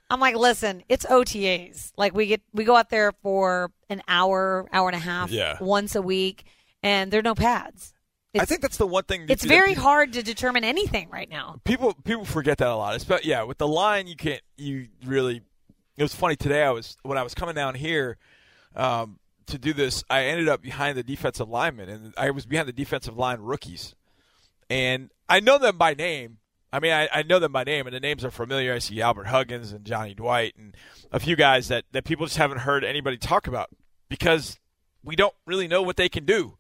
I'm 0.10 0.20
like, 0.20 0.36
listen, 0.36 0.84
it's 0.90 1.06
OTAs. 1.06 1.92
Like 1.98 2.14
we 2.16 2.26
get, 2.28 2.42
we 2.54 2.64
go 2.64 2.76
out 2.76 2.90
there 2.90 3.12
for 3.22 3.72
an 3.90 4.02
hour, 4.08 4.68
hour 4.74 4.88
and 4.90 4.96
a 4.96 5.00
half, 5.00 5.30
Yeah. 5.32 5.58
once 5.62 5.96
a 5.96 6.02
week, 6.02 6.46
and 6.82 7.12
there 7.12 7.20
are 7.20 7.24
no 7.24 7.36
pads. 7.36 7.94
I 8.40 8.46
think 8.46 8.62
that's 8.62 8.78
the 8.78 8.86
one 8.88 9.04
thing. 9.06 9.26
it's 9.28 9.44
very 9.44 9.70
people- 9.70 9.84
hard 9.84 10.14
to 10.14 10.22
determine 10.24 10.64
anything 10.64 11.10
right 11.10 11.30
now. 11.30 11.60
people 11.64 11.94
people 12.04 12.26
forget 12.26 12.60
that 12.60 12.68
a 12.68 12.76
lot. 12.76 13.04
But 13.08 13.26
yeah, 13.26 13.42
with 13.44 13.58
the 13.58 13.68
line, 13.68 14.06
you 14.08 14.16
can't. 14.16 14.42
You 14.58 14.88
really. 15.06 15.42
It 15.98 16.04
was 16.04 16.14
funny 16.14 16.36
today. 16.36 16.64
I 16.64 16.70
was 16.72 16.96
when 17.02 17.18
I 17.18 17.24
was 17.24 17.34
coming 17.34 17.56
down 17.56 17.74
here 17.76 18.18
um, 18.76 19.18
to 19.48 19.58
do 19.58 19.74
this. 19.74 20.04
I 20.12 20.26
ended 20.26 20.48
up 20.48 20.62
behind 20.62 20.96
the 20.98 21.02
defensive 21.04 21.50
lineman, 21.50 21.90
and 21.90 22.14
I 22.18 22.30
was 22.30 22.46
behind 22.46 22.68
the 22.68 22.74
defensive 22.74 23.18
line 23.18 23.40
rookies, 23.42 23.96
and 24.70 25.10
I 25.28 25.40
know 25.40 25.58
them 25.58 25.78
by 25.78 25.94
name. 25.96 26.38
I 26.72 26.80
mean, 26.80 26.92
I, 26.92 27.10
I 27.12 27.24
know 27.24 27.40
them 27.40 27.52
by 27.52 27.64
name, 27.64 27.88
and 27.88 27.96
the 27.96 28.00
names 28.00 28.24
are 28.24 28.32
familiar. 28.32 28.74
I 28.74 28.80
see 28.80 29.02
Albert 29.02 29.28
Huggins 29.28 29.72
and 29.72 29.86
Johnny 29.86 30.14
Dwight, 30.14 30.54
and 30.58 30.76
a 31.12 31.20
few 31.20 31.36
guys 31.36 31.68
that 31.70 31.86
that 31.92 32.06
people 32.06 32.26
just 32.26 32.38
haven't 32.38 32.60
heard 32.60 32.84
anybody 32.84 33.18
talk 33.18 33.48
about 33.48 33.70
because 34.08 34.60
we 35.04 35.16
don't 35.16 35.34
really 35.46 35.68
know 35.68 35.82
what 35.82 35.98
they 35.98 36.10
can 36.10 36.26
do. 36.26 36.58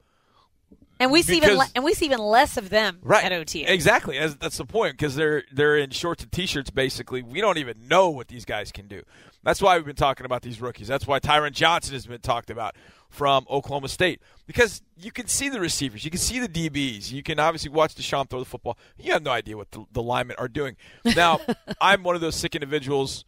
And 1.01 1.11
we 1.11 1.21
see 1.21 1.37
even 1.37 1.57
le- 1.57 1.69
and 1.75 1.83
we 1.83 1.93
see 1.93 2.05
even 2.05 2.19
less 2.19 2.57
of 2.57 2.69
them 2.69 2.99
right 3.01 3.23
at 3.23 3.31
OTA. 3.31 3.71
Exactly. 3.71 4.19
That's, 4.19 4.35
that's 4.35 4.57
the 4.57 4.65
point 4.65 4.93
because 4.93 5.15
they're 5.15 5.43
they're 5.51 5.77
in 5.77 5.91
shorts 5.91 6.23
and 6.23 6.31
t-shirts. 6.31 6.71
Basically, 6.71 7.21
we 7.23 7.39
don't 7.39 7.57
even 7.57 7.87
know 7.87 8.09
what 8.09 8.27
these 8.27 8.43
guys 8.43 8.71
can 8.71 8.87
do. 8.87 9.03
That's 9.43 9.61
why 9.61 9.77
we've 9.77 9.85
been 9.85 9.95
talking 9.95 10.25
about 10.25 10.41
these 10.41 10.59
rookies. 10.59 10.87
That's 10.87 11.07
why 11.07 11.21
Tyron 11.21 11.53
Johnson 11.53 11.93
has 11.93 12.05
been 12.05 12.19
talked 12.19 12.49
about 12.49 12.75
from 13.09 13.45
Oklahoma 13.49 13.89
State. 13.89 14.21
Because 14.45 14.81
you 14.95 15.11
can 15.11 15.27
see 15.27 15.49
the 15.49 15.59
receivers, 15.59 16.05
you 16.05 16.11
can 16.11 16.19
see 16.19 16.39
the 16.39 16.47
DBs, 16.47 17.11
you 17.11 17.23
can 17.23 17.39
obviously 17.39 17.69
watch 17.69 17.95
Deshaun 17.95 18.29
throw 18.29 18.39
the 18.39 18.45
football. 18.45 18.77
You 18.97 19.13
have 19.13 19.23
no 19.23 19.31
idea 19.31 19.57
what 19.57 19.71
the, 19.71 19.85
the 19.91 20.01
linemen 20.01 20.37
are 20.39 20.47
doing. 20.47 20.77
Now, 21.15 21.39
I'm 21.81 22.03
one 22.03 22.15
of 22.15 22.21
those 22.21 22.35
sick 22.35 22.55
individuals 22.55 23.25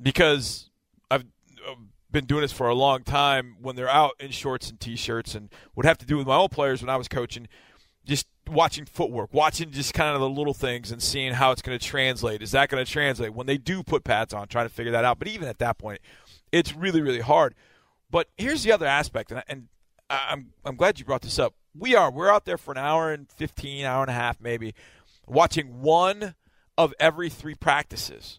because 0.00 0.70
I've 1.10 1.24
been 2.10 2.26
doing 2.26 2.42
this 2.42 2.52
for 2.52 2.68
a 2.68 2.74
long 2.74 3.02
time 3.04 3.56
when 3.60 3.74
they're 3.74 3.88
out 3.88 4.12
in 4.20 4.30
shorts 4.30 4.68
and 4.68 4.78
t-shirts 4.78 5.34
and 5.34 5.48
would 5.74 5.86
have 5.86 5.98
to 5.98 6.06
do 6.06 6.18
with 6.18 6.26
my 6.26 6.36
own 6.36 6.48
players 6.48 6.82
when 6.82 6.90
I 6.90 6.96
was 6.96 7.08
coaching 7.08 7.48
just 8.04 8.26
watching 8.48 8.84
footwork 8.84 9.32
watching 9.32 9.70
just 9.70 9.94
kind 9.94 10.14
of 10.14 10.20
the 10.20 10.28
little 10.28 10.54
things 10.54 10.90
and 10.90 11.00
seeing 11.00 11.32
how 11.32 11.52
it's 11.52 11.62
going 11.62 11.78
to 11.78 11.84
translate. 11.84 12.42
Is 12.42 12.50
that 12.50 12.68
going 12.68 12.84
to 12.84 12.90
translate? 12.90 13.32
When 13.32 13.46
they 13.46 13.56
do 13.56 13.84
put 13.84 14.02
pads 14.02 14.34
on 14.34 14.48
trying 14.48 14.66
to 14.66 14.74
figure 14.74 14.90
that 14.92 15.04
out. 15.04 15.20
But 15.20 15.28
even 15.28 15.48
at 15.48 15.58
that 15.58 15.78
point 15.78 16.00
it's 16.50 16.74
really 16.74 17.00
really 17.00 17.20
hard 17.20 17.54
but 18.12 18.28
here's 18.36 18.62
the 18.62 18.70
other 18.70 18.86
aspect 18.86 19.32
and, 19.32 19.40
I, 19.40 19.44
and 19.48 19.68
I'm, 20.08 20.52
I'm 20.64 20.76
glad 20.76 21.00
you 21.00 21.04
brought 21.04 21.22
this 21.22 21.40
up 21.40 21.54
we 21.76 21.96
are 21.96 22.12
we're 22.12 22.30
out 22.30 22.44
there 22.44 22.58
for 22.58 22.70
an 22.70 22.78
hour 22.78 23.12
and 23.12 23.28
15 23.32 23.84
hour 23.84 24.02
and 24.02 24.10
a 24.10 24.14
half 24.14 24.40
maybe 24.40 24.74
watching 25.26 25.82
one 25.82 26.36
of 26.78 26.94
every 27.00 27.28
three 27.28 27.56
practices 27.56 28.38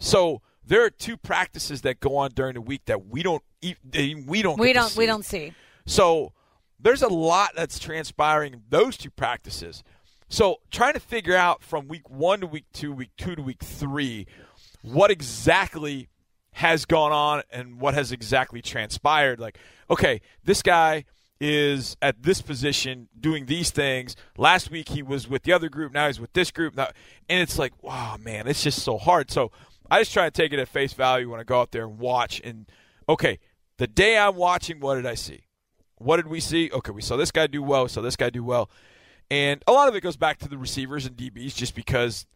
so 0.00 0.42
there 0.64 0.84
are 0.84 0.90
two 0.90 1.16
practices 1.16 1.82
that 1.82 2.00
go 2.00 2.16
on 2.16 2.30
during 2.34 2.54
the 2.54 2.60
week 2.60 2.82
that 2.86 3.06
we 3.06 3.22
don't 3.22 3.42
we 3.62 4.42
don't 4.42 4.58
we 4.58 4.72
don't 4.72 4.96
we 4.96 5.06
don't 5.06 5.24
see. 5.24 5.52
So 5.86 6.32
there's 6.78 7.02
a 7.02 7.08
lot 7.08 7.50
that's 7.54 7.78
transpiring 7.78 8.54
in 8.54 8.62
those 8.68 8.96
two 8.96 9.10
practices. 9.10 9.82
So 10.28 10.60
trying 10.70 10.94
to 10.94 11.00
figure 11.00 11.36
out 11.36 11.62
from 11.62 11.88
week 11.88 12.08
one 12.08 12.40
to 12.40 12.46
week 12.46 12.64
two, 12.72 12.92
week 12.92 13.10
two 13.16 13.36
to 13.36 13.42
week 13.42 13.62
three, 13.62 14.26
what 14.82 15.10
exactly 15.10 16.08
has 16.52 16.84
gone 16.84 17.12
on 17.12 17.42
and 17.50 17.80
what 17.80 17.94
has 17.94 18.12
exactly 18.12 18.62
transpired. 18.62 19.40
Like, 19.40 19.58
okay, 19.90 20.20
this 20.44 20.62
guy 20.62 21.04
is 21.40 21.96
at 22.00 22.22
this 22.22 22.40
position 22.40 23.08
doing 23.18 23.46
these 23.46 23.70
things. 23.70 24.14
Last 24.36 24.70
week 24.70 24.90
he 24.90 25.02
was 25.02 25.28
with 25.28 25.42
the 25.42 25.52
other 25.52 25.68
group. 25.68 25.92
Now 25.92 26.06
he's 26.06 26.20
with 26.20 26.32
this 26.34 26.50
group. 26.50 26.76
Now, 26.76 26.90
and 27.28 27.40
it's 27.40 27.58
like, 27.58 27.82
wow, 27.82 28.16
man, 28.16 28.46
it's 28.46 28.62
just 28.62 28.82
so 28.82 28.96
hard. 28.96 29.30
So 29.30 29.50
I 29.90 30.00
just 30.00 30.12
try 30.12 30.24
to 30.24 30.30
take 30.30 30.52
it 30.52 30.58
at 30.58 30.68
face 30.68 30.92
value 30.92 31.30
when 31.30 31.40
I 31.40 31.44
go 31.44 31.60
out 31.60 31.72
there 31.72 31.84
and 31.84 31.98
watch. 31.98 32.40
And 32.44 32.66
okay, 33.08 33.40
the 33.78 33.86
day 33.86 34.16
I'm 34.16 34.36
watching, 34.36 34.78
what 34.78 34.94
did 34.94 35.06
I 35.06 35.14
see? 35.14 35.46
What 35.96 36.16
did 36.16 36.28
we 36.28 36.38
see? 36.40 36.70
Okay, 36.72 36.92
we 36.92 37.02
saw 37.02 37.16
this 37.16 37.30
guy 37.30 37.46
do 37.46 37.62
well. 37.62 37.84
We 37.84 37.88
saw 37.88 38.02
this 38.02 38.16
guy 38.16 38.30
do 38.30 38.44
well. 38.44 38.70
And 39.30 39.62
a 39.66 39.72
lot 39.72 39.88
of 39.88 39.96
it 39.96 40.02
goes 40.02 40.16
back 40.16 40.38
to 40.40 40.48
the 40.48 40.58
receivers 40.58 41.06
and 41.06 41.16
DBs 41.16 41.54
just 41.54 41.74
because 41.74 42.26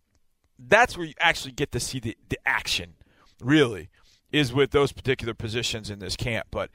that's 0.59 0.97
where 0.97 1.07
you 1.07 1.15
actually 1.21 1.53
get 1.53 1.71
to 1.73 1.81
see 1.81 2.01
the, 2.01 2.17
the 2.29 2.39
action, 2.47 2.95
really, 3.41 3.89
is 4.37 4.53
with 4.53 4.71
those 4.71 4.93
particular 4.93 5.35
positions 5.35 5.91
in 5.91 5.99
this 5.99 6.17
camp. 6.17 6.47
But 6.51 6.71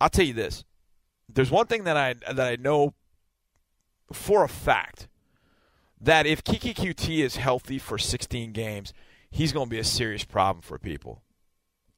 I'll 0.00 0.08
tell 0.08 0.24
you 0.24 0.32
this. 0.34 0.64
There's 1.28 1.50
one 1.50 1.66
thing 1.66 1.84
that 1.84 1.96
I 1.96 2.14
that 2.32 2.46
I 2.46 2.56
know 2.56 2.94
for 4.12 4.44
a 4.44 4.48
fact 4.48 5.08
that 6.00 6.26
if 6.26 6.44
Keke 6.44 6.74
Coutee 6.74 7.24
is 7.24 7.36
healthy 7.36 7.78
for 7.78 7.98
16 7.98 8.52
games, 8.52 8.92
he's 9.30 9.52
going 9.52 9.66
to 9.66 9.70
be 9.70 9.78
a 9.78 9.84
serious 9.84 10.24
problem 10.24 10.62
for 10.62 10.78
people. 10.78 11.22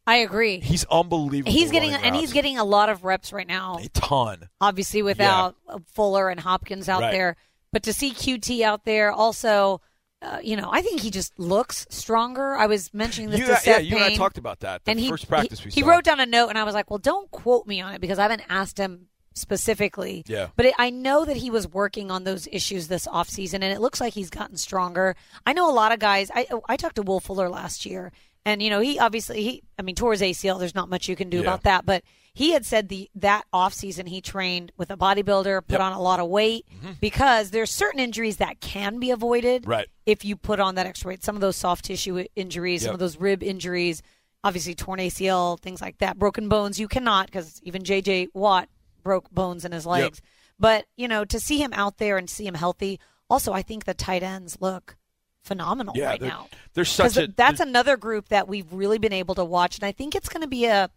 I 0.06 0.16
agree. 0.16 0.60
He's 0.60 0.86
unbelievable. 0.90 1.52
He's 1.52 1.70
getting 1.70 1.92
and 1.92 2.16
he's 2.16 2.32
getting 2.32 2.56
a 2.56 2.64
lot 2.64 2.88
of 2.88 3.04
reps 3.04 3.30
right 3.32 3.46
now. 3.46 3.78
a 3.82 3.88
ton. 3.90 4.48
Obviously, 4.60 5.02
without 5.02 5.56
uh 5.68 5.80
Fuller 5.92 6.30
and 6.30 6.40
Hopkins 6.40 6.88
out 6.88 7.02
Right. 7.02 7.10
there, 7.12 7.36
but 7.72 7.82
to 7.82 7.92
see 7.92 8.12
Coutee 8.12 8.62
out 8.62 8.84
there, 8.86 9.12
also, 9.12 9.82
uh, 10.20 10.38
you 10.42 10.56
know, 10.56 10.68
I 10.72 10.82
think 10.82 11.00
he 11.00 11.10
just 11.10 11.38
looks 11.38 11.86
stronger. 11.90 12.54
I 12.56 12.66
was 12.66 12.92
mentioning 12.92 13.30
this 13.30 13.38
You, 13.40 13.46
to 13.46 13.52
yeah, 13.52 13.58
Seth 13.58 13.84
you 13.84 13.96
and 13.96 14.04
I 14.04 14.16
talked 14.16 14.38
about 14.38 14.60
that. 14.60 14.84
The 14.84 14.90
and 14.90 15.00
he 15.00 15.08
first 15.08 15.28
practice 15.28 15.60
he, 15.60 15.70
he 15.70 15.82
wrote 15.82 16.04
down 16.04 16.18
a 16.20 16.26
note, 16.26 16.48
and 16.48 16.58
I 16.58 16.64
was 16.64 16.74
like, 16.74 16.90
well, 16.90 16.98
don't 16.98 17.30
quote 17.30 17.66
me 17.66 17.80
on 17.80 17.94
it 17.94 18.00
because 18.00 18.18
I 18.18 18.22
haven't 18.22 18.42
asked 18.48 18.78
him 18.78 19.06
specifically. 19.34 20.24
Yeah. 20.26 20.48
But 20.56 20.66
it, 20.66 20.74
I 20.78 20.90
know 20.90 21.24
that 21.24 21.36
he 21.36 21.50
was 21.50 21.68
working 21.68 22.10
on 22.10 22.24
those 22.24 22.48
issues 22.50 22.88
this 22.88 23.06
offseason, 23.06 23.54
and 23.54 23.64
it 23.64 23.80
looks 23.80 24.00
like 24.00 24.12
he's 24.14 24.30
gotten 24.30 24.56
stronger. 24.56 25.16
I 25.46 25.52
know 25.52 25.70
a 25.70 25.72
lot 25.72 25.92
of 25.92 25.98
guys. 26.00 26.30
I 26.34 26.46
I 26.68 26.76
talked 26.76 26.96
to 26.96 27.02
Will 27.02 27.20
Fuller 27.20 27.48
last 27.48 27.86
year, 27.86 28.12
and 28.44 28.60
you 28.62 28.70
know 28.70 28.80
he 28.80 28.98
obviously 28.98 29.42
he 29.42 29.62
I 29.78 29.82
mean 29.82 29.94
his 29.96 30.20
ACL. 30.20 30.58
There's 30.58 30.74
not 30.74 30.88
much 30.88 31.08
you 31.08 31.16
can 31.16 31.30
do 31.30 31.36
Yeah. 31.38 31.42
about 31.44 31.62
that, 31.62 31.86
but 31.86 32.02
he 32.38 32.52
had 32.52 32.64
said 32.64 32.88
the 32.88 33.10
that 33.16 33.44
offseason 33.52 34.06
he 34.06 34.20
trained 34.20 34.70
with 34.76 34.92
a 34.92 34.96
bodybuilder, 34.96 35.60
put 35.66 35.72
Yep. 35.72 35.80
on 35.80 35.92
a 35.92 36.00
lot 36.00 36.20
of 36.20 36.28
weight 36.28 36.66
mm-hmm. 36.72 36.92
because 37.00 37.50
there's 37.50 37.70
certain 37.70 37.98
injuries 37.98 38.36
that 38.36 38.60
can 38.60 39.00
be 39.00 39.10
avoided 39.10 39.66
Right. 39.66 39.88
if 40.06 40.24
you 40.24 40.36
put 40.36 40.60
on 40.60 40.76
that 40.76 40.86
extra 40.86 41.08
weight. 41.08 41.24
Some 41.24 41.34
of 41.34 41.40
those 41.40 41.56
soft 41.56 41.84
tissue 41.86 42.24
injuries, 42.36 42.82
some 42.84 42.92
of 42.94 43.00
those 43.00 43.16
rib 43.18 43.42
injuries, 43.42 44.02
obviously 44.44 44.76
torn 44.76 45.00
ACL, 45.00 45.58
things 45.58 45.80
like 45.80 45.98
that. 45.98 46.16
Broken 46.16 46.48
bones, 46.48 46.78
you 46.78 46.86
cannot 46.86 47.26
because 47.26 47.60
even 47.64 47.82
JJ 47.82 48.28
Watt 48.34 48.68
broke 49.02 49.28
bones 49.32 49.64
in 49.64 49.72
his 49.72 49.84
legs. 49.84 50.22
But 50.60 50.86
you 50.96 51.08
know, 51.08 51.24
to 51.24 51.40
see 51.40 51.58
him 51.58 51.72
out 51.72 51.98
there 51.98 52.16
and 52.18 52.30
see 52.30 52.46
him 52.46 52.54
healthy. 52.54 53.00
Also, 53.28 53.52
I 53.52 53.62
think 53.62 53.84
the 53.84 53.94
tight 53.94 54.22
ends 54.22 54.58
look 54.60 54.96
phenomenal 55.42 55.94
Yeah, 55.96 56.06
right 56.06 56.20
they're- 56.20 56.28
now. 56.28 56.46
there's 56.74 56.90
such 56.90 57.16
a- 57.16 57.26
that's 57.26 57.58
another 57.60 57.96
group 57.96 58.28
that 58.28 58.46
we've 58.48 58.72
really 58.72 58.98
been 58.98 59.12
able 59.12 59.34
to 59.34 59.44
watch, 59.44 59.76
and 59.76 59.84
I 59.84 59.92
think 59.92 60.14
it's 60.14 60.28
going 60.28 60.42
to 60.42 60.46
be 60.48 60.66
a, 60.66 60.88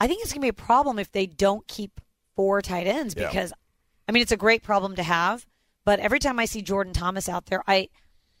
I 0.00 0.06
think 0.06 0.22
it's 0.22 0.32
going 0.32 0.40
to 0.40 0.44
be 0.44 0.48
a 0.48 0.52
problem 0.52 0.98
if 0.98 1.10
they 1.12 1.26
don't 1.26 1.66
keep 1.66 2.00
four 2.34 2.60
tight 2.62 2.86
ends 2.86 3.14
Yeah. 3.16 3.28
because, 3.28 3.52
I 4.08 4.12
mean, 4.12 4.22
it's 4.22 4.32
a 4.32 4.36
great 4.36 4.62
problem 4.62 4.96
to 4.96 5.02
have, 5.02 5.46
but 5.84 6.00
every 6.00 6.18
time 6.18 6.38
I 6.38 6.44
see 6.44 6.62
Jordan 6.62 6.92
Thomas 6.92 7.28
out 7.28 7.46
there, 7.46 7.62
I, 7.66 7.88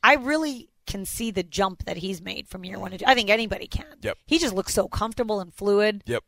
I 0.02 0.14
really 0.16 0.68
can 0.86 1.04
see 1.04 1.30
the 1.30 1.42
jump 1.42 1.84
that 1.84 1.96
he's 1.96 2.20
made 2.22 2.46
from 2.48 2.64
year 2.64 2.78
one 2.78 2.90
to 2.92 2.98
two. 2.98 3.04
I 3.06 3.14
think 3.14 3.30
anybody 3.30 3.66
can. 3.66 3.86
Yep. 4.02 4.18
He 4.26 4.38
just 4.38 4.54
looks 4.54 4.74
so 4.74 4.86
comfortable 4.88 5.40
and 5.40 5.52
fluid. 5.52 6.02
Yep. 6.06 6.22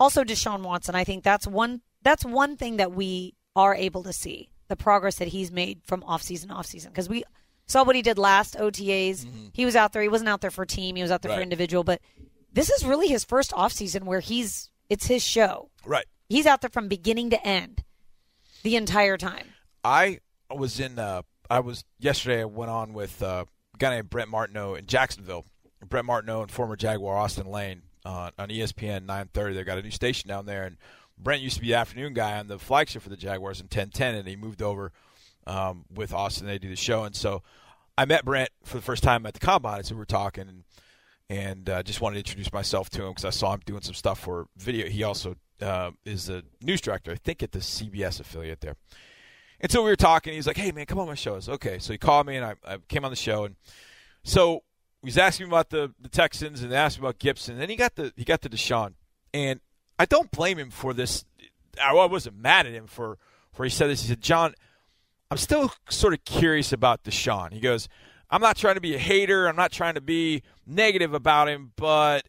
Also, 0.00 0.22
Deshaun 0.24 0.62
Watson, 0.62 0.94
I 0.94 1.04
think 1.04 1.24
that's 1.24 1.46
one 1.46 1.82
that's 2.02 2.24
one 2.24 2.56
thing 2.56 2.76
that 2.76 2.92
we 2.92 3.34
are 3.56 3.74
able 3.74 4.04
to 4.04 4.12
see 4.12 4.48
the 4.68 4.76
progress 4.76 5.16
that 5.16 5.28
he's 5.28 5.50
made 5.50 5.80
from 5.84 6.00
offseason 6.02 6.48
to 6.48 6.54
offseason 6.54 6.86
because 6.86 7.08
we 7.08 7.24
saw 7.66 7.82
what 7.84 7.96
he 7.96 8.02
did 8.02 8.16
last 8.16 8.54
OTAs. 8.56 9.26
He 9.52 9.64
was 9.64 9.74
out 9.74 9.92
there. 9.92 10.00
He 10.00 10.08
wasn't 10.08 10.28
out 10.28 10.40
there 10.40 10.52
for 10.52 10.64
team. 10.64 10.94
He 10.96 11.02
was 11.02 11.10
out 11.10 11.20
there 11.22 11.30
for 11.30 11.34
Mm-hmm. 11.34 11.42
Individual. 11.42 11.84
But 11.84 12.00
this 12.58 12.70
is 12.70 12.84
really 12.84 13.06
his 13.06 13.24
first 13.24 13.52
offseason 13.52 14.02
where 14.02 14.18
he's 14.18 14.70
it's 14.90 15.06
his 15.06 15.22
show. 15.22 15.70
Right. 15.86 16.06
He's 16.28 16.44
out 16.44 16.60
there 16.60 16.70
from 16.70 16.88
beginning 16.88 17.30
to 17.30 17.46
end, 17.46 17.84
the 18.62 18.74
entire 18.74 19.16
time. 19.16 19.46
I 19.84 20.18
was 20.50 20.80
in. 20.80 20.98
Uh, 20.98 21.22
I 21.48 21.60
was 21.60 21.84
yesterday. 22.00 22.42
I 22.42 22.46
went 22.46 22.70
on 22.70 22.92
with 22.92 23.22
uh, 23.22 23.44
a 23.74 23.78
guy 23.78 23.90
named 23.90 24.10
Brent 24.10 24.28
Martineau 24.28 24.74
in 24.74 24.86
Jacksonville. 24.86 25.46
Brent 25.88 26.06
Martineau 26.06 26.42
and 26.42 26.50
former 26.50 26.74
Jaguar 26.74 27.16
Austin 27.16 27.46
Lane 27.46 27.82
uh, 28.04 28.32
on 28.36 28.48
ESPN 28.48 29.06
930. 29.06 29.54
They've 29.54 29.64
got 29.64 29.78
a 29.78 29.82
new 29.82 29.92
station 29.92 30.28
down 30.28 30.44
there, 30.44 30.64
and 30.64 30.76
Brent 31.16 31.40
used 31.40 31.54
to 31.56 31.60
be 31.60 31.68
the 31.68 31.74
afternoon 31.74 32.12
guy 32.12 32.38
on 32.38 32.48
the 32.48 32.58
flagship 32.58 33.02
for 33.02 33.08
the 33.08 33.16
Jaguars 33.16 33.60
in 33.60 33.66
1010, 33.66 34.16
and 34.16 34.26
he 34.26 34.34
moved 34.34 34.60
over 34.60 34.90
um, 35.46 35.84
with 35.94 36.12
Austin. 36.12 36.48
They 36.48 36.58
do 36.58 36.68
the 36.68 36.76
show, 36.76 37.04
and 37.04 37.14
so 37.14 37.44
I 37.96 38.04
met 38.04 38.24
Brent 38.24 38.50
for 38.64 38.76
the 38.76 38.82
first 38.82 39.04
time 39.04 39.24
at 39.26 39.34
the 39.34 39.40
combine. 39.40 39.78
And 39.78 39.86
so 39.86 39.94
we 39.94 40.00
were 40.00 40.04
talking, 40.04 40.48
and 40.48 40.64
and 41.30 41.68
uh, 41.68 41.82
just 41.82 42.00
wanted 42.00 42.14
to 42.14 42.20
introduce 42.20 42.52
myself 42.52 42.88
to 42.90 43.04
him 43.04 43.10
because 43.10 43.24
I 43.24 43.30
saw 43.30 43.52
him 43.54 43.60
doing 43.66 43.82
some 43.82 43.94
stuff 43.94 44.20
for 44.20 44.46
video. 44.56 44.88
He 44.88 45.02
also 45.02 45.36
uh, 45.60 45.90
is 46.04 46.26
the 46.26 46.44
news 46.62 46.80
director, 46.80 47.12
I 47.12 47.16
think, 47.16 47.42
at 47.42 47.52
the 47.52 47.58
CBS 47.58 48.20
affiliate 48.20 48.60
there. 48.60 48.76
And 49.60 49.70
so 49.70 49.82
we 49.82 49.90
were 49.90 49.96
talking. 49.96 50.34
He's 50.34 50.46
like, 50.46 50.56
"Hey, 50.56 50.70
man, 50.72 50.86
come 50.86 50.98
on 50.98 51.06
my 51.06 51.14
show." 51.14 51.34
I 51.34 51.52
okay. 51.52 51.78
So 51.78 51.92
he 51.92 51.98
called 51.98 52.26
me, 52.26 52.36
and 52.36 52.44
I, 52.44 52.54
I 52.64 52.78
came 52.88 53.04
on 53.04 53.10
the 53.10 53.16
show, 53.16 53.44
and 53.44 53.56
so 54.22 54.62
he 55.02 55.06
was 55.06 55.18
asking 55.18 55.46
me 55.46 55.50
about 55.50 55.70
the, 55.70 55.92
the 56.00 56.08
Texans 56.08 56.62
and 56.62 56.72
asked 56.72 56.98
me 56.98 57.06
about 57.06 57.18
Gipson. 57.18 57.50
And 57.50 57.60
then 57.60 57.68
he 57.68 57.76
got 57.76 57.96
the 57.96 58.12
he 58.16 58.24
got 58.24 58.40
the 58.40 58.48
Deshaun, 58.48 58.94
and 59.34 59.60
I 59.98 60.04
don't 60.04 60.30
blame 60.30 60.58
him 60.58 60.70
for 60.70 60.94
this. 60.94 61.24
I 61.82 61.92
wasn't 61.92 62.36
mad 62.36 62.66
at 62.66 62.72
him 62.72 62.86
for 62.86 63.18
for 63.52 63.64
he 63.64 63.70
said 63.70 63.90
this. 63.90 64.02
He 64.02 64.08
said, 64.08 64.20
"John, 64.20 64.54
I'm 65.30 65.38
still 65.38 65.72
sort 65.90 66.14
of 66.14 66.24
curious 66.24 66.72
about 66.72 67.02
Deshaun." 67.02 67.52
He 67.52 67.58
goes, 67.58 67.88
"I'm 68.30 68.40
not 68.40 68.56
trying 68.56 68.74
to 68.74 68.80
be 68.80 68.94
a 68.94 68.98
hater. 68.98 69.46
I'm 69.46 69.56
not 69.56 69.72
trying 69.72 69.94
to 69.94 70.00
be 70.00 70.42
negative 70.66 71.14
about 71.14 71.48
him, 71.48 71.72
but 71.76 72.28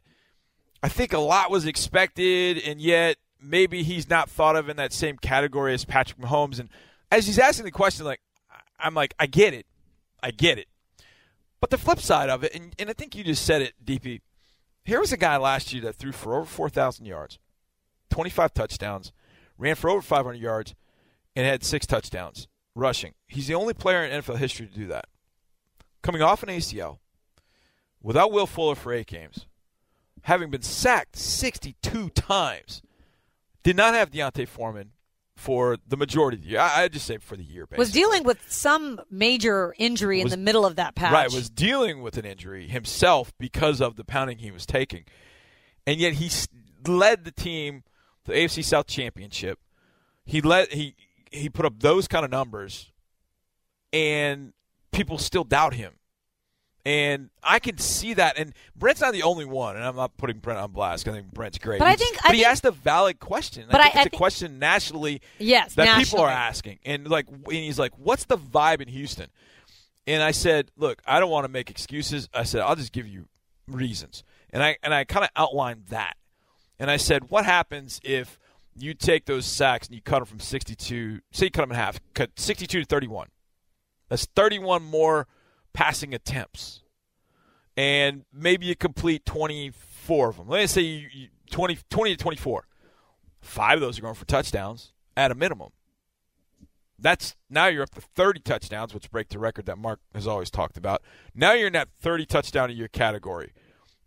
I 0.82 0.90
think 0.90 1.14
a 1.14 1.20
lot 1.20 1.52
was 1.52 1.66
expected, 1.66 2.58
and 2.58 2.80
yet 2.80 3.18
maybe 3.42 3.84
he's 3.84 4.10
not 4.10 4.30
thought 4.30 4.56
of 4.56 4.70
in 4.70 4.78
that 4.78 4.94
same 4.94 5.18
category 5.18 5.74
as 5.74 5.86
Patrick 5.86 6.20
Mahomes." 6.20 6.60
And 6.60 6.70
as 7.12 7.28
he's 7.28 7.40
asking 7.40 7.66
the 7.66 7.72
question, 7.72 8.06
like 8.06 8.22
I'm 8.80 8.94
like, 8.94 9.14
I 9.20 9.26
get 9.26 9.54
it, 9.54 9.66
I 10.22 10.32
get 10.32 10.58
it. 10.58 10.68
But 11.62 11.70
the 11.70 11.78
flip 11.78 12.00
side 12.00 12.30
of 12.30 12.44
it, 12.44 12.56
and, 12.56 12.74
and 12.80 12.90
I 12.90 12.94
think 12.94 13.16
you 13.16 13.24
just 13.24 13.46
said 13.46 13.62
it, 13.62 13.74
DP. 13.84 14.22
Here 14.84 15.00
was 15.00 15.12
a 15.12 15.18
guy 15.18 15.38
last 15.38 15.74
year 15.74 15.84
that 15.84 15.96
threw 15.96 16.12
for 16.12 16.36
over 16.36 16.46
4,000 16.46 17.06
yards, 17.06 17.38
25 18.10 18.54
touchdowns, 18.54 19.12
ran 19.58 19.76
for 19.76 19.90
over 19.90 20.02
500 20.02 20.36
yards, 20.40 20.74
and 21.36 21.46
had 21.46 21.64
six 21.64 21.86
touchdowns 21.86 22.48
rushing. 22.76 23.14
He's 23.28 23.48
the 23.48 23.56
only 23.56 23.74
player 23.74 24.04
in 24.04 24.22
NFL 24.22 24.38
history 24.38 24.68
to 24.68 24.74
do 24.74 24.88
that. 24.88 25.06
Coming 26.02 26.22
off 26.22 26.44
an 26.44 26.50
ACL, 26.50 27.00
without 28.02 28.32
Will 28.32 28.48
Fuller 28.48 28.76
for 28.76 28.94
eight 28.94 29.08
games, 29.08 29.46
having 30.24 30.50
been 30.50 30.62
sacked 30.62 31.16
62 31.18 32.10
times, 32.12 32.82
did 33.64 33.76
not 33.76 33.94
have 33.94 34.12
D'Onta 34.12 34.48
Foreman 34.48 34.92
for 35.36 35.78
the 35.88 35.96
majority 35.96 36.38
of 36.38 36.44
the 36.44 36.50
year. 36.50 36.60
I, 36.60 36.84
I 36.84 36.88
just 36.90 37.06
say 37.06 37.18
for 37.18 37.38
the 37.38 37.44
year. 37.44 37.66
Basically. 37.66 37.82
Was 37.82 37.92
dealing 37.92 38.24
with 38.24 38.52
some 38.52 39.00
major 39.10 39.74
injury 39.78 40.24
Was- 40.24 40.34
in 40.34 40.40
the 40.40 40.44
middle 40.44 40.66
of 40.66 40.76
that 40.76 40.96
patch. 40.96 41.14
Right, 41.14 41.32
was 41.32 41.50
dealing 41.50 42.02
with 42.02 42.18
an 42.18 42.26
injury 42.26 42.68
himself 42.68 43.32
because 43.40 43.82
of 43.82 43.96
the 43.96 44.04
pounding 44.04 44.40
he 44.40 44.52
was 44.52 44.66
taking. 44.66 45.06
And 45.88 45.98
yet 45.98 46.14
he 46.14 46.30
led 46.86 47.24
the 47.24 47.32
team 47.32 47.84
to 48.26 48.32
the 48.32 48.38
AFC 48.38 48.64
South 48.64 48.88
Championship. 48.88 49.60
He 50.26 50.42
led 50.42 50.72
he 50.74 50.96
he 51.32 51.50
put 51.50 51.66
up 51.66 51.80
those 51.80 52.08
kind 52.08 52.26
of 52.26 52.32
numbers 52.32 52.92
and 53.94 54.54
people 55.00 55.18
still 55.18 55.44
doubt 55.46 55.74
him. 55.74 55.94
And 56.86 57.30
I 57.44 57.60
can 57.60 57.78
see 57.78 58.14
that 58.16 58.38
and 58.38 58.54
Brent's 58.76 59.02
not 59.02 59.14
the 59.14 59.24
only 59.24 59.46
one 59.46 59.76
and 59.76 59.86
I'm 59.86 59.96
not 59.96 60.16
putting 60.18 60.40
Brent 60.40 60.60
on 60.60 60.72
blast. 60.72 61.08
I 61.08 61.12
think 61.12 61.32
Brent's 61.32 61.58
great. 61.58 61.80
But 61.80 61.88
I 61.90 61.96
think- 61.96 62.18
I 62.24 62.30
but 62.30 62.36
he 62.36 62.42
think- 62.42 62.52
asked 62.52 62.66
a 62.66 62.72
valid 62.72 63.20
question. 63.20 63.66
But 63.70 63.80
I 63.80 63.80
I- 63.80 63.84
think 63.86 63.96
I 63.96 64.00
it's 64.02 64.08
a 64.08 64.10
thi- 64.12 64.18
question 64.18 64.60
nationally 64.60 65.22
yes, 65.38 65.76
that 65.76 65.98
people 66.04 66.20
are 66.22 66.30
asking. 66.30 66.80
And 66.86 67.08
like, 67.10 67.28
and 67.30 67.46
he's 67.54 67.78
like, 67.80 67.92
"What's 67.98 68.26
the 68.26 68.38
vibe 68.38 68.82
in 68.82 68.88
Houston?" 68.88 69.28
And 70.08 70.24
I 70.24 70.32
said, 70.32 70.72
"Look, 70.78 71.02
I 71.06 71.20
don't 71.20 71.30
want 71.30 71.44
to 71.46 71.50
make 71.52 71.70
excuses. 71.70 72.28
I 72.34 72.44
said 72.44 72.62
I'll 72.62 72.76
just 72.78 72.94
give 72.94 73.08
you 73.08 73.28
reasons." 73.68 74.24
And 74.52 74.64
I 74.64 74.78
and 74.82 74.94
I 74.94 75.04
kind 75.04 75.26
of 75.26 75.30
outlined 75.36 75.88
that. 75.90 76.16
And 76.80 76.90
I 76.90 76.98
said, 76.98 77.30
"What 77.30 77.44
happens 77.46 78.00
if 78.04 78.40
you 78.76 78.94
take 78.94 79.26
those 79.26 79.46
sacks 79.46 79.88
and 79.88 79.96
you 79.96 80.02
cut 80.02 80.20
them 80.20 80.26
from 80.26 80.40
62? 80.40 81.20
Say 81.32 81.48
you 81.48 81.52
cut 81.52 81.64
them 81.64 81.72
in 81.72 81.76
half, 81.78 82.00
cut 82.14 82.32
62 82.38 82.80
to 82.80 82.86
31. 82.86 83.28
That's 84.10 84.26
31 84.26 84.84
more 84.84 85.28
passing 85.74 86.14
attempts, 86.14 86.82
and 87.78 88.26
maybe 88.34 88.66
you 88.66 88.76
complete 88.76 89.26
24 89.26 90.30
of 90.30 90.38
them. 90.38 90.50
Let's 90.50 90.74
say 90.74 90.82
you, 90.82 91.08
you 91.12 91.28
20 91.52 91.78
20 91.90 92.16
to 92.16 92.22
24. 92.22 92.66
Five 93.42 93.76
of 93.76 93.82
those 93.82 93.98
are 94.00 94.02
going 94.02 94.16
for 94.16 94.26
touchdowns 94.26 94.92
at 95.16 95.32
a 95.32 95.36
minimum." 95.36 95.70
That's 97.02 97.36
now 97.50 97.68
you're 97.68 97.84
up 97.84 97.92
to 97.92 98.02
30 98.02 98.42
touchdowns, 98.42 98.94
which 98.94 99.10
break 99.10 99.30
the 99.30 99.40
record 99.40 99.66
that 99.68 99.78
Mark 99.78 100.02
has 100.14 100.28
always 100.28 100.52
talked 100.52 100.76
about. 100.76 101.02
Now 101.34 101.54
you're 101.54 101.68
in 101.68 101.74
that 101.74 101.88
30 102.02 102.26
touchdown 102.26 102.70
a 102.70 102.74
year 102.74 102.90
category. 102.90 103.54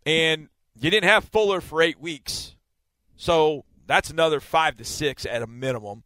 And 0.05 0.49
you 0.75 0.91
didn't 0.91 1.09
have 1.09 1.25
Fuller 1.25 1.61
for 1.61 1.81
eight 1.81 2.01
weeks. 2.01 2.55
So 3.17 3.65
that's 3.87 4.11
another 4.11 4.41
five 4.41 4.77
to 4.77 4.85
six 4.85 5.25
at 5.27 5.43
a 5.43 5.47
minimum. 5.47 6.03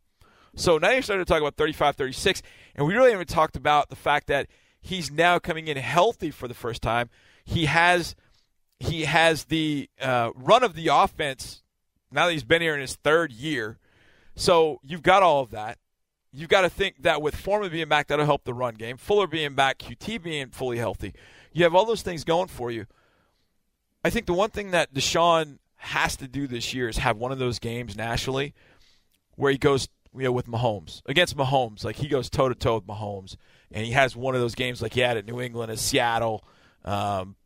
So 0.55 0.79
now 0.79 0.91
you're 0.91 1.03
starting 1.03 1.25
to 1.25 1.29
talk 1.29 1.41
about 1.41 1.57
35, 1.57 1.97
36. 1.97 2.43
And 2.77 2.87
we 2.87 2.95
really 2.95 3.11
haven't 3.11 3.29
talked 3.29 3.57
about 3.57 3.89
the 3.89 3.97
fact 3.97 4.29
that 4.29 4.47
he's 4.81 5.11
now 5.11 5.39
coming 5.39 5.67
in 5.67 5.77
healthy 5.79 6.31
for 6.31 6.47
the 6.47 6.55
first 6.55 6.83
time. 6.83 7.11
He 7.45 7.65
has 7.65 8.15
he 8.79 9.05
has 9.05 9.45
the 9.45 9.89
uh, 10.01 10.31
run 10.35 10.63
of 10.63 10.75
the 10.75 10.89
offense 10.89 11.63
now 12.13 12.27
that 12.27 12.33
he's 12.33 12.45
been 12.45 12.61
here 12.61 12.75
in 12.75 12.81
his 12.81 12.95
third 12.97 13.33
year. 13.33 13.79
So 14.35 14.81
you've 14.85 15.03
got 15.03 15.23
all 15.23 15.41
of 15.41 15.51
that. 15.51 15.79
You've 16.31 16.51
got 16.51 16.61
to 16.61 16.69
think 16.69 17.03
that 17.03 17.23
with 17.23 17.35
Foreman 17.35 17.71
being 17.71 17.89
back, 17.89 18.09
that'll 18.09 18.27
help 18.27 18.45
the 18.45 18.53
run 18.53 18.75
game. 18.75 18.99
Fuller 18.99 19.27
being 19.27 19.55
back, 19.55 19.79
Coutee 19.79 20.23
being 20.23 20.51
fully 20.51 20.77
healthy. 20.77 21.15
You 21.55 21.65
have 21.65 21.75
all 21.75 21.87
those 21.87 22.03
things 22.03 22.25
going 22.25 22.49
for 22.49 22.71
you. 22.71 22.85
I 24.05 24.11
think 24.11 24.27
the 24.27 24.35
one 24.35 24.51
thing 24.51 24.73
that 24.73 24.93
Deshaun 24.93 25.59
has 25.77 26.17
to 26.17 26.29
do 26.29 26.47
this 26.47 26.75
year 26.75 26.91
is 26.91 26.99
have 26.99 27.17
one 27.17 27.33
of 27.33 27.39
those 27.39 27.59
games 27.59 27.97
nationally 27.97 28.53
where 29.37 29.51
he 29.51 29.57
goes 29.57 29.89
you 30.17 30.25
know, 30.25 30.33
with 30.33 30.47
Mahomes 30.47 31.03
against 31.07 31.37
Mahomes. 31.37 31.85
Like 31.85 31.97
he 31.97 32.09
goes 32.09 32.31
toe 32.31 32.49
to 32.49 32.55
toe 32.55 32.77
with 32.77 32.87
Mahomes, 32.87 33.37
and 33.73 33.85
he 33.85 33.93
has 33.93 34.17
one 34.17 34.35
of 34.35 34.41
those 34.41 34.55
games 34.55 34.83
like 34.83 34.95
he 34.95 35.01
had 35.01 35.17
at 35.17 35.27
New 35.27 35.41
England, 35.41 35.71
at 35.71 35.79
Seattle, 35.79 36.45
um, 36.85 37.37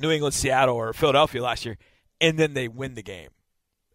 New 0.00 0.10
England, 0.10 0.34
Seattle, 0.34 0.76
or 0.76 0.92
Philadelphia 0.92 1.42
last 1.42 1.64
year, 1.64 1.76
and 2.20 2.38
then 2.38 2.54
they 2.54 2.68
win 2.68 2.94
the 2.94 3.02
game. 3.02 3.28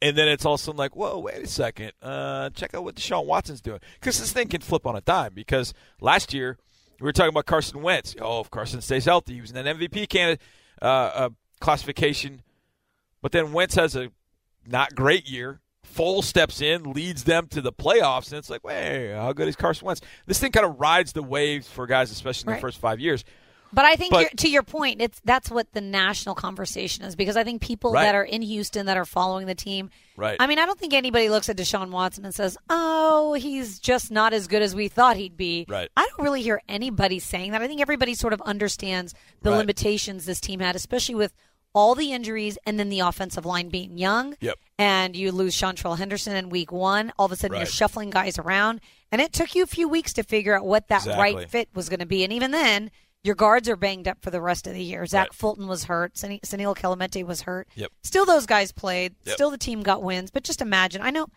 And 0.02 0.18
then 0.18 0.30
it's 0.30 0.46
also 0.46 0.72
like, 0.72 0.96
whoa, 0.96 1.20
wait 1.20 1.44
a 1.44 1.48
second. 1.48 1.92
Uh, 2.02 2.50
check 2.52 2.74
out 2.74 2.84
what 2.84 2.96
Deshaun 2.96 3.26
Watson's 3.26 3.62
doing. 3.62 3.80
Because 4.00 4.18
this 4.20 4.32
thing 4.32 4.48
can 4.48 4.62
flip 4.62 4.86
on 4.86 4.96
a 4.96 5.02
dime. 5.02 5.34
Because 5.34 5.74
last 6.00 6.34
year, 6.34 6.58
we 7.02 7.06
were 7.06 7.12
talking 7.12 7.30
about 7.30 7.46
Carson 7.46 7.82
Wentz. 7.82 8.16
Oh, 8.22 8.40
if 8.42 8.50
Carson 8.50 8.82
stays 8.82 9.06
healthy, 9.06 9.36
he 9.36 9.42
was 9.42 9.52
in 9.52 9.58
an 9.58 9.78
MVP 9.78 10.08
candidate 10.08 10.42
uh, 10.82 10.86
uh, 10.86 11.30
classification. 11.60 12.44
But 13.22 13.34
then 13.34 13.52
Wentz 13.52 13.76
has 13.76 13.96
a 13.96 14.10
not 14.66 14.96
great 14.96 15.30
year. 15.30 15.60
Foles 15.96 16.24
steps 16.26 16.62
in, 16.62 16.94
leads 16.94 17.24
them 17.24 17.48
to 17.48 17.62
the 17.62 17.74
playoffs, 17.74 18.30
and 18.32 18.38
it's 18.40 18.50
like, 18.50 18.64
wait, 18.64 19.14
how 19.14 19.34
good 19.34 19.48
is 19.48 19.56
Carson 19.56 19.86
Wentz? 19.86 20.02
This 20.26 20.40
thing 20.40 20.52
kind 20.52 20.66
of 20.66 20.80
rides 20.80 21.14
the 21.14 21.24
waves 21.24 21.68
for 21.68 21.86
guys, 21.88 22.12
especially 22.12 22.48
in 22.48 22.52
Right. 22.52 22.58
the 22.58 22.62
first 22.62 22.78
five 22.80 23.00
years. 23.00 23.24
But 23.72 23.86
I 23.86 23.96
think 23.98 24.12
But- 24.12 24.20
you're, 24.22 24.30
to 24.32 24.50
your 24.50 24.64
point, 24.64 25.00
it's 25.00 25.22
that's 25.26 25.52
what 25.52 25.72
the 25.74 25.82
national 25.82 26.34
conversation 26.34 27.04
is 27.06 27.16
because 27.16 27.38
I 27.38 27.44
think 27.44 27.62
people 27.62 27.92
Right. 27.92 28.04
that 28.06 28.16
are 28.16 28.24
in 28.24 28.42
Houston 28.42 28.88
that 28.88 28.98
are 28.98 29.06
following 29.06 29.46
the 29.46 29.54
team. 29.54 29.92
Right. 30.18 30.38
I 30.40 30.48
mean, 30.48 30.58
I 30.58 30.66
don't 30.66 30.80
think 30.80 30.92
anybody 30.94 31.30
looks 31.30 31.50
at 31.50 31.56
Deshaun 31.58 31.92
Watson 31.92 32.26
and 32.26 32.34
says, 32.34 32.58
"Oh, 32.68 33.34
he's 33.34 33.78
just 33.78 34.10
not 34.10 34.34
as 34.34 34.48
good 34.48 34.64
as 34.64 34.74
we 34.74 34.88
thought 34.88 35.18
he'd 35.18 35.38
be." 35.38 35.66
Right. 35.70 35.88
I 35.96 36.02
don't 36.08 36.24
really 36.24 36.42
hear 36.42 36.62
anybody 36.68 37.20
saying 37.20 37.52
that. 37.52 37.62
I 37.62 37.68
think 37.68 37.80
everybody 37.80 38.16
sort 38.16 38.34
of 38.34 38.42
understands 38.42 39.14
the 39.44 39.52
Right. 39.52 39.58
limitations 39.58 40.26
this 40.26 40.40
team 40.42 40.62
had, 40.62 40.76
especially 40.76 41.14
with 41.16 41.34
all 41.74 41.96
the 41.96 42.12
injuries 42.12 42.58
and 42.66 42.80
then 42.80 42.90
the 42.90 43.00
offensive 43.00 43.46
line 43.46 43.70
being 43.70 43.98
young. 43.98 44.36
Yep. 44.42 44.56
And 44.78 45.16
you 45.16 45.32
lose 45.32 45.56
Seantrel 45.56 45.98
Henderson 45.98 46.36
in 46.36 46.50
week 46.50 46.72
one. 46.72 47.12
All 47.20 47.26
of 47.26 47.32
a 47.32 47.36
sudden, 47.36 47.58
you're 47.58 47.66
shuffling 47.66 48.10
guys 48.10 48.40
around, 48.40 48.82
and 49.12 49.22
it 49.22 49.34
took 49.34 49.54
you 49.56 49.64
a 49.64 49.68
few 49.68 49.88
weeks 49.88 50.14
to 50.14 50.24
figure 50.24 50.58
out 50.58 50.66
what 50.66 50.88
that 50.88 51.02
Exactly. 51.02 51.36
right 51.36 51.50
fit 51.50 51.70
was 51.74 51.90
going 51.90 52.00
to 52.00 52.06
be. 52.06 52.24
And 52.24 52.32
even 52.34 52.52
then, 52.52 52.90
your 53.24 53.36
guards 53.36 53.68
are 53.68 53.76
banged 53.76 54.08
up 54.08 54.18
for 54.22 54.32
the 54.32 54.42
rest 54.42 54.66
of 54.68 54.74
the 54.74 54.82
year. 54.84 55.06
Zach 55.06 55.28
Right. 55.28 55.34
Fulton 55.34 55.68
was 55.68 55.84
hurt. 55.86 56.14
Senio 56.16 56.42
Kelemete 56.76 57.26
was 57.26 57.42
hurt. 57.42 57.68
Yep. 57.76 57.92
Still, 58.04 58.26
those 58.26 58.46
guys 58.46 58.72
played. 58.72 59.16
Yep. 59.26 59.34
Still, 59.36 59.52
the 59.52 59.58
team 59.58 59.84
got 59.84 60.02
wins. 60.02 60.32
But 60.32 60.44
just 60.44 60.62
imagine. 60.62 61.02
I 61.02 61.10
know 61.12 61.28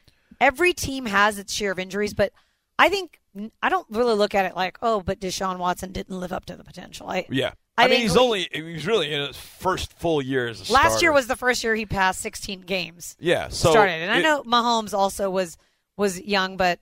every 0.40 0.72
team 0.72 1.06
has 1.06 1.38
its 1.38 1.52
share 1.52 1.72
of 1.72 1.78
injuries, 1.80 2.14
but 2.14 2.32
I 2.78 2.88
think 2.88 3.18
I 3.62 3.68
don't 3.68 3.86
really 3.90 4.14
look 4.14 4.34
at 4.34 4.46
it 4.46 4.54
like, 4.54 4.78
oh, 4.82 5.00
but 5.02 5.18
Deshaun 5.18 5.58
Watson 5.58 5.90
didn't 5.92 6.18
live 6.20 6.32
up 6.32 6.44
to 6.46 6.56
the 6.56 6.62
potential. 6.64 7.08
I, 7.10 7.26
Yeah. 7.28 7.52
I 7.78 7.84
I, 7.84 7.88
mean, 7.88 8.00
he's 8.02 8.14
we- 8.14 8.20
only 8.20 8.48
he's 8.52 8.86
really 8.86 9.12
in 9.12 9.26
his 9.26 9.36
first 9.36 9.92
full 9.98 10.20
year 10.20 10.46
as 10.48 10.68
a 10.68 10.72
last 10.72 10.84
starter. 10.92 11.04
year 11.04 11.12
was 11.12 11.26
the 11.26 11.36
first 11.36 11.64
year 11.64 11.74
he 11.74 11.86
passed 11.86 12.20
16 12.20 12.60
games. 12.62 13.16
yeah 13.18 13.48
so 13.48 13.70
started, 13.70 13.92
and 13.92 14.10
I 14.10 14.20
know 14.20 14.42
Mahomes 14.42 14.92
also 14.92 15.30
was 15.30 15.56
was 15.96 16.20
young, 16.20 16.56
but 16.56 16.80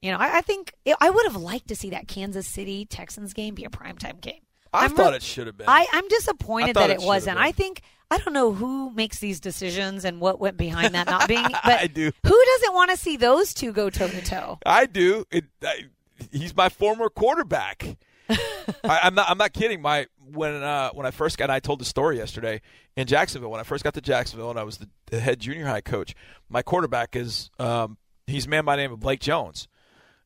you 0.00 0.10
know, 0.10 0.18
I, 0.18 0.38
I 0.38 0.40
think 0.40 0.72
I 1.00 1.10
would 1.10 1.26
have 1.26 1.36
liked 1.36 1.68
to 1.68 1.76
see 1.76 1.90
that 1.90 2.08
Kansas 2.08 2.46
City 2.46 2.84
Texans 2.84 3.32
game 3.32 3.54
be 3.54 3.64
a 3.64 3.70
primetime 3.70 4.20
game. 4.20 4.40
I 4.72 4.84
I'm 4.86 4.96
thought 4.96 5.10
re- 5.10 5.16
it 5.16 5.22
should 5.22 5.46
have 5.46 5.56
been. 5.56 5.68
I, 5.68 5.86
I'm 5.92 6.08
disappointed 6.08 6.74
that 6.74 6.90
it 6.90 7.02
it, 7.02 7.06
wasn't. 7.06 7.38
I 7.38 7.52
think 7.52 7.82
I 8.10 8.18
don't 8.18 8.32
know 8.34 8.52
who 8.52 8.90
makes 8.90 9.20
these 9.20 9.38
decisions 9.38 10.04
and 10.04 10.20
what 10.20 10.40
went 10.40 10.56
behind 10.56 10.94
that 10.94 11.06
not 11.06 11.28
being. 11.28 11.44
But 11.64 11.80
I 11.80 11.86
do. 11.86 12.10
Who 12.26 12.44
doesn't 12.44 12.74
want 12.74 12.90
to 12.90 12.96
see 12.96 13.16
those 13.16 13.54
two 13.54 13.72
go 13.72 13.90
toe 13.90 14.08
to 14.08 14.22
toe? 14.24 14.58
I 14.66 14.86
do. 14.86 15.24
It, 15.30 15.44
I, 15.62 15.84
he's 16.32 16.56
my 16.56 16.68
former 16.68 17.08
quarterback. 17.08 17.96
I, 18.84 19.00
I'm 19.04 19.14
not. 19.14 19.30
I'm 19.30 19.38
not 19.38 19.52
kidding. 19.52 19.80
My 19.80 20.06
when 20.32 20.54
uh, 20.54 20.90
when 20.90 21.06
I 21.06 21.10
first 21.10 21.38
got, 21.38 21.50
I 21.50 21.60
told 21.60 21.80
the 21.80 21.84
story 21.84 22.18
yesterday 22.18 22.60
in 22.96 23.06
Jacksonville. 23.06 23.50
When 23.50 23.60
I 23.60 23.64
first 23.64 23.84
got 23.84 23.94
to 23.94 24.00
Jacksonville, 24.00 24.50
and 24.50 24.58
I 24.58 24.64
was 24.64 24.78
the, 24.78 24.88
the 25.06 25.20
head 25.20 25.40
junior 25.40 25.66
high 25.66 25.80
coach, 25.80 26.14
my 26.48 26.62
quarterback 26.62 27.16
is 27.16 27.50
um, 27.58 27.96
he's 28.26 28.46
a 28.46 28.48
man 28.48 28.64
by 28.64 28.76
the 28.76 28.82
name 28.82 28.92
of 28.92 29.00
Blake 29.00 29.20
Jones, 29.20 29.68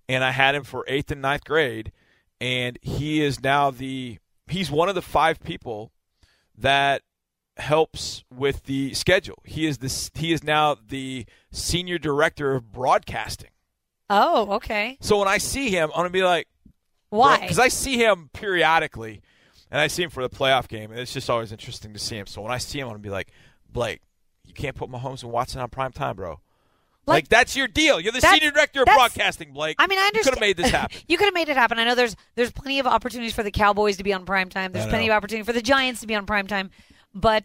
and 0.08 0.24
I 0.24 0.30
had 0.30 0.54
him 0.54 0.64
for 0.64 0.84
eighth 0.88 1.10
and 1.10 1.22
ninth 1.22 1.44
grade, 1.44 1.92
and 2.40 2.78
he 2.82 3.22
is 3.22 3.42
now 3.42 3.70
the 3.70 4.18
he's 4.46 4.70
one 4.70 4.88
of 4.88 4.94
the 4.94 5.02
five 5.02 5.40
people 5.40 5.92
that 6.58 7.02
helps 7.56 8.24
with 8.34 8.64
the 8.64 8.94
schedule. 8.94 9.42
He 9.44 9.66
is 9.66 9.78
this. 9.78 10.10
He 10.14 10.32
is 10.32 10.44
now 10.44 10.76
the 10.88 11.26
senior 11.50 11.98
director 11.98 12.54
of 12.54 12.70
broadcasting 12.72 13.50
Oh, 14.08 14.54
okay. 14.56 14.98
So 15.00 15.18
when 15.18 15.28
I 15.28 15.38
see 15.38 15.70
him, 15.70 15.90
I'm 15.92 15.98
gonna 15.98 16.10
be 16.10 16.22
like, 16.22 16.46
Why? 17.16 17.40
Because 17.40 17.58
I 17.58 17.68
see 17.68 17.96
him 17.96 18.30
periodically, 18.32 19.22
and 19.70 19.80
I 19.80 19.86
see 19.88 20.02
him 20.02 20.10
for 20.10 20.22
the 20.22 20.30
playoff 20.34 20.68
game, 20.68 20.90
and 20.90 21.00
it's 21.00 21.12
just 21.12 21.28
always 21.30 21.52
interesting 21.52 21.92
to 21.92 21.98
see 21.98 22.16
him. 22.16 22.26
So 22.26 22.42
when 22.42 22.52
I 22.52 22.58
see 22.58 22.78
him, 22.78 22.86
I'm 22.86 22.92
gonna 22.92 22.98
be 23.02 23.10
like, 23.10 23.28
Blake, 23.70 24.00
you 24.44 24.54
can't 24.54 24.76
put 24.76 24.90
Mahomes 24.90 25.22
and 25.22 25.32
Watson 25.32 25.60
on 25.60 25.68
prime 25.70 25.92
time, 25.92 26.16
bro. 26.16 26.40
Like, 27.08 27.14
Like, 27.24 27.28
that's 27.28 27.54
your 27.56 27.68
deal. 27.68 28.00
You're 28.00 28.12
the 28.12 28.20
senior 28.20 28.50
director 28.50 28.80
of 28.82 28.86
broadcasting, 28.86 29.52
Blake. 29.52 29.76
I 29.78 29.86
mean, 29.86 29.98
I 30.00 30.06
understand. 30.06 30.24
You 30.26 30.30
could 30.32 30.34
have 30.34 30.40
made 30.40 30.56
this 30.56 30.70
happen. 30.72 30.98
you 31.06 31.16
could 31.16 31.24
have 31.26 31.34
made 31.34 31.48
it 31.48 31.56
happen. 31.56 31.78
I 31.78 31.84
know 31.84 31.94
there's 31.94 32.16
there's 32.34 32.50
plenty 32.50 32.80
of 32.80 32.86
opportunities 32.86 33.32
for 33.32 33.42
the 33.44 33.50
Cowboys 33.52 33.96
to 33.98 34.02
be 34.04 34.12
on 34.12 34.24
prime 34.26 34.48
time. 34.48 34.72
There's 34.72 34.86
plenty 34.86 35.06
of 35.08 35.12
opportunity 35.12 35.44
for 35.44 35.52
the 35.52 35.62
Giants 35.62 36.00
to 36.00 36.06
be 36.08 36.14
on 36.16 36.26
prime 36.26 36.46
time. 36.48 36.70
But 37.14 37.44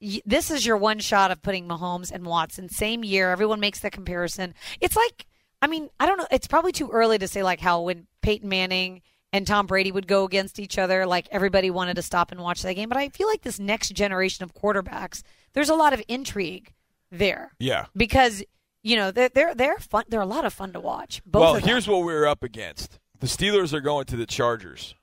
y- 0.00 0.20
this 0.26 0.50
is 0.50 0.66
your 0.66 0.76
one 0.76 0.98
shot 0.98 1.30
of 1.30 1.40
putting 1.42 1.66
Mahomes 1.66 2.12
and 2.12 2.26
Watson 2.26 2.68
same 2.68 3.02
year. 3.02 3.30
Everyone 3.30 3.60
makes 3.60 3.80
the 3.80 3.90
comparison. 3.90 4.52
It's 4.80 4.94
like, 4.94 5.26
I 5.60 5.66
mean, 5.66 5.88
I 5.98 6.06
don't 6.06 6.18
know. 6.18 6.26
It's 6.30 6.46
probably 6.46 6.72
too 6.72 6.90
early 6.90 7.18
to 7.18 7.28
say 7.28 7.42
like 7.42 7.60
how 7.60 7.82
when 7.82 8.06
Peyton 8.22 8.48
Manning 8.48 9.02
and 9.32 9.46
Tom 9.46 9.66
Brady 9.66 9.92
would 9.92 10.06
go 10.06 10.24
against 10.24 10.58
each 10.58 10.78
other, 10.78 11.06
like 11.06 11.28
everybody 11.30 11.70
wanted 11.70 11.96
to 11.96 12.02
stop 12.02 12.32
and 12.32 12.40
watch 12.40 12.62
that 12.62 12.74
game. 12.74 12.88
But 12.88 12.98
I 12.98 13.08
feel 13.08 13.28
like 13.28 13.42
this 13.42 13.58
next 13.58 13.90
generation 13.90 14.44
of 14.44 14.54
quarterbacks, 14.54 15.22
there's 15.52 15.68
a 15.68 15.74
lot 15.74 15.92
of 15.92 16.02
intrigue 16.08 16.72
there 17.10 17.52
yeah. 17.58 17.86
because 17.96 18.42
you 18.82 18.96
know 18.96 19.10
they're 19.10 19.28
they're 19.30 19.54
they're 19.54 19.78
fun. 19.78 20.04
They're 20.08 20.20
a 20.20 20.26
lot 20.26 20.44
of 20.44 20.52
fun 20.52 20.72
to 20.72 20.80
watch. 20.80 21.22
Both 21.26 21.40
well, 21.40 21.54
here's 21.54 21.88
what 21.88 21.98
we 21.98 22.12
were 22.12 22.26
up 22.26 22.42
against. 22.42 22.98
The 23.20 23.26
Steelers 23.26 23.72
are 23.72 23.80
going 23.80 24.04
to 24.06 24.16
the 24.16 24.26
Chargers. 24.26 24.94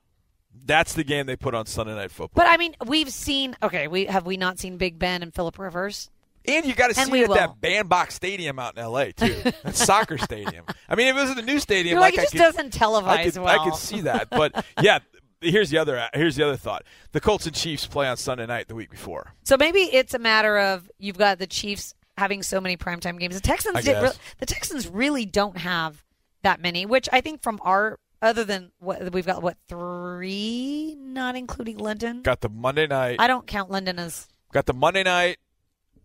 That's 0.64 0.94
the 0.94 1.04
game 1.04 1.26
they 1.26 1.36
put 1.36 1.54
on 1.54 1.66
Sunday 1.66 1.94
Night 1.94 2.10
Football. 2.10 2.42
But 2.42 2.50
I 2.50 2.56
mean, 2.56 2.74
we've 2.86 3.10
seen. 3.10 3.56
Okay, 3.62 3.88
we 3.88 4.06
have 4.06 4.26
we 4.26 4.36
not 4.36 4.58
seen 4.58 4.78
Big 4.78 4.98
Ben 4.98 5.22
and 5.22 5.34
Philip 5.34 5.58
Rivers? 5.58 6.10
And 6.48 6.64
you 6.64 6.74
got 6.74 6.88
to 6.88 6.94
see 6.94 7.20
it 7.20 7.24
at 7.24 7.28
will. 7.28 7.34
that 7.36 7.60
bandbox 7.60 8.14
stadium 8.14 8.58
out 8.58 8.76
in 8.76 8.82
L.A. 8.82 9.12
too. 9.12 9.34
that 9.62 9.74
soccer 9.76 10.18
stadium. 10.18 10.64
I 10.88 10.94
mean, 10.94 11.08
if 11.08 11.16
it 11.16 11.20
was 11.20 11.30
in 11.30 11.36
the 11.36 11.42
new 11.42 11.58
stadium, 11.58 11.98
like, 11.98 12.14
I 12.14 12.22
it 12.22 12.24
just 12.24 12.32
could, 12.32 12.38
doesn't 12.38 12.82
I 12.82 13.24
could, 13.24 13.36
well. 13.36 13.60
I 13.60 13.64
could 13.64 13.76
see 13.76 14.02
that. 14.02 14.30
But 14.30 14.64
yeah, 14.80 15.00
here's 15.40 15.70
the 15.70 15.78
other. 15.78 16.08
Here's 16.14 16.36
the 16.36 16.44
other 16.44 16.56
thought. 16.56 16.84
The 17.12 17.20
Colts 17.20 17.46
and 17.46 17.54
Chiefs 17.54 17.86
play 17.86 18.06
on 18.06 18.16
Sunday 18.16 18.46
night 18.46 18.68
the 18.68 18.74
week 18.74 18.90
before. 18.90 19.34
So 19.44 19.56
maybe 19.56 19.80
it's 19.80 20.14
a 20.14 20.18
matter 20.18 20.58
of 20.58 20.90
you've 20.98 21.18
got 21.18 21.38
the 21.38 21.46
Chiefs 21.46 21.94
having 22.16 22.42
so 22.42 22.60
many 22.60 22.76
primetime 22.76 23.18
games. 23.18 23.34
The 23.34 23.40
Texans 23.40 23.84
did. 23.84 24.02
Re- 24.02 24.10
the 24.38 24.46
Texans 24.46 24.88
really 24.88 25.26
don't 25.26 25.58
have 25.58 26.04
that 26.42 26.60
many, 26.60 26.86
which 26.86 27.08
I 27.12 27.20
think 27.20 27.42
from 27.42 27.58
our 27.62 27.98
other 28.22 28.44
than 28.44 28.72
what 28.78 29.12
we've 29.12 29.26
got 29.26 29.42
what 29.42 29.56
three, 29.68 30.96
not 30.98 31.36
including 31.36 31.78
London. 31.78 32.22
Got 32.22 32.40
the 32.40 32.48
Monday 32.48 32.86
night. 32.86 33.16
I 33.18 33.26
don't 33.26 33.46
count 33.46 33.70
London 33.70 33.98
as 33.98 34.28
Got 34.52 34.66
the 34.66 34.72
Monday 34.72 35.02
night 35.02 35.38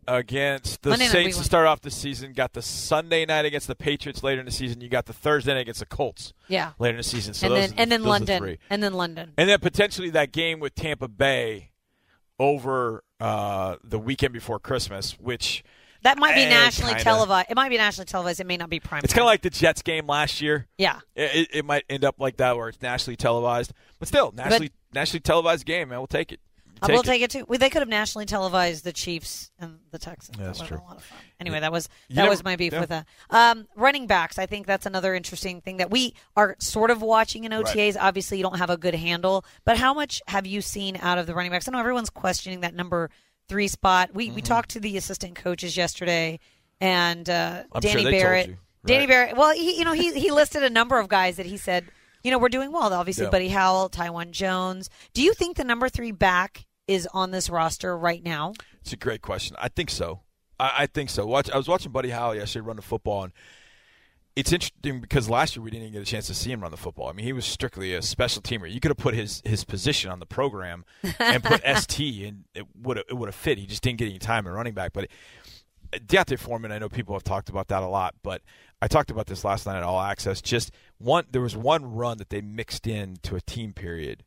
against 0.08 0.82
the 0.82 0.90
Monday 0.90 1.06
Saints 1.08 1.38
to 1.38 1.44
start 1.44 1.68
off 1.68 1.82
the 1.82 1.92
season. 1.92 2.34
Got 2.34 2.54
the 2.54 2.62
Sunday 2.62 3.26
night 3.26 3.46
against 3.46 3.68
the 3.68 3.76
Patriots 3.76 4.24
later 4.24 4.40
in 4.40 4.46
the 4.46 4.52
season. 4.52 4.82
You 4.82 4.90
got 4.90 5.06
the 5.06 5.14
Thursday 5.14 5.54
night 5.54 5.62
against 5.62 5.80
the 5.82 5.86
Colts 5.86 6.34
yeah, 6.48 6.72
later 6.80 6.92
in 6.96 6.98
the 6.98 7.04
season. 7.04 7.34
So 7.34 7.48
and 7.48 7.56
then 7.56 7.70
the- 7.72 7.80
and 7.82 7.92
then 7.92 8.02
the 8.02 8.08
London 8.10 8.40
three. 8.40 8.58
and 8.70 8.82
then 8.84 8.94
London. 8.94 9.34
And 9.38 9.50
then 9.50 9.60
potentially 9.60 10.10
that 10.12 10.32
game 10.32 10.60
with 10.60 10.76
Tampa 10.76 11.08
Bay 11.08 11.72
over 12.40 13.04
uh, 13.20 13.76
the 13.84 14.00
weekend 14.00 14.34
before 14.34 14.60
Christmas, 14.60 15.14
which 15.20 15.64
That 16.04 16.18
might 16.18 16.34
be 16.34 16.42
Eh, 16.42 16.50
nationally 16.50 16.94
kinda. 16.94 17.04
televised. 17.04 17.52
It 17.52 17.56
might 17.56 17.70
be 17.70 17.78
nationally 17.78 18.06
televised. 18.08 18.40
It 18.40 18.48
may 18.48 18.58
not 18.58 18.70
be 18.72 18.80
prime. 18.80 19.02
it's 19.04 19.14
kind 19.14 19.22
of 19.22 19.28
like 19.28 19.44
the 19.44 19.52
Jets 19.52 19.84
game 19.84 20.08
last 20.08 20.42
year. 20.42 20.66
yeah. 20.80 21.00
It, 21.16 21.36
it, 21.36 21.48
it 21.58 21.66
might 21.66 21.84
end 21.90 22.04
up 22.04 22.16
like 22.20 22.38
that 22.38 22.58
where 22.58 22.70
it's 22.70 22.82
nationally 22.82 23.16
televised, 23.16 23.72
but 24.00 24.08
still 24.08 24.32
nationally 24.36 24.72
nationally 24.94 25.20
televised 25.22 25.66
game. 25.66 25.90
Man, 25.90 26.00
we'll 26.00 26.08
take 26.08 26.32
it. 26.32 26.40
I 26.82 26.92
will 26.92 27.04
take 27.04 27.22
it 27.22 27.30
too. 27.32 27.46
Well, 27.48 27.60
they 27.60 27.70
could 27.70 27.82
have 27.82 27.90
nationally 27.90 28.26
televised 28.26 28.84
the 28.84 28.92
Chiefs 28.94 29.52
and 29.60 29.80
the 29.92 30.00
Texans. 30.00 30.38
Yeah, 30.40 30.46
that's 30.48 30.60
that 30.60 30.68
true. 30.68 30.78
been 30.78 30.86
A 30.86 30.90
lot 30.90 30.98
of 30.98 31.04
fun. 31.04 31.18
Anyway, 31.40 31.60
that 31.60 31.72
was 31.72 31.88
that 32.10 32.16
never- 32.16 32.30
was 32.30 32.44
my 32.44 32.56
beef 32.56 32.74
yeah. 32.74 32.80
with 32.80 32.90
that. 32.90 33.06
Um, 33.30 33.68
running 33.76 34.08
backs, 34.08 34.40
I 34.40 34.46
think 34.48 34.66
that's 34.66 34.86
another 34.86 35.14
interesting 35.14 35.62
thing 35.62 35.78
that 35.78 35.92
we 35.92 36.16
are 36.36 36.56
sort 36.60 36.90
of 36.92 37.02
watching 37.02 37.44
in 37.44 37.52
OTAs. 37.52 37.96
Obviously, 38.00 38.38
you 38.38 38.44
don't 38.44 38.58
have 38.58 38.70
a 38.70 38.78
good 38.78 38.96
handle, 38.96 39.46
but 39.64 39.78
how 39.78 39.94
much 39.94 40.22
have 40.28 40.46
you 40.48 40.62
seen 40.62 40.98
out 41.02 41.18
of 41.18 41.28
the 41.28 41.36
running 41.36 41.52
backs? 41.52 41.68
I 41.68 41.72
know 41.72 41.80
everyone's 41.80 42.10
questioning 42.10 42.62
that 42.62 42.74
number 42.74 43.10
three 43.48 43.68
spot. 43.68 44.12
We 44.14 44.28
Mm-hmm. 44.28 44.36
we 44.36 44.42
talked 44.42 44.70
to 44.72 44.80
the 44.80 44.98
assistant 44.98 45.36
coaches 45.36 45.76
yesterday, 45.78 46.40
and 46.80 47.30
uh, 47.30 47.64
sure 47.74 47.82
Danny 47.82 48.04
told 48.04 48.14
Barrett. 48.14 48.48
you, 48.50 48.58
Danny? 48.86 49.06
Barrett. 49.08 49.38
Well, 49.38 49.54
he 49.54 49.78
you 49.78 49.86
know 49.86 49.94
he 49.94 50.14
he 50.20 50.32
listed 50.32 50.64
a 50.64 50.70
number 50.70 50.98
of 51.00 51.08
guys 51.10 51.38
that 51.38 51.46
he 51.46 51.58
said. 51.58 51.86
You 52.24 52.30
know, 52.30 52.38
we're 52.38 52.50
doing 52.50 52.72
well. 52.72 52.94
Obviously, 52.94 53.24
Yeah. 53.24 53.32
Buddy 53.32 53.48
Howell, 53.50 53.90
Taiwan 53.90 54.32
Jones. 54.32 54.92
Do 55.16 55.24
you 55.24 55.34
think 55.34 55.58
the 55.58 55.64
number 55.64 55.90
three 55.90 56.12
back 56.12 56.68
is 56.92 57.08
on 57.14 57.32
this 57.32 57.50
roster 57.50 57.98
right 57.98 58.24
now? 58.24 58.54
It's 58.82 58.94
a 58.94 58.98
great 58.98 59.22
question. 59.22 59.56
I 59.60 59.70
think 59.70 59.90
so. 59.90 60.22
I, 60.60 60.72
I 60.80 60.86
think 60.88 61.10
so. 61.10 61.26
Watch. 61.26 61.50
I 61.50 61.58
was 61.58 61.68
watching 61.68 61.92
Buddy 61.92 62.10
Howell 62.10 62.36
yesterday 62.36 62.66
run 62.66 62.76
the 62.76 62.82
football, 62.82 63.24
and 63.24 63.34
it's 64.36 64.52
interesting 64.52 65.02
because 65.02 65.30
last 65.30 65.56
year 65.56 65.64
we 65.64 65.72
didn't 65.72 65.84
even 65.84 65.94
get 65.94 66.02
a 66.02 66.06
chance 66.06 66.28
to 66.28 66.34
see 66.34 66.52
him 66.52 66.62
run 66.62 66.72
the 66.72 66.78
football. 66.78 67.08
I 67.10 67.14
mean, 67.14 67.26
he 67.26 67.34
was 67.34 67.46
strictly 67.46 67.94
a 67.94 68.02
special 68.02 68.42
teamer. 68.42 68.72
You 68.72 68.80
could 68.80 68.92
have 68.92 68.98
put 68.98 69.14
his 69.14 69.42
his 69.46 69.64
position 69.64 70.12
on 70.12 70.20
the 70.20 70.26
program 70.26 70.86
and 71.20 71.44
put 71.44 71.62
ST, 71.78 72.28
and 72.28 72.46
it 72.54 72.66
would 72.82 72.98
it 72.98 73.16
would 73.16 73.28
have 73.28 73.36
fit. 73.36 73.58
He 73.58 73.66
just 73.66 73.82
didn't 73.82 74.00
get 74.00 74.10
any 74.10 74.20
time 74.20 74.46
in 74.46 74.54
running 74.54 74.74
back. 74.74 74.94
But 74.94 75.08
D'Onta 76.06 76.38
Foreman, 76.38 76.72
I 76.72 76.80
know 76.80 76.90
people 76.90 77.16
have 77.16 77.24
talked 77.24 77.50
about 77.50 77.68
that 77.70 77.84
a 77.84 77.88
lot, 77.88 78.16
but 78.24 78.42
I 78.82 78.88
talked 78.88 79.12
about 79.12 79.28
this 79.28 79.44
last 79.44 79.66
night 79.66 79.78
at 79.78 79.84
All 79.84 80.00
Access. 80.00 80.42
Just 80.42 80.72
one, 80.98 81.26
there 81.32 81.42
was 81.42 81.56
one 81.56 81.86
run 81.86 82.18
that 82.18 82.30
they 82.30 82.42
mixed 82.42 82.88
in 82.88 83.18
to 83.24 83.36
a 83.36 83.42
team 83.42 83.74
period, 83.74 84.24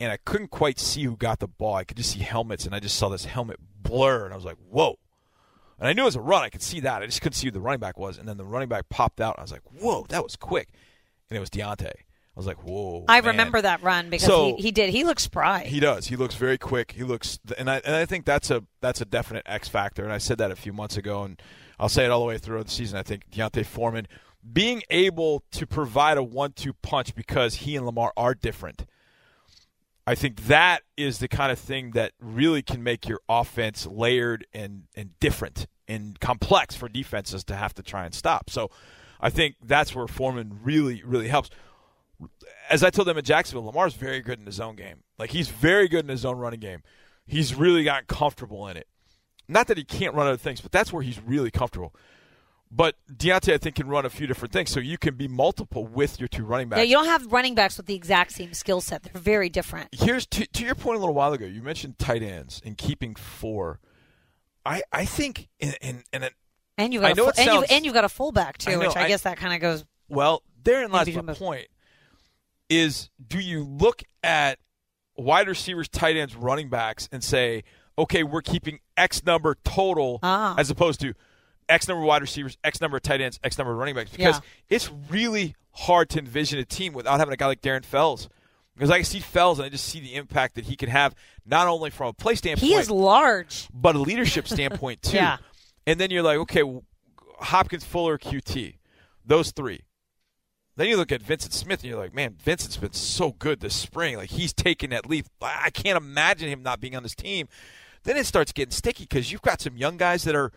and 0.00 0.12
I 0.12 0.18
couldn't 0.18 0.48
quite 0.50 0.78
see 0.78 1.04
who 1.04 1.16
got 1.16 1.38
the 1.40 1.48
ball. 1.48 1.74
I 1.74 1.84
could 1.84 1.96
just 1.96 2.10
see 2.12 2.20
helmets, 2.20 2.66
and 2.66 2.74
I 2.74 2.80
just 2.80 2.96
saw 2.96 3.08
this 3.08 3.24
helmet 3.24 3.58
blur, 3.82 4.24
and 4.24 4.32
I 4.32 4.36
was 4.36 4.44
like, 4.44 4.56
"Whoa!" 4.70 4.98
And 5.78 5.88
I 5.88 5.92
knew 5.92 6.02
it 6.02 6.06
was 6.06 6.16
a 6.16 6.20
run. 6.20 6.42
I 6.42 6.48
could 6.48 6.62
see 6.62 6.80
that. 6.80 7.02
I 7.02 7.06
just 7.06 7.20
couldn't 7.20 7.34
see 7.34 7.46
who 7.48 7.50
the 7.50 7.60
running 7.60 7.80
back 7.80 7.98
was, 7.98 8.18
and 8.18 8.28
then 8.28 8.36
the 8.36 8.44
running 8.44 8.68
back 8.68 8.88
popped 8.88 9.20
out. 9.20 9.34
And 9.36 9.40
I 9.40 9.42
was 9.44 9.52
like, 9.52 9.62
"Whoa, 9.80 10.06
that 10.08 10.22
was 10.22 10.36
quick!" 10.36 10.68
And 11.30 11.36
it 11.36 11.40
was 11.40 11.50
D'Onta. 11.50 11.88
I 11.90 12.38
was 12.38 12.46
like, 12.46 12.62
"Whoa!" 12.64 13.04
I 13.08 13.20
man." 13.20 13.30
remember 13.32 13.62
that 13.62 13.82
run 13.82 14.10
because 14.10 14.26
So- 14.26 14.56
he, 14.56 14.64
he 14.64 14.70
did. 14.72 14.90
He 14.90 15.04
looks 15.04 15.22
spry. 15.22 15.64
He 15.64 15.80
does. 15.80 16.06
He 16.06 16.16
looks 16.16 16.34
very 16.34 16.58
quick. 16.58 16.92
He 16.92 17.02
looks, 17.02 17.38
and 17.56 17.70
I 17.70 17.76
and 17.84 17.94
I 17.96 18.04
think 18.06 18.24
that's 18.26 18.50
a 18.50 18.64
that's 18.80 19.00
a 19.00 19.04
definite 19.06 19.44
X 19.46 19.68
factor. 19.68 20.04
And 20.04 20.12
I 20.12 20.18
said 20.18 20.38
that 20.38 20.50
a 20.50 20.56
few 20.56 20.72
months 20.72 20.96
ago, 20.96 21.22
and 21.22 21.40
I'll 21.78 21.88
say 21.88 22.04
it 22.04 22.10
all 22.10 22.20
the 22.20 22.26
way 22.26 22.38
through 22.38 22.62
the 22.64 22.70
season. 22.70 22.98
I 22.98 23.02
think 23.02 23.30
D'Onta 23.30 23.64
Foreman 23.64 24.06
being 24.52 24.82
able 24.90 25.42
to 25.50 25.66
provide 25.66 26.16
a 26.16 26.22
one-two 26.22 26.72
punch 26.74 27.14
because 27.16 27.54
he 27.56 27.74
and 27.74 27.84
Lamar 27.84 28.12
are 28.16 28.32
different. 28.34 28.86
I 30.06 30.14
think 30.14 30.46
that 30.46 30.82
is 30.96 31.18
the 31.18 31.28
kind 31.28 31.50
of 31.50 31.58
thing 31.58 31.90
that 31.92 32.12
really 32.20 32.62
can 32.62 32.82
make 32.82 33.08
your 33.08 33.20
offense 33.28 33.86
layered 33.86 34.46
and, 34.52 34.84
and 34.94 35.18
different 35.18 35.66
and 35.88 36.18
complex 36.20 36.76
for 36.76 36.88
defenses 36.88 37.44
to 37.44 37.56
have 37.56 37.74
to 37.74 37.82
try 37.82 38.04
and 38.04 38.14
stop. 38.14 38.50
So 38.50 38.70
I 39.20 39.30
think 39.30 39.56
that's 39.62 39.94
where 39.94 40.06
Foreman 40.06 40.60
really, 40.62 41.02
really 41.04 41.28
helps 41.28 41.50
as 42.70 42.82
I 42.82 42.90
told 42.90 43.08
them 43.08 43.18
in 43.18 43.24
Jacksonville, 43.24 43.64
Lamar's 43.64 43.94
very 43.94 44.20
good 44.20 44.38
in 44.38 44.46
his 44.46 44.60
own 44.60 44.76
game. 44.76 45.02
Like 45.18 45.30
he's 45.30 45.48
very 45.48 45.88
good 45.88 46.04
in 46.04 46.08
his 46.08 46.24
own 46.24 46.38
running 46.38 46.60
game. 46.60 46.82
He's 47.26 47.54
really 47.54 47.84
gotten 47.84 48.06
comfortable 48.06 48.66
in 48.68 48.76
it. 48.76 48.86
Not 49.48 49.68
that 49.68 49.76
he 49.76 49.84
can't 49.84 50.14
run 50.14 50.26
other 50.26 50.36
things, 50.36 50.60
but 50.60 50.72
that's 50.72 50.92
where 50.92 51.02
he's 51.02 51.20
really 51.20 51.50
comfortable. 51.50 51.94
But 52.70 52.96
D'Onta, 53.16 53.54
I 53.54 53.58
think, 53.58 53.76
can 53.76 53.86
run 53.88 54.04
a 54.04 54.10
few 54.10 54.26
different 54.26 54.52
things, 54.52 54.70
so 54.70 54.80
you 54.80 54.98
can 54.98 55.14
be 55.14 55.28
multiple 55.28 55.86
with 55.86 56.18
your 56.20 56.26
two 56.28 56.44
running 56.44 56.68
backs. 56.68 56.78
yeah, 56.78 56.84
you 56.84 56.96
don't 56.96 57.06
have 57.06 57.32
running 57.32 57.54
backs 57.54 57.76
with 57.76 57.86
the 57.86 57.94
exact 57.94 58.32
same 58.32 58.52
skill 58.54 58.80
set. 58.80 59.04
They're 59.04 59.20
very 59.22 59.48
different. 59.48 59.88
Here's 59.92 60.26
to, 60.26 60.46
to 60.46 60.64
your 60.64 60.74
point 60.74 60.96
a 60.96 61.00
little 61.00 61.14
while 61.14 61.32
ago. 61.32 61.46
You 61.46 61.62
mentioned 61.62 61.98
tight 61.98 62.22
ends 62.22 62.60
and 62.64 62.76
keeping 62.76 63.14
four. 63.14 63.78
I 64.64 64.82
I 64.92 65.04
think 65.04 65.48
in 65.60 65.74
in, 65.80 66.02
in 66.12 66.24
a, 66.24 66.30
And 66.76 66.92
you've 66.92 67.04
I 67.04 67.10
got 67.10 67.16
know 67.16 67.26
a 67.26 67.28
it 67.28 67.38
and, 67.38 67.46
you 67.46 67.62
and 67.70 67.84
you've 67.84 67.94
got 67.94 68.04
a 68.04 68.08
fullback 68.08 68.58
too, 68.58 68.72
I 68.72 68.74
know, 68.74 68.80
which 68.88 68.96
I, 68.96 69.04
I- 69.04 69.08
guess 69.08 69.22
that 69.22 69.36
kind 69.38 69.54
of 69.54 69.60
goes. 69.60 69.84
Well, 70.08 70.42
therein 70.64 70.90
lies 70.90 71.06
my 71.06 71.12
some- 71.12 71.26
point. 71.34 71.68
Is 72.68 73.10
do 73.24 73.38
you 73.38 73.62
look 73.62 74.02
at 74.24 74.58
wide 75.16 75.46
receivers, 75.46 75.88
tight 75.88 76.16
ends, 76.16 76.34
running 76.34 76.68
backs, 76.68 77.08
and 77.12 77.22
say, 77.22 77.62
okay, 77.96 78.24
we're 78.24 78.42
keeping 78.42 78.80
X 78.96 79.24
number 79.24 79.56
total, 79.64 80.18
Ah. 80.24 80.56
as 80.58 80.68
opposed 80.68 81.00
to 81.02 81.14
X 81.68 81.88
number 81.88 82.02
of 82.02 82.06
wide 82.08 82.22
receivers, 82.22 82.56
X 82.64 82.80
number 82.80 82.96
of 82.96 83.02
tight 83.02 83.20
ends, 83.20 83.38
X 83.42 83.58
number 83.58 83.72
of 83.72 83.78
running 83.78 83.94
backs, 83.94 84.10
because 84.10 84.36
Yeah. 84.36 84.40
it's 84.76 84.90
really 85.10 85.54
hard 85.72 86.08
to 86.10 86.18
envision 86.18 86.58
a 86.58 86.64
team 86.64 86.92
without 86.92 87.18
having 87.18 87.34
a 87.34 87.36
guy 87.36 87.46
like 87.46 87.60
Darren 87.62 87.84
Fells. 87.84 88.28
Because 88.74 88.90
I 88.90 89.02
see 89.02 89.20
Fells 89.20 89.58
and 89.58 89.66
I 89.66 89.68
just 89.70 89.86
see 89.86 90.00
the 90.00 90.14
impact 90.14 90.54
that 90.56 90.66
he 90.66 90.76
can 90.76 90.90
have, 90.90 91.14
not 91.46 91.66
only 91.66 91.88
from 91.90 92.08
a 92.08 92.12
play 92.12 92.34
standpoint, 92.34 92.70
He 92.70 92.74
is 92.76 92.90
large. 92.90 93.68
but 93.72 93.96
a 93.96 93.98
leadership 93.98 94.46
standpoint 94.46 95.02
too. 95.02 95.16
Yeah. 95.16 95.38
And 95.86 95.98
then 95.98 96.10
you're 96.10 96.22
like, 96.22 96.38
okay, 96.38 96.62
Hopkins, 97.40 97.84
Fuller, 97.84 98.18
Coutee, 98.18 98.76
those 99.24 99.50
three. 99.52 99.80
Then 100.76 100.88
you 100.88 100.98
look 100.98 101.10
at 101.10 101.22
Vyncint 101.22 101.52
Smith 101.52 101.80
and 101.82 101.90
you're 101.90 101.98
like, 101.98 102.12
man, 102.14 102.34
Vyncint's 102.34 102.76
been 102.76 102.92
so 102.92 103.32
good 103.32 103.60
this 103.60 103.74
spring. 103.74 104.16
Like 104.18 104.28
he's 104.30 104.52
taken 104.52 104.90
that 104.90 105.08
leap. 105.08 105.26
I 105.40 105.62
I 105.66 105.70
can't 105.70 105.96
imagine 105.96 106.48
him 106.50 106.62
not 106.62 106.80
being 106.80 106.94
on 106.94 107.02
this 107.02 107.14
team. 107.14 107.48
Then 108.04 108.16
it 108.18 108.26
starts 108.26 108.52
getting 108.52 108.72
sticky 108.72 109.04
because 109.04 109.32
you've 109.32 109.40
got 109.42 109.60
some 109.62 109.76
young 109.78 109.96
guys 109.96 110.24
that 110.24 110.34
are 110.34 110.52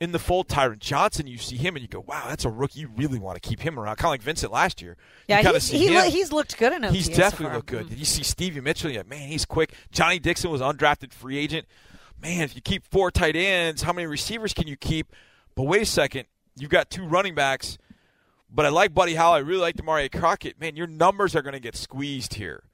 in 0.00 0.12
the 0.12 0.18
fold. 0.18 0.48
Tyron 0.48 0.78
Johnson, 0.78 1.26
you 1.26 1.38
see 1.38 1.56
him 1.56 1.76
and 1.76 1.82
you 1.82 1.88
go, 1.88 2.00
wow, 2.00 2.24
that's 2.28 2.44
a 2.44 2.50
rookie. 2.50 2.80
You 2.80 2.90
really 2.96 3.18
want 3.18 3.40
to 3.40 3.46
keep 3.46 3.60
him 3.60 3.78
around, 3.78 3.96
kind 3.96 4.14
of 4.14 4.26
like 4.26 4.36
Vyncint 4.36 4.50
last 4.50 4.82
year. 4.82 4.96
Yeah, 5.28 5.42
he's, 5.42 5.62
see 5.64 5.78
he, 5.78 5.86
him. 5.88 5.94
lo- 5.94 6.10
he's 6.10 6.32
looked 6.32 6.56
good 6.58 6.72
enough. 6.72 6.92
He's 6.92 7.08
definitely 7.08 7.56
looked 7.56 7.68
good. 7.68 7.86
Mm. 7.86 7.90
Did 7.90 7.98
you 7.98 8.04
see 8.04 8.22
Stevie 8.22 8.60
Mitchell? 8.60 8.90
Yeah, 8.90 9.02
man, 9.06 9.28
he's 9.28 9.44
quick. 9.44 9.74
Johnny 9.92 10.18
Dixon 10.18 10.50
was 10.50 10.60
undrafted 10.60 11.12
free 11.12 11.38
agent. 11.38 11.66
Man, 12.20 12.42
if 12.42 12.54
you 12.54 12.62
keep 12.62 12.86
four 12.90 13.10
tight 13.10 13.36
ends, 13.36 13.82
how 13.82 13.92
many 13.92 14.06
receivers 14.06 14.52
can 14.52 14.66
you 14.66 14.76
keep? 14.76 15.14
But 15.54 15.64
wait 15.64 15.82
a 15.82 15.86
second, 15.86 16.26
you've 16.58 16.70
got 16.70 16.90
two 16.90 17.04
running 17.04 17.34
backs. 17.34 17.78
But 18.52 18.66
I 18.66 18.70
like 18.70 18.92
Buddy 18.92 19.14
Howell. 19.14 19.34
I 19.34 19.38
really 19.38 19.60
like 19.60 19.76
Damarea 19.76 20.10
Crockett. 20.10 20.60
Man, 20.60 20.74
your 20.74 20.88
numbers 20.88 21.36
are 21.36 21.42
going 21.42 21.52
to 21.52 21.60
get 21.60 21.76
squeezed 21.76 22.34
here, 22.34 22.64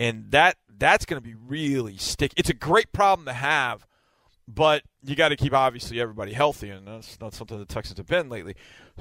and 0.00 0.30
that 0.32 0.56
that's 0.76 1.04
going 1.04 1.22
to 1.22 1.26
be 1.26 1.34
really 1.34 1.96
sticky. 1.96 2.34
It's 2.36 2.50
a 2.50 2.54
great 2.54 2.92
problem 2.92 3.26
to 3.26 3.32
have, 3.32 3.86
but 4.48 4.82
you 5.02 5.14
got 5.14 5.28
to 5.28 5.36
keep 5.36 5.52
obviously 5.52 6.00
everybody 6.00 6.32
healthy, 6.32 6.70
and 6.70 6.86
that's 6.86 7.20
not 7.20 7.34
something 7.34 7.58
the 7.58 7.64
Texans 7.64 7.98
have 7.98 8.06
been 8.06 8.28
lately. 8.28 8.54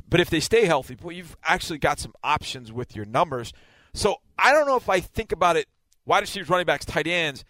But 0.09 0.19
if 0.19 0.29
they 0.29 0.39
stay 0.39 0.65
healthy, 0.65 0.95
boy, 0.95 1.11
you've 1.11 1.35
actually 1.43 1.79
got 1.79 1.99
some 1.99 2.13
options 2.23 2.71
with 2.71 2.95
your 2.95 3.05
numbers. 3.05 3.53
So 3.93 4.17
I 4.37 4.51
don't 4.51 4.67
know 4.67 4.77
if 4.77 4.89
I 4.89 4.99
think 4.99 5.31
about 5.31 5.57
it 5.57 5.67
wide 6.05 6.21
receivers, 6.21 6.49
running 6.49 6.65
backs, 6.65 6.85
tight 6.85 7.07
ends, 7.07 7.43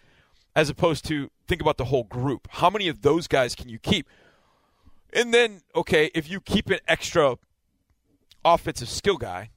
as 0.54 0.68
opposed 0.68 1.04
to 1.06 1.30
think 1.46 1.60
about 1.60 1.76
the 1.76 1.86
whole 1.86 2.04
group. 2.04 2.48
How 2.50 2.70
many 2.70 2.88
of 2.88 3.02
those 3.02 3.26
guys 3.26 3.54
can 3.54 3.68
you 3.68 3.78
keep? 3.78 4.08
And 5.12 5.32
then, 5.32 5.60
okay, 5.74 6.10
if 6.14 6.30
you 6.30 6.40
keep 6.40 6.70
an 6.70 6.78
extra 6.88 7.36
offensive 8.44 8.88
skill 8.88 9.18
guy, 9.18 9.50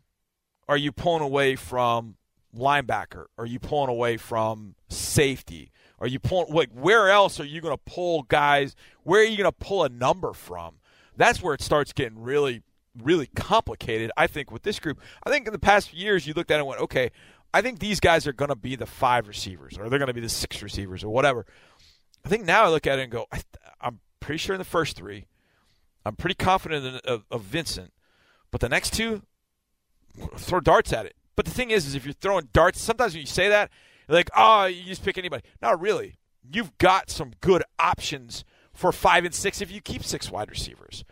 are 0.67 0.77
you 0.77 0.91
pulling 0.91 1.21
away 1.21 1.55
from 1.55 2.15
linebacker? 2.55 3.25
Are 3.37 3.45
you 3.45 3.59
pulling 3.59 3.89
away 3.89 4.17
from 4.17 4.75
safety? 4.89 5.71
Are 6.05 6.07
you 6.07 6.19
pulling 6.19 6.53
like 6.53 6.69
where 6.71 7.09
else 7.09 7.39
are 7.39 7.45
you 7.45 7.61
going 7.61 7.75
to 7.75 7.81
pull 7.83 8.21
guys? 8.21 8.75
Where 9.01 9.21
are 9.21 9.25
you 9.25 9.37
going 9.37 9.51
to 9.51 9.51
pull 9.51 9.83
a 9.83 9.89
number 9.89 10.33
from? 10.33 10.75
That's 11.17 11.41
where 11.41 11.55
it 11.55 11.63
starts 11.63 11.93
getting 11.93 12.21
really, 12.21 12.61
really 13.01 13.25
complicated. 13.35 14.11
I 14.15 14.27
think 14.27 14.51
with 14.51 14.61
this 14.61 14.77
group. 14.77 14.99
I 15.25 15.31
think 15.31 15.47
in 15.47 15.51
the 15.51 15.57
past 15.57 15.89
few 15.89 15.99
years 15.99 16.27
you 16.27 16.35
looked 16.35 16.51
at 16.51 16.57
it 16.57 16.59
and 16.59 16.67
went, 16.67 16.79
okay, 16.79 17.09
I 17.55 17.61
think 17.61 17.79
these 17.79 17.99
guys 17.99 18.27
are 18.27 18.33
going 18.33 18.49
to 18.49 18.55
be 18.55 18.75
the 18.75 18.85
five 18.85 19.27
receivers, 19.27 19.79
or 19.79 19.89
they're 19.89 19.97
going 19.97 20.05
to 20.05 20.13
be 20.13 20.21
the 20.21 20.29
six 20.29 20.61
receivers, 20.61 21.03
or 21.03 21.09
whatever. 21.09 21.47
I 22.23 22.29
think 22.29 22.45
now 22.45 22.65
I 22.65 22.69
look 22.69 22.85
at 22.85 22.99
it 22.99 23.01
and 23.01 23.11
go, 23.11 23.25
I, 23.31 23.41
am 23.81 23.99
pretty 24.19 24.37
sure 24.37 24.53
in 24.53 24.59
the 24.59 24.63
first 24.63 24.95
three, 24.95 25.25
I'm 26.05 26.15
pretty 26.15 26.35
confident 26.35 26.85
in, 26.85 26.95
of, 27.11 27.25
of 27.31 27.41
Vyncint, 27.41 27.89
but 28.51 28.61
the 28.61 28.69
next 28.69 28.93
two, 28.93 29.23
throw 30.37 30.59
darts 30.59 30.93
at 30.93 31.07
it. 31.07 31.15
But 31.35 31.45
the 31.45 31.51
thing 31.51 31.71
is, 31.71 31.87
is 31.87 31.95
if 31.95 32.05
you're 32.05 32.13
throwing 32.13 32.49
darts, 32.53 32.79
sometimes 32.79 33.13
when 33.13 33.21
you 33.21 33.27
say 33.27 33.49
that, 33.49 33.71
like, 34.07 34.29
oh, 34.35 34.65
you 34.65 34.83
just 34.83 35.03
pick 35.03 35.17
anybody. 35.17 35.43
Not 35.61 35.79
really. 35.79 36.17
You've 36.51 36.77
got 36.77 37.09
some 37.09 37.31
good 37.41 37.63
options 37.79 38.43
for 38.73 38.91
five 38.91 39.25
and 39.25 39.33
six 39.33 39.61
if 39.61 39.71
you 39.71 39.81
keep 39.81 40.03
six 40.03 40.29
wide 40.29 40.49
receivers. 40.49 41.03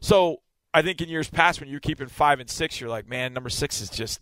So 0.00 0.38
I 0.74 0.82
think 0.82 1.00
in 1.00 1.08
years 1.08 1.28
past 1.30 1.60
when 1.60 1.68
you're 1.68 1.80
keeping 1.80 2.08
five 2.08 2.40
and 2.40 2.48
six, 2.50 2.80
you're 2.80 2.90
like, 2.90 3.08
man, 3.08 3.32
number 3.32 3.50
six 3.50 3.80
is 3.80 3.90
just 3.90 4.20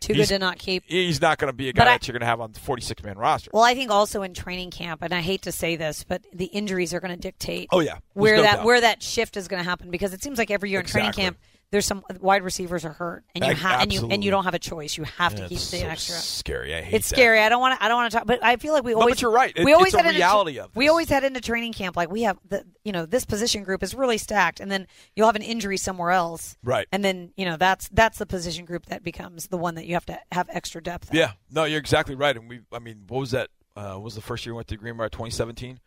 Too 0.00 0.14
good 0.14 0.26
to 0.28 0.38
not 0.38 0.58
keep. 0.58 0.82
he's 0.86 1.20
not 1.20 1.38
going 1.38 1.50
to 1.50 1.56
be 1.56 1.68
a 1.68 1.72
guy 1.72 1.82
I- 1.82 1.86
that 1.86 2.08
you're 2.08 2.12
going 2.12 2.20
to 2.22 2.26
have 2.26 2.40
on 2.40 2.50
the 2.52 2.58
46 2.60 3.02
man 3.04 3.18
roster. 3.18 3.50
Well, 3.52 3.62
I 3.62 3.74
think 3.74 3.90
also 3.90 4.22
in 4.22 4.34
training 4.34 4.70
camp, 4.70 5.02
and 5.02 5.14
I 5.14 5.20
hate 5.20 5.42
to 5.42 5.52
say 5.52 5.76
this, 5.76 6.02
but 6.02 6.22
the 6.32 6.46
injuries 6.46 6.92
are 6.92 6.98
going 7.00 7.14
to 7.14 7.20
dictate 7.20 7.68
oh 7.70 7.80
yeah, 7.80 7.92
There's 7.94 8.00
where 8.14 8.36
no 8.36 8.42
that 8.42 8.56
doubt. 8.56 8.64
where 8.64 8.80
that 8.80 9.02
shift 9.02 9.36
is 9.36 9.46
going 9.46 9.62
to 9.62 9.68
happen 9.68 9.90
because 9.90 10.12
it 10.12 10.22
seems 10.22 10.38
like 10.38 10.50
every 10.50 10.70
year 10.70 10.80
in 10.80 10.86
training 10.86 11.12
camp 11.12 11.38
there's 11.72 11.86
some 11.86 12.04
wide 12.20 12.44
receivers 12.44 12.84
are 12.84 12.92
hurt 12.92 13.24
and 13.34 13.44
you 13.44 13.50
Ag- 13.50 13.56
ha- 13.56 13.78
and 13.80 13.92
you 13.92 14.06
and 14.08 14.22
you 14.22 14.30
don't 14.30 14.44
have 14.44 14.54
a 14.54 14.58
choice. 14.60 14.96
You 14.96 15.02
have 15.04 15.34
to 15.34 15.42
Yeah, 15.42 15.48
keep 15.48 15.56
it's 15.56 15.70
the 15.72 15.78
so 15.78 15.86
extra. 15.86 16.14
scary. 16.16 16.74
I 16.74 16.82
hate 16.82 16.94
It's 16.94 17.08
that. 17.08 17.16
scary. 17.16 17.40
I 17.40 17.48
don't 17.48 17.60
want 17.60 17.76
to. 17.80 17.84
I 17.84 17.88
don't 17.88 17.96
want 17.96 18.12
to 18.12 18.18
talk. 18.18 18.26
But 18.26 18.44
I 18.44 18.56
feel 18.56 18.72
like 18.72 18.84
we 18.84 18.92
No, 18.92 19.00
always. 19.00 19.14
but 19.16 19.22
you're 19.22 19.30
right. 19.32 19.52
It- 19.56 19.64
we 19.64 19.72
always 19.72 19.94
it's 19.94 19.94
a 19.94 20.02
head 20.04 20.06
into- 20.14 20.18
reality 20.18 20.58
of 20.60 20.76
We 20.76 20.84
this. 20.84 20.90
always 20.90 21.08
head 21.08 21.24
into 21.24 21.40
training 21.40 21.72
camp 21.72 21.96
like 21.96 22.10
we 22.10 22.22
have 22.22 22.38
the. 22.48 22.64
You 22.84 22.92
know, 22.92 23.06
this 23.06 23.24
position 23.24 23.64
group 23.64 23.82
is 23.82 23.94
really 23.94 24.18
stacked, 24.18 24.60
and 24.60 24.70
then 24.70 24.86
you'll 25.16 25.26
have 25.26 25.36
an 25.36 25.42
injury 25.42 25.76
somewhere 25.76 26.10
else. 26.10 26.56
Right. 26.62 26.86
And 26.92 27.04
then 27.04 27.32
you 27.36 27.44
know 27.46 27.56
that's 27.56 27.88
that's 27.90 28.18
the 28.18 28.26
position 28.26 28.64
group 28.64 28.86
that 28.86 29.02
becomes 29.02 29.46
the 29.48 29.56
one 29.58 29.74
that 29.76 29.86
you 29.86 29.94
have 29.94 30.06
to 30.06 30.18
have 30.32 30.48
extra 30.52 30.82
depth. 30.82 31.08
at. 31.10 31.14
Yeah, 31.14 31.32
no, 31.50 31.64
you're 31.64 31.78
exactly 31.78 32.14
right. 32.14 32.36
And 32.36 32.48
we, 32.48 32.60
I 32.72 32.78
mean, 32.80 33.04
what 33.08 33.18
was 33.20 33.30
that? 33.30 33.48
Uh, 33.74 33.92
what 33.94 34.02
was 34.02 34.14
the 34.14 34.20
first 34.20 34.44
year 34.44 34.52
we 34.52 34.56
went 34.56 34.68
to 34.68 34.76
Green 34.76 34.96
Bay? 34.98 35.04
2017. 35.04 35.80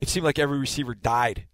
It 0.00 0.08
seemed 0.08 0.24
like 0.24 0.40
every 0.40 0.58
receiver 0.58 0.94
died, 0.96 1.46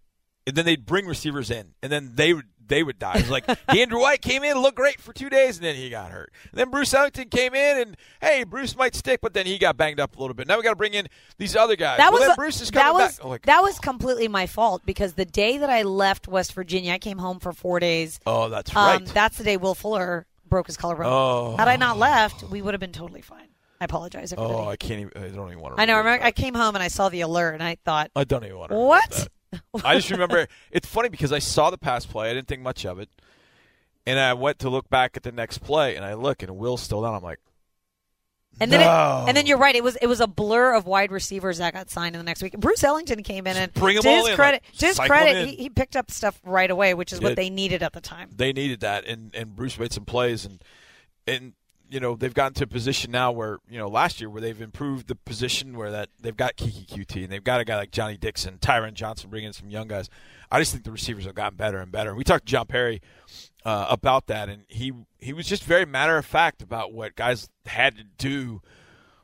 and 0.46 0.56
then 0.56 0.64
they'd 0.64 0.86
bring 0.86 1.04
receivers 1.06 1.50
in, 1.50 1.74
and 1.82 1.92
then 1.92 2.12
they 2.14 2.32
would 2.32 2.46
they 2.68 2.82
would 2.82 2.98
die. 2.98 3.14
It 3.16 3.22
was 3.22 3.30
like 3.30 3.44
Andrew 3.68 4.00
White 4.00 4.22
came 4.22 4.44
in, 4.44 4.58
looked 4.58 4.76
great 4.76 5.00
for 5.00 5.12
two 5.12 5.28
days, 5.28 5.56
and 5.56 5.64
then 5.64 5.74
he 5.74 5.90
got 5.90 6.10
hurt. 6.10 6.32
And 6.50 6.58
then 6.58 6.70
Bruce 6.70 6.94
Ellington 6.94 7.28
came 7.28 7.54
in, 7.54 7.78
and 7.78 7.96
hey, 8.20 8.44
Bruce 8.44 8.76
might 8.76 8.94
stick, 8.94 9.20
but 9.20 9.34
then 9.34 9.46
he 9.46 9.58
got 9.58 9.76
banged 9.76 10.00
up 10.00 10.16
a 10.16 10.20
little 10.20 10.34
bit. 10.34 10.46
Now 10.46 10.56
we 10.56 10.62
got 10.62 10.70
to 10.70 10.76
bring 10.76 10.94
in 10.94 11.08
these 11.38 11.56
other 11.56 11.76
guys. 11.76 11.98
That 11.98 12.12
well, 12.12 12.28
was 12.28 12.36
Bruce 12.36 12.60
is 12.60 12.70
that 12.70 12.92
was 12.92 13.18
back. 13.18 13.26
Oh, 13.26 13.38
that 13.44 13.62
was 13.62 13.78
completely 13.78 14.28
my 14.28 14.46
fault 14.46 14.82
because 14.84 15.14
the 15.14 15.24
day 15.24 15.58
that 15.58 15.70
I 15.70 15.82
left 15.82 16.28
West 16.28 16.52
Virginia, 16.52 16.92
I 16.92 16.98
came 16.98 17.18
home 17.18 17.40
for 17.40 17.52
four 17.52 17.80
days. 17.80 18.20
oh, 18.26 18.48
that's 18.48 18.74
Um, 18.74 18.76
right. 18.76 19.06
That's 19.06 19.38
the 19.38 19.44
day 19.44 19.56
Will 19.56 19.74
Fuller 19.74 20.26
broke 20.48 20.66
his 20.66 20.76
collarbone. 20.76 21.06
Oh. 21.06 21.56
Had 21.56 21.68
I 21.68 21.76
not 21.76 21.98
left, 21.98 22.42
we 22.44 22.62
would 22.62 22.74
have 22.74 22.80
been 22.80 22.92
totally 22.92 23.22
fine. 23.22 23.48
I 23.80 23.84
apologize, 23.84 24.32
everybody. 24.32 24.54
oh, 24.54 24.68
I 24.68 24.76
can't 24.76 25.00
even. 25.00 25.12
I 25.22 25.28
don't 25.28 25.48
even 25.48 25.60
want 25.60 25.76
to. 25.76 25.80
I 25.80 25.84
know. 25.84 25.94
I, 25.94 25.98
remember, 25.98 26.24
I 26.24 26.32
came 26.32 26.54
home 26.54 26.74
and 26.74 26.82
I 26.82 26.88
saw 26.88 27.08
the 27.10 27.20
alert 27.20 27.54
and 27.54 27.62
I 27.62 27.76
thought, 27.84 28.10
I 28.16 28.24
don't 28.24 28.44
even 28.44 28.58
want 28.58 28.72
to. 28.72 28.76
what? 28.76 29.28
I 29.84 29.94
just 29.96 30.10
remember 30.10 30.46
it's 30.70 30.86
funny 30.88 31.08
because 31.08 31.32
I 31.32 31.38
saw 31.38 31.70
the 31.70 31.78
pass 31.78 32.04
play. 32.06 32.30
I 32.30 32.34
didn't 32.34 32.48
think 32.48 32.62
much 32.62 32.84
of 32.84 32.98
it, 32.98 33.08
and 34.06 34.18
I 34.18 34.34
went 34.34 34.58
to 34.60 34.70
look 34.70 34.88
back 34.90 35.16
at 35.16 35.22
the 35.22 35.32
next 35.32 35.58
play, 35.58 35.96
and 35.96 36.04
I 36.04 36.14
look, 36.14 36.42
and 36.42 36.56
Will's 36.56 36.82
still 36.82 37.02
down. 37.02 37.14
I'm 37.14 37.22
like, 37.22 37.40
And 38.60 38.72
then, 38.72 38.80
No. 38.80 39.24
it, 39.24 39.28
and 39.28 39.36
then 39.36 39.46
you're 39.46 39.58
right. 39.58 39.74
It 39.74 39.84
was 39.84 39.96
it 39.96 40.06
was 40.06 40.20
a 40.20 40.26
blur 40.26 40.74
of 40.74 40.86
wide 40.86 41.12
receivers 41.12 41.58
that 41.58 41.72
got 41.72 41.90
signed 41.90 42.14
in 42.14 42.20
the 42.20 42.24
next 42.24 42.42
week. 42.42 42.58
Bruce 42.58 42.82
Ellington 42.82 43.22
came 43.22 43.46
in 43.46 43.56
and 43.56 43.72
to 43.74 43.86
his 43.86 44.04
in, 44.04 44.34
credit, 44.34 44.62
like, 44.64 44.78
to 44.78 44.86
his 44.86 44.98
credit, 44.98 45.48
he, 45.48 45.54
he 45.54 45.70
picked 45.70 45.96
up 45.96 46.10
stuff 46.10 46.40
right 46.44 46.70
away, 46.70 46.94
which 46.94 47.12
is 47.12 47.20
what 47.20 47.36
they 47.36 47.50
needed 47.50 47.82
at 47.82 47.92
the 47.92 48.00
time. 48.00 48.30
they 48.34 48.52
needed 48.52 48.80
that, 48.80 49.04
and 49.06 49.34
and 49.34 49.54
Bruce 49.54 49.78
made 49.78 49.92
some 49.92 50.04
plays, 50.04 50.44
and 50.44 50.62
and 51.26 51.52
you 51.90 52.00
know 52.00 52.16
they've 52.16 52.34
gotten 52.34 52.54
to 52.54 52.64
a 52.64 52.66
position 52.66 53.10
now 53.10 53.32
where 53.32 53.58
you 53.68 53.78
know 53.78 53.88
last 53.88 54.20
year 54.20 54.28
where 54.30 54.40
they've 54.40 54.60
improved 54.60 55.08
the 55.08 55.14
position 55.14 55.76
where 55.76 55.90
that 55.90 56.08
they've 56.20 56.36
got 56.36 56.56
Keke 56.56 56.86
Coutee 56.86 57.24
and 57.24 57.32
they've 57.32 57.44
got 57.44 57.60
a 57.60 57.64
guy 57.64 57.76
like 57.76 57.90
Johnny 57.90 58.16
Dixon, 58.16 58.58
Tyron 58.58 58.94
Johnson, 58.94 59.30
bringing 59.30 59.48
in 59.48 59.52
some 59.52 59.70
young 59.70 59.88
guys. 59.88 60.08
I 60.50 60.58
just 60.58 60.72
think 60.72 60.84
the 60.84 60.92
receivers 60.92 61.24
have 61.24 61.34
gotten 61.34 61.56
better 61.56 61.78
and 61.78 61.90
better. 61.92 62.10
And 62.10 62.18
we 62.18 62.24
talked 62.24 62.46
to 62.46 62.50
John 62.50 62.66
Perry 62.66 63.00
uh, 63.64 63.86
about 63.90 64.26
that, 64.26 64.48
and 64.48 64.64
he 64.68 64.92
he 65.18 65.32
was 65.32 65.46
just 65.46 65.64
very 65.64 65.84
matter 65.84 66.16
of 66.16 66.26
fact 66.26 66.62
about 66.62 66.92
what 66.92 67.16
guys 67.16 67.48
had 67.66 67.96
to 67.96 68.04
do 68.18 68.62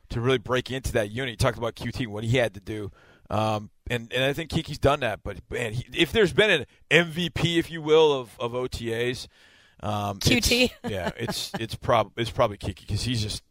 to 0.09 0.21
really 0.21 0.37
break 0.37 0.71
into 0.71 0.91
that 0.93 1.11
unit. 1.11 1.31
He 1.31 1.35
talked 1.37 1.57
about 1.57 1.75
Coutee, 1.75 2.07
what 2.07 2.23
he 2.23 2.37
had 2.37 2.53
to 2.53 2.59
do. 2.59 2.91
Um, 3.29 3.71
and, 3.89 4.11
and 4.13 4.23
I 4.23 4.33
think 4.33 4.51
Keke's 4.51 4.77
done 4.77 4.99
that. 5.01 5.21
But 5.23 5.37
man, 5.49 5.73
he, 5.73 5.85
if 5.93 6.11
there's 6.11 6.33
been 6.33 6.49
an 6.49 6.65
MVP, 6.91 7.57
if 7.57 7.71
you 7.71 7.81
will, 7.81 8.13
of, 8.13 8.37
of 8.39 8.51
OTAs, 8.51 9.27
um, 9.81 10.19
Coutee. 10.19 10.65
it's- 10.65 10.91
yeah, 10.91 11.11
it's 11.17 11.51
it's 11.59 11.75
prob 11.75 12.11
it's 12.17 12.29
probably 12.31 12.57
Keke 12.57 12.81
because 12.81 13.03
he's 13.03 13.21
just 13.21 13.43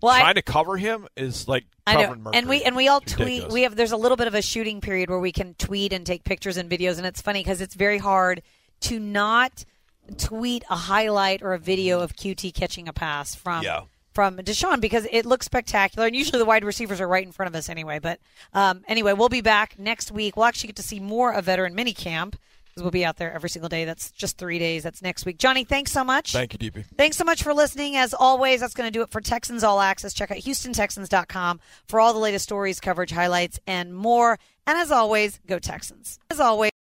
Well, 0.00 0.12
I- 0.14 0.20
trying 0.20 0.34
to 0.36 0.42
cover 0.42 0.76
him 0.76 1.06
is 1.16 1.46
like 1.48 1.64
I 1.86 1.94
know, 2.02 2.14
Mercury. 2.14 2.36
and 2.38 2.48
we 2.48 2.62
and 2.62 2.76
we 2.76 2.88
all 2.88 3.00
tweet. 3.00 3.48
We 3.50 3.62
have 3.62 3.76
there's 3.76 3.92
a 3.92 3.96
little 3.96 4.16
bit 4.16 4.26
of 4.26 4.34
a 4.34 4.42
shooting 4.42 4.80
period 4.80 5.10
where 5.10 5.18
we 5.18 5.32
can 5.32 5.54
tweet 5.54 5.92
and 5.92 6.06
take 6.06 6.24
pictures 6.24 6.56
and 6.56 6.70
videos, 6.70 6.96
and 6.98 7.06
it's 7.06 7.20
funny 7.20 7.40
because 7.40 7.60
it's 7.60 7.74
very 7.74 7.98
hard 7.98 8.42
to 8.82 8.98
not 8.98 9.64
tweet 10.18 10.64
a 10.70 10.76
highlight 10.76 11.42
or 11.42 11.54
a 11.54 11.58
video 11.58 12.00
of 12.00 12.14
Coutee 12.14 12.52
catching 12.52 12.88
a 12.88 12.92
pass 12.92 13.34
from 13.34 13.62
Yeah. 13.62 13.82
from 14.12 14.36
Deshaun 14.38 14.80
because 14.80 15.06
it 15.10 15.26
looks 15.26 15.46
spectacular, 15.46 16.06
and 16.06 16.14
usually 16.16 16.38
the 16.38 16.44
wide 16.44 16.64
receivers 16.64 17.00
are 17.00 17.08
right 17.08 17.24
in 17.24 17.32
front 17.32 17.48
of 17.48 17.54
us 17.54 17.68
anyway. 17.68 17.98
But 17.98 18.20
um, 18.52 18.82
anyway, 18.86 19.12
we'll 19.14 19.28
be 19.28 19.40
back 19.40 19.78
next 19.78 20.12
week. 20.12 20.36
We'll 20.36 20.46
actually 20.46 20.68
get 20.68 20.76
to 20.76 20.82
see 20.82 21.00
more 21.00 21.32
of 21.32 21.46
veteran 21.46 21.74
minicamp 21.74 22.34
because 22.74 22.82
we'll 22.82 22.90
be 22.90 23.04
out 23.04 23.16
there 23.16 23.32
every 23.32 23.48
single 23.48 23.68
day. 23.68 23.84
That's 23.84 24.10
just 24.10 24.36
three 24.36 24.58
days. 24.58 24.82
That's 24.82 25.00
next 25.00 25.24
week. 25.24 25.38
Johnny, 25.38 25.64
thanks 25.64 25.92
so 25.92 26.02
much. 26.02 26.32
Thank 26.32 26.52
you, 26.52 26.58
DP. 26.58 26.84
Thanks 26.96 27.16
so 27.16 27.24
much 27.24 27.42
for 27.42 27.54
listening. 27.54 27.96
As 27.96 28.12
always, 28.14 28.60
that's 28.60 28.74
going 28.74 28.88
to 28.88 28.90
do 28.90 29.02
it 29.02 29.10
for 29.10 29.20
Texans 29.20 29.62
All 29.62 29.80
Access. 29.80 30.12
Check 30.12 30.32
out 30.32 30.38
HoustonTexans.com 30.38 31.60
for 31.86 32.00
all 32.00 32.12
the 32.12 32.18
latest 32.18 32.44
stories, 32.44 32.80
coverage, 32.80 33.12
highlights, 33.12 33.60
and 33.66 33.94
more. 33.94 34.38
And 34.66 34.76
as 34.76 34.90
always, 34.90 35.38
go 35.46 35.58
Texans. 35.58 36.18
As 36.30 36.40
always, 36.40 36.72